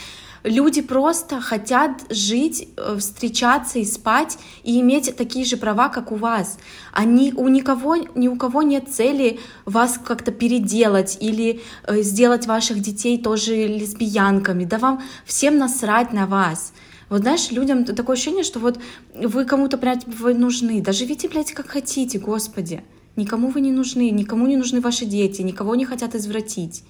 Люди 0.43 0.81
просто 0.81 1.41
хотят 1.41 2.03
жить, 2.09 2.69
э, 2.77 2.97
встречаться 2.99 3.79
и 3.79 3.85
спать 3.85 4.39
и 4.63 4.81
иметь 4.81 5.15
такие 5.17 5.45
же 5.45 5.57
права, 5.57 5.89
как 5.89 6.13
у 6.13 6.17
вас. 6.17 6.59
Они, 6.93 7.33
у 7.37 7.49
никого, 7.49 7.97
ни 8.15 8.29
у 8.29 8.37
кого 8.37 8.63
нет 8.63 8.89
цели 8.91 9.39
вас 9.67 10.01
как-то 10.03 10.33
переделать 10.33 11.19
или 11.21 11.61
э, 11.87 12.01
сделать 12.03 12.47
ваших 12.47 12.81
детей 12.81 13.19
тоже 13.19 13.67
лесбиянками. 13.67 14.65
Да 14.65 14.79
вам 14.79 15.03
всем 15.27 15.59
насрать 15.59 16.13
на 16.13 16.27
вас. 16.27 16.73
Вот 17.11 17.23
знаешь, 17.23 17.51
людям 17.51 17.85
такое 17.85 18.15
ощущение, 18.15 18.45
что 18.45 18.61
вот 18.61 18.79
вы 19.15 19.45
кому-то, 19.45 19.77
блядь, 19.77 20.07
вы 20.07 20.33
нужны. 20.33 20.81
Да 20.81 20.93
живите, 20.93 21.29
блядь, 21.29 21.53
как 21.53 21.69
хотите, 21.69 22.19
господи. 22.19 22.83
Никому 23.17 23.49
вы 23.49 23.61
не 23.61 23.73
нужны, 23.73 24.11
никому 24.11 24.47
не 24.47 24.57
нужны 24.57 24.81
ваши 24.81 25.05
дети, 25.05 25.43
никого 25.43 25.75
не 25.75 25.85
хотят 25.85 26.15
извратить. 26.15 26.85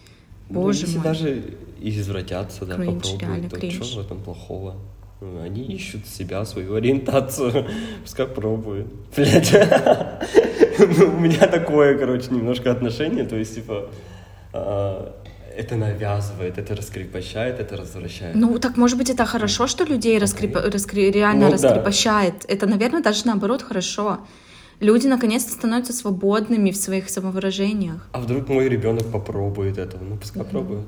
Ну, 0.51 0.61
Боже 0.63 0.81
если 0.81 0.97
мой. 0.99 1.05
даже 1.05 1.43
извратятся, 1.81 2.67
да, 2.67 2.75
Кринж, 2.77 3.09
попробуют, 3.13 3.51
то 3.51 3.57
кринж. 3.57 3.75
что 3.87 4.01
в 4.03 4.05
этом 4.07 4.21
плохого? 4.23 4.75
Ну, 5.21 5.43
Они 5.43 5.63
ищут 5.63 6.07
себя, 6.07 6.45
свою 6.45 6.75
ориентацию. 6.75 7.67
Пускай 8.03 8.27
пробуют. 8.27 8.87
Блять. 9.17 9.55
Ну, 10.79 11.07
у 11.17 11.21
меня 11.21 11.47
такое, 11.47 11.97
короче, 11.99 12.31
немножко 12.31 12.71
отношение. 12.73 13.25
То 13.25 13.37
есть, 13.37 13.55
типа, 13.55 13.91
а, 14.53 15.15
это 15.57 15.77
навязывает, 15.77 16.59
это 16.59 16.75
раскрепощает, 16.75 17.61
это 17.61 17.77
развращает. 17.77 18.35
Ну, 18.35 18.59
так 18.59 18.77
может 18.77 18.97
быть, 18.99 19.11
это 19.11 19.25
хорошо, 19.27 19.67
что 19.67 19.85
людей 19.85 20.19
раскреп- 20.19 20.71
раскре- 20.71 21.11
реально 21.13 21.51
Ну, 21.51 21.57
да. 21.59 21.69
раскрепощает. 21.69 22.35
Это, 22.49 22.67
наверное, 22.67 23.03
даже 23.03 23.27
наоборот 23.27 23.63
хорошо. 23.63 24.21
Люди 24.81 25.07
наконец-то 25.07 25.53
становятся 25.53 25.93
свободными 25.93 26.71
в 26.71 26.77
своих 26.77 27.11
самовыражениях. 27.11 28.09
А 28.13 28.21
вдруг 28.21 28.49
мой 28.49 28.67
ребенок 28.69 29.11
попробует 29.13 29.77
этого? 29.77 30.03
Ну, 30.03 30.17
пускай 30.17 30.43
пробует. 30.43 30.87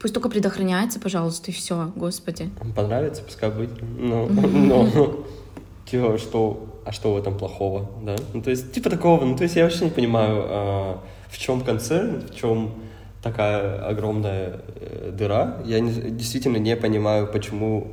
Пусть 0.00 0.12
только 0.12 0.28
предохраняется, 0.28 0.98
пожалуйста, 0.98 1.52
и 1.52 1.54
все, 1.54 1.92
господи. 1.94 2.50
Понравится, 2.74 3.22
пускай 3.22 3.50
будет. 3.50 3.70
Ну, 3.80 4.28
но, 4.28 5.24
типа, 5.86 6.18
что, 6.18 6.82
а 6.84 6.90
что 6.90 7.14
в 7.14 7.16
этом 7.16 7.38
плохого, 7.38 7.88
да? 8.02 8.16
Ну, 8.34 8.42
то 8.42 8.50
есть, 8.50 8.72
типа 8.72 8.90
такого, 8.90 9.24
ну, 9.24 9.36
то 9.36 9.44
есть 9.44 9.54
я 9.54 9.62
вообще 9.62 9.84
не 9.84 9.90
понимаю, 9.92 10.42
а, 10.44 11.00
в 11.30 11.38
чем 11.38 11.60
концерн, 11.60 12.22
в 12.22 12.34
чем 12.34 12.74
такая 13.22 13.86
огромная 13.86 14.62
э, 14.74 15.12
дыра. 15.16 15.62
Я 15.64 15.78
не- 15.78 16.10
действительно 16.10 16.56
не 16.56 16.74
понимаю, 16.74 17.28
почему 17.32 17.92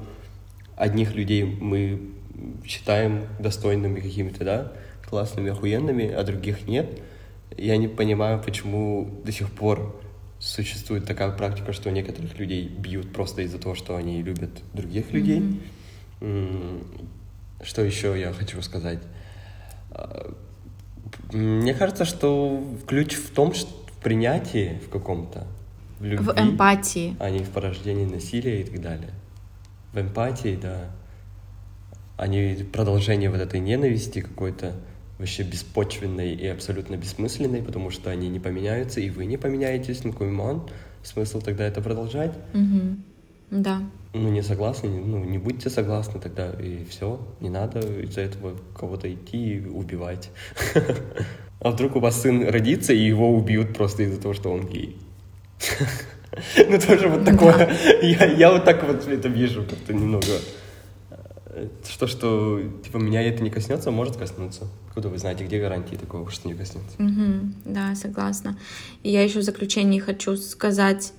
одних 0.76 1.14
людей 1.14 1.44
мы 1.44 2.02
считаем 2.66 3.26
достойными 3.38 4.00
какими-то, 4.00 4.44
да, 4.44 4.72
классными, 5.10 5.52
охуенными, 5.52 6.08
а 6.12 6.24
других 6.24 6.68
нет. 6.68 7.02
Я 7.58 7.78
не 7.78 7.88
понимаю, 7.88 8.42
почему 8.44 9.10
до 9.26 9.32
сих 9.32 9.50
пор 9.52 10.00
существует 10.40 11.06
такая 11.06 11.32
практика, 11.32 11.74
что 11.74 11.90
некоторых 11.92 12.38
людей 12.40 12.68
бьют 12.68 13.12
просто 13.12 13.42
из-за 13.42 13.58
того, 13.60 13.76
что 13.76 13.96
они 13.96 14.22
любят 14.22 14.52
других 14.74 15.12
людей. 15.12 15.62
М, 16.22 16.84
Что 17.62 17.82
еще 17.82 18.18
я 18.20 18.32
хочу 18.32 18.62
сказать? 18.62 19.00
А, 19.92 20.34
Мне 21.34 21.74
кажется, 21.74 22.06
что 22.06 22.64
ключ 22.88 23.16
в 23.16 23.32
том, 23.32 23.54
что 23.54 23.70
в 23.88 24.02
принятии 24.04 24.80
в 24.86 24.90
каком-то, 24.90 25.46
в 26.00 26.06
любви, 26.06 26.26
В 26.26 26.40
эмпатии. 26.40 27.16
а 27.20 27.30
не 27.30 27.40
в 27.40 27.50
порождении 27.50 28.06
насилия 28.06 28.62
и 28.62 28.64
так 28.64 28.80
далее. 28.82 29.10
В 29.94 30.00
эмпатии, 30.00 30.58
да. 30.62 30.90
А 32.18 32.28
не 32.28 32.64
продолжение 32.64 33.30
вот 33.30 33.42
этой 33.42 33.60
ненависти 33.60 34.22
какой-то 34.22 34.74
вообще 35.20 35.44
беспочвенной 35.44 36.34
и 36.34 36.48
абсолютно 36.48 36.96
бессмысленной, 36.96 37.62
потому 37.62 37.92
что 37.92 38.10
они 38.10 38.30
не 38.30 38.40
поменяются, 38.40 39.02
и 39.02 39.10
вы 39.10 39.26
не 39.26 39.38
поменяетесь, 39.38 40.04
ну 40.04 40.14
какой 40.14 40.32
ман, 40.32 40.64
смысл 41.04 41.42
тогда 41.42 41.66
это 41.66 41.82
продолжать? 41.82 42.32
Мгм. 42.54 43.04
Да. 43.52 43.82
Ну, 44.14 44.30
не 44.30 44.42
согласны, 44.42 44.90
ну, 44.90 45.24
не 45.24 45.38
будьте 45.38 45.70
согласны 45.70 46.20
тогда, 46.20 46.52
и 46.52 46.84
все, 46.86 47.20
не 47.42 47.50
надо 47.50 47.80
из-за 47.80 48.22
этого 48.22 48.56
кого-то 48.76 49.14
идти 49.14 49.56
и 49.56 49.66
убивать. 49.66 50.32
А 51.62 51.72
вдруг 51.72 51.98
у 51.98 52.00
вас 52.00 52.22
сын 52.22 52.48
родится, 52.48 52.94
и 52.94 53.06
его 53.06 53.36
убьют 53.36 53.76
просто 53.76 54.04
из-за 54.04 54.22
того, 54.22 54.34
что 54.34 54.50
он 54.50 54.66
гей? 54.66 54.98
Ну, 56.56 56.80
тоже 56.80 57.10
вот 57.10 57.26
такое. 57.26 57.76
Я 58.02 58.52
вот 58.52 58.64
так 58.64 58.88
вот 58.88 59.06
это 59.08 59.28
вижу 59.28 59.64
как-то 59.64 59.94
немного. 59.94 60.28
Что, 61.88 62.08
что, 62.08 62.62
типа, 62.84 62.98
меня 62.98 63.22
это 63.22 63.42
не 63.42 63.50
коснется, 63.50 63.90
а 63.90 63.92
может 63.92 64.18
коснуться. 64.18 64.68
Откуда 64.88 65.10
вы 65.10 65.18
знаете, 65.18 65.46
где 65.46 65.60
гарантии 65.60 65.96
такого, 65.96 66.30
что 66.30 66.48
не 66.48 66.54
коснется? 66.54 66.96
Мгм. 67.00 67.56
Да, 67.66 67.96
согласна. 67.96 68.58
И 69.04 69.10
я 69.10 69.24
еще 69.24 69.40
в 69.40 69.44
заключении 69.44 70.00
хочу 70.00 70.36
сказать 70.38 71.14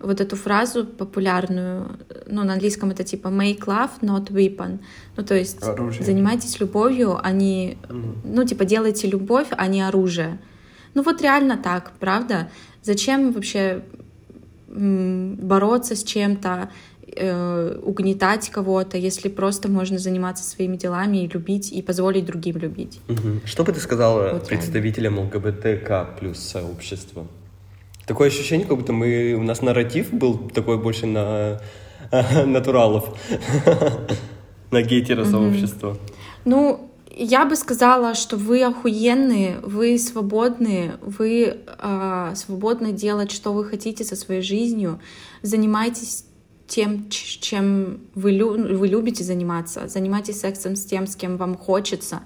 вот 0.00 0.20
эту 0.20 0.36
фразу 0.36 0.84
популярную, 0.84 1.98
ну, 2.26 2.44
на 2.44 2.52
английском 2.52 2.90
это 2.90 3.04
типа 3.04 3.28
make 3.28 3.60
love, 3.60 3.90
not 4.02 4.30
weapon. 4.30 4.80
Ну, 5.16 5.24
то 5.24 5.34
есть 5.34 5.62
Оружие. 5.62 6.04
занимайтесь 6.04 6.60
любовью, 6.60 7.18
а 7.22 7.32
не, 7.32 7.78
ну, 8.24 8.44
типа 8.44 8.64
делайте 8.64 9.08
любовь, 9.08 9.48
а 9.50 9.66
не 9.66 9.80
оружие. 9.80 10.38
Ну, 10.92 11.02
вот 11.02 11.22
реально 11.22 11.56
так, 11.56 11.92
правда? 11.98 12.50
Зачем 12.82 13.32
вообще 13.32 13.82
бороться 14.68 15.94
с 15.94 16.02
чем-то, 16.02 16.70
э, 17.16 17.78
угнетать 17.82 18.50
кого-то, 18.50 18.96
если 18.96 19.28
просто 19.28 19.68
можно 19.68 19.98
заниматься 19.98 20.44
своими 20.44 20.76
делами 20.76 21.24
и 21.24 21.28
любить, 21.28 21.72
и 21.72 21.82
позволить 21.82 22.24
другим 22.24 22.56
любить? 22.56 23.00
Мгм. 23.08 23.40
Что 23.44 23.64
бы 23.64 23.72
ты 23.72 23.80
сказала 23.80 24.32
Вот 24.32 24.48
представителям 24.48 25.18
ЛГБТК 25.18 26.08
плюс 26.18 26.38
сообщества? 26.38 27.26
Такое 28.06 28.28
ощущение, 28.28 28.66
как 28.66 28.76
будто 28.76 28.92
мы, 28.92 29.34
у 29.34 29.42
нас 29.42 29.62
нарратив 29.62 30.12
был 30.12 30.48
такой 30.48 30.78
больше 30.78 31.06
на 31.06 31.60
натуралов, 32.46 33.16
на 34.70 34.82
гетеросообщество. 34.82 35.96
Ну, 36.44 36.90
я 37.16 37.44
бы 37.46 37.56
сказала, 37.56 38.14
что 38.14 38.36
вы 38.36 38.62
охуенные, 38.64 39.58
вы 39.62 39.98
свободные, 39.98 40.96
вы 41.00 41.58
а, 41.78 42.34
свободны 42.34 42.92
делать, 42.92 43.30
что 43.30 43.52
вы 43.52 43.64
хотите 43.64 44.04
со 44.04 44.16
своей 44.16 44.42
жизнью. 44.42 45.00
Занимайтесь 45.42 46.24
тем, 46.66 47.08
чем 47.10 48.00
вы, 48.14 48.32
лю- 48.32 48.76
вы 48.76 48.88
любите 48.88 49.22
заниматься. 49.22 49.86
Занимайтесь 49.88 50.40
сексом 50.40 50.76
с 50.76 50.84
тем, 50.84 51.06
с 51.06 51.16
кем 51.16 51.36
вам 51.36 51.56
хочется. 51.56 52.22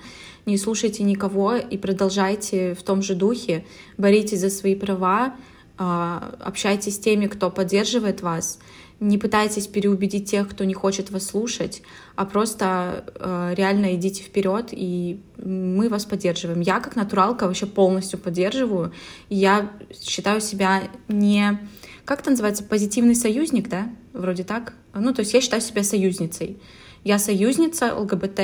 Не 0.46 0.56
слушайте 0.56 1.02
никого 1.02 1.56
и 1.56 1.76
продолжайте 1.76 2.74
в 2.74 2.82
том 2.82 3.02
же 3.02 3.14
духе. 3.14 3.66
Боритесь 3.96 4.40
за 4.40 4.50
свои 4.50 4.74
права, 4.74 5.34
а, 5.76 6.36
общайтесь 6.40 6.96
с 6.96 6.98
теми, 6.98 7.26
кто 7.26 7.50
поддерживает 7.50 8.22
вас. 8.22 8.58
Не 9.00 9.16
пытайтесь 9.16 9.68
переубедить 9.68 10.28
тех, 10.28 10.48
кто 10.48 10.64
не 10.64 10.74
хочет 10.74 11.10
вас 11.10 11.26
слушать, 11.26 11.82
а 12.16 12.24
просто 12.24 13.04
э, 13.14 13.54
реально 13.56 13.94
идите 13.94 14.24
вперед, 14.24 14.70
и 14.72 15.20
мы 15.36 15.88
вас 15.88 16.04
поддерживаем. 16.04 16.60
Я 16.62 16.80
как 16.80 16.96
натуралка 16.96 17.46
вообще 17.46 17.66
полностью 17.66 18.18
поддерживаю. 18.18 18.92
Я 19.28 19.70
считаю 20.02 20.40
себя 20.40 20.82
не... 21.06 21.60
Как 22.04 22.22
это 22.22 22.30
называется? 22.30 22.64
Позитивный 22.64 23.14
союзник, 23.14 23.68
да? 23.68 23.88
Вроде 24.18 24.42
так. 24.42 24.74
Ну, 24.94 25.14
то 25.14 25.20
есть 25.20 25.32
я 25.32 25.40
считаю 25.40 25.62
себя 25.62 25.84
союзницей. 25.84 26.58
Я 27.04 27.20
союзница 27.20 27.94
ЛГБТ, 27.94 28.40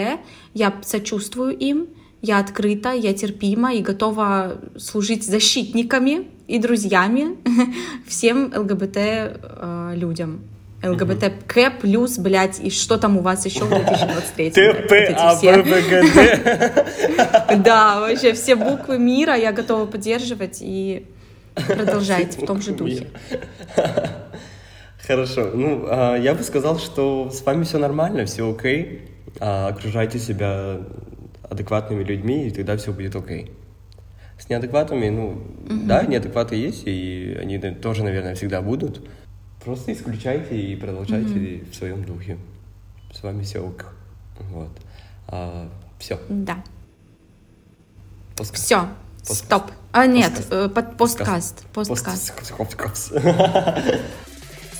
я 0.54 0.72
сочувствую 0.82 1.56
им, 1.58 1.88
я 2.22 2.38
открыта, 2.38 2.92
я 2.92 3.12
терпима 3.12 3.74
и 3.74 3.82
готова 3.82 4.60
служить 4.78 5.24
защитниками 5.24 6.28
и 6.46 6.60
друзьями 6.60 7.36
всем 8.06 8.52
ЛГБТ 8.56 8.96
э, 8.96 9.92
людям. 9.96 10.42
ЛГБТК 10.84 11.72
плюс, 11.80 12.18
блядь, 12.18 12.60
и 12.60 12.70
что 12.70 12.96
там 12.98 13.16
у 13.16 13.20
вас 13.20 13.44
еще 13.46 13.64
в 13.64 13.70
2023? 13.70 14.50
ТП, 14.50 14.88
блядь, 14.88 15.16
А, 15.18 15.34
вот 15.34 15.42
эти 15.42 15.68
Б, 15.68 15.80
В, 15.80 15.88
Г, 15.88 16.02
Д. 16.14 17.56
Да, 17.64 18.00
вообще 18.00 18.32
все 18.32 18.54
буквы 18.54 18.98
мира 18.98 19.34
я 19.34 19.50
готова 19.52 19.86
поддерживать 19.86 20.58
и 20.60 21.06
продолжать 21.54 22.36
в 22.36 22.46
том 22.46 22.62
же 22.62 22.72
духе. 22.72 23.08
Хорошо. 25.06 25.50
Ну, 25.52 25.86
а, 25.88 26.16
я 26.16 26.34
бы 26.34 26.42
сказал, 26.42 26.78
что 26.78 27.30
с 27.30 27.44
вами 27.44 27.64
все 27.64 27.78
нормально, 27.78 28.24
все 28.24 28.50
окей. 28.50 29.02
А, 29.38 29.68
Окружайте 29.68 30.18
себя 30.18 30.80
адекватными 31.42 32.02
людьми, 32.02 32.46
и 32.46 32.50
тогда 32.50 32.76
все 32.76 32.92
будет 32.92 33.14
окей. 33.14 33.52
С 34.38 34.48
неадекватными, 34.48 35.10
ну, 35.10 35.42
да, 35.68 36.02
неадекваты 36.04 36.56
есть, 36.56 36.82
и 36.86 37.36
они 37.40 37.58
тоже, 37.58 38.02
наверное, 38.02 38.34
всегда 38.34 38.62
будут. 38.62 39.06
Просто 39.62 39.92
исключайте 39.92 40.56
и 40.56 40.74
продолжайте 40.76 41.64
в 41.70 41.74
своем 41.74 42.04
духе. 42.04 42.38
С 43.12 43.22
вами 43.22 43.42
все 43.42 43.60
ок. 43.60 43.94
Вот. 44.50 44.70
все. 45.98 46.18
Да. 46.28 46.64
Все. 48.52 48.88
Стоп. 49.22 49.70
А, 49.92 50.06
нет, 50.06 50.32
э, 50.50 50.68
под 50.68 50.96
посткаст. 50.96 51.66
Посткаст. 51.72 52.34
Посткаст. 52.58 53.12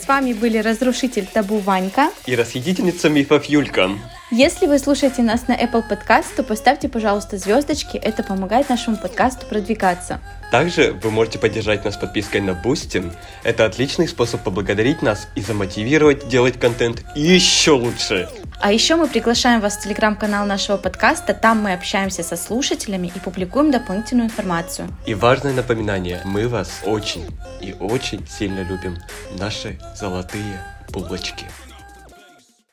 С 0.05 0.07
вами 0.07 0.35
были 0.35 0.59
разрушитель 0.59 1.25
табу 1.25 1.61
Ванька. 1.61 2.11
И 2.27 2.37
расхитительница 2.37 3.09
мифов 3.09 3.47
Юлька. 3.47 3.89
Если 4.37 4.67
вы 4.67 4.81
слушаете 4.81 5.23
нас 5.23 5.47
на 5.47 5.53
Apple 5.53 5.89
Podcast, 5.89 6.35
то 6.35 6.43
поставьте, 6.43 6.89
пожалуйста, 6.89 7.39
звездочки. 7.39 7.97
Это 7.97 8.25
помогает 8.25 8.69
нашему 8.69 8.97
подкасту 8.97 9.47
продвигаться. 9.47 10.19
Также 10.51 10.91
вы 10.91 11.13
можете 11.13 11.39
поддержать 11.39 11.85
нас 11.85 11.97
подпиской 11.97 12.41
на 12.41 12.51
Boosty. 12.51 13.13
Это 13.45 13.65
отличный 13.65 14.09
способ 14.09 14.43
поблагодарить 14.43 15.03
нас 15.03 15.29
и 15.37 15.41
замотивировать 15.41 16.27
делать 16.27 16.59
контент 16.59 17.05
еще 17.15 17.71
лучше. 17.71 18.29
А 18.61 18.73
еще 18.73 18.97
мы 18.97 19.07
приглашаем 19.07 19.61
вас 19.61 19.77
в 19.77 19.83
телеграм-канал 19.85 20.47
нашего 20.47 20.79
подкаста. 20.79 21.33
Там 21.33 21.61
мы 21.61 21.73
общаемся 21.73 22.25
со 22.25 22.37
слушателями 22.37 23.13
и 23.15 23.21
публикуем 23.21 23.71
дополнительную 23.71 24.27
информацию. 24.27 24.89
И 25.07 25.15
важное 25.15 25.53
напоминание, 25.53 26.21
мы 26.25 26.49
вас 26.49 26.81
очень 26.85 27.25
и 27.61 27.73
очень 27.79 28.27
сильно 28.27 28.65
любим. 28.65 28.99
Наши 29.39 29.79
золотые 29.95 30.61
булочки. 30.91 31.47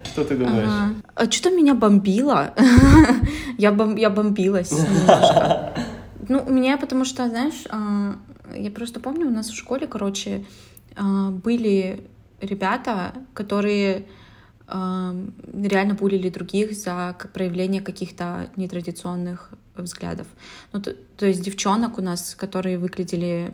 Что 0.04 0.24
ты 0.24 0.38
думаешь? 0.38 0.96
А 1.16 1.32
что-то 1.32 1.56
меня 1.56 1.74
бомбило. 1.74 2.54
я, 3.58 3.72
бом- 3.72 3.98
я 3.98 4.10
бомбилась 4.10 4.72
немножко. 4.72 5.74
Ну, 6.28 6.44
у 6.48 6.52
меня, 6.52 6.78
потому 6.78 7.06
что, 7.06 7.28
знаешь, 7.30 7.64
а, 7.70 8.16
я 8.56 8.72
просто 8.72 9.00
помню, 9.00 9.28
у 9.28 9.32
нас 9.32 9.50
в 9.50 9.56
школе, 9.56 9.88
короче, 9.88 10.46
а, 10.96 11.32
были 11.32 12.08
ребята, 12.40 13.14
которые 13.34 14.06
а, 14.68 15.16
реально 15.54 15.96
булили 15.96 16.30
других 16.30 16.74
за 16.74 17.16
проявление 17.34 17.82
каких-то 17.82 18.50
нетрадиционных 18.56 19.52
взглядов. 19.76 20.28
Ну, 20.74 20.82
то, 20.82 20.94
то 21.18 21.26
есть 21.26 21.42
девчонок 21.42 21.98
у 21.98 22.02
нас, 22.02 22.36
которые 22.36 22.78
выглядели 22.78 23.54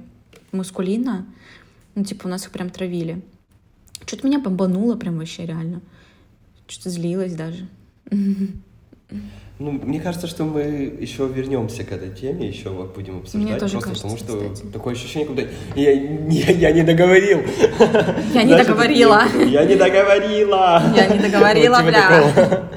мускулинно, 0.51 1.25
ну, 1.95 2.03
типа, 2.03 2.27
у 2.27 2.29
нас 2.29 2.45
их 2.45 2.51
прям 2.51 2.69
травили. 2.69 3.23
Что-то 4.05 4.27
меня 4.27 4.39
бомбануло 4.39 4.95
прям 4.95 5.17
вообще 5.17 5.45
реально. 5.45 5.81
Что-то 6.67 6.89
злилась 6.89 7.33
даже. 7.33 7.67
Ну, 9.59 9.71
мне 9.71 9.99
кажется, 9.99 10.27
что 10.27 10.43
мы 10.43 10.61
еще 10.99 11.27
вернемся 11.27 11.83
к 11.83 11.91
этой 11.91 12.09
теме, 12.11 12.47
еще 12.47 12.69
вот 12.69 12.93
будем 12.93 13.19
обсуждать. 13.19 13.49
Мне 13.49 13.59
тоже 13.59 13.79
просто 13.79 13.89
кажется, 14.03 14.17
потому 14.17 14.17
что 14.43 14.53
кстати. 14.53 14.71
такое 14.71 14.93
ощущение, 14.93 15.27
куда 15.27 15.43
я, 15.75 15.91
я, 15.91 16.51
я 16.51 16.71
не 16.71 16.83
договорил. 16.83 17.39
Я 17.39 18.43
не 18.43 18.49
Знаешь, 18.49 18.67
договорила. 18.67 19.23
Я 19.47 19.65
не 19.65 19.75
договорила. 19.75 20.83
Я 20.95 21.07
не 21.07 21.19
договорила, 21.19 21.77
Вот 21.77 21.85
типа 21.85 21.91
бля. 21.91 22.21
такого. 22.21 22.69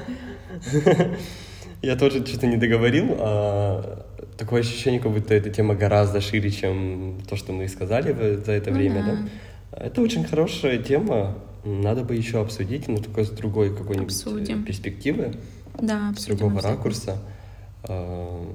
Я 1.82 1.96
тоже 1.96 2.26
что-то 2.26 2.46
не 2.46 2.56
договорил. 2.56 3.14
а 3.18 4.06
такое 4.38 4.62
ощущение, 4.62 5.00
как 5.00 5.12
будто 5.12 5.34
эта 5.34 5.50
тема 5.50 5.74
гораздо 5.74 6.22
шире, 6.22 6.50
чем 6.50 7.18
то, 7.28 7.36
что 7.36 7.52
мы 7.52 7.68
сказали 7.68 8.36
за 8.36 8.52
это 8.52 8.70
время, 8.70 9.04
да? 9.04 9.84
Это 9.84 10.00
очень 10.00 10.24
хорошая 10.24 10.78
тема. 10.78 11.36
Надо 11.64 12.04
бы 12.04 12.14
еще 12.14 12.40
обсудить, 12.40 12.88
но 12.88 12.98
только 12.98 13.24
с 13.24 13.30
другой 13.30 13.74
какой-нибудь 13.76 14.12
э, 14.12 14.16
Обсудим. 14.16 14.64
перспективы. 14.64 15.34
Да, 15.78 16.08
с 16.08 16.10
обсудим 16.12 16.36
другого 16.38 16.52
обязательно. 16.58 16.76
ракурса. 16.78 17.18
А, 17.84 18.46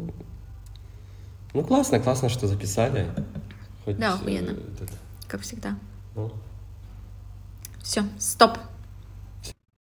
Ну, 1.53 1.63
классно, 1.63 1.99
классно, 1.99 2.29
что 2.29 2.47
записали. 2.47 3.07
Хоть, 3.85 3.97
Да, 3.97 4.11
э, 4.11 4.13
охуенно. 4.15 4.51
этот, 4.51 4.91
Как 5.27 5.41
всегда. 5.41 5.77
ну, 6.15 6.31
Все, 7.81 8.03
стоп. 8.17 8.57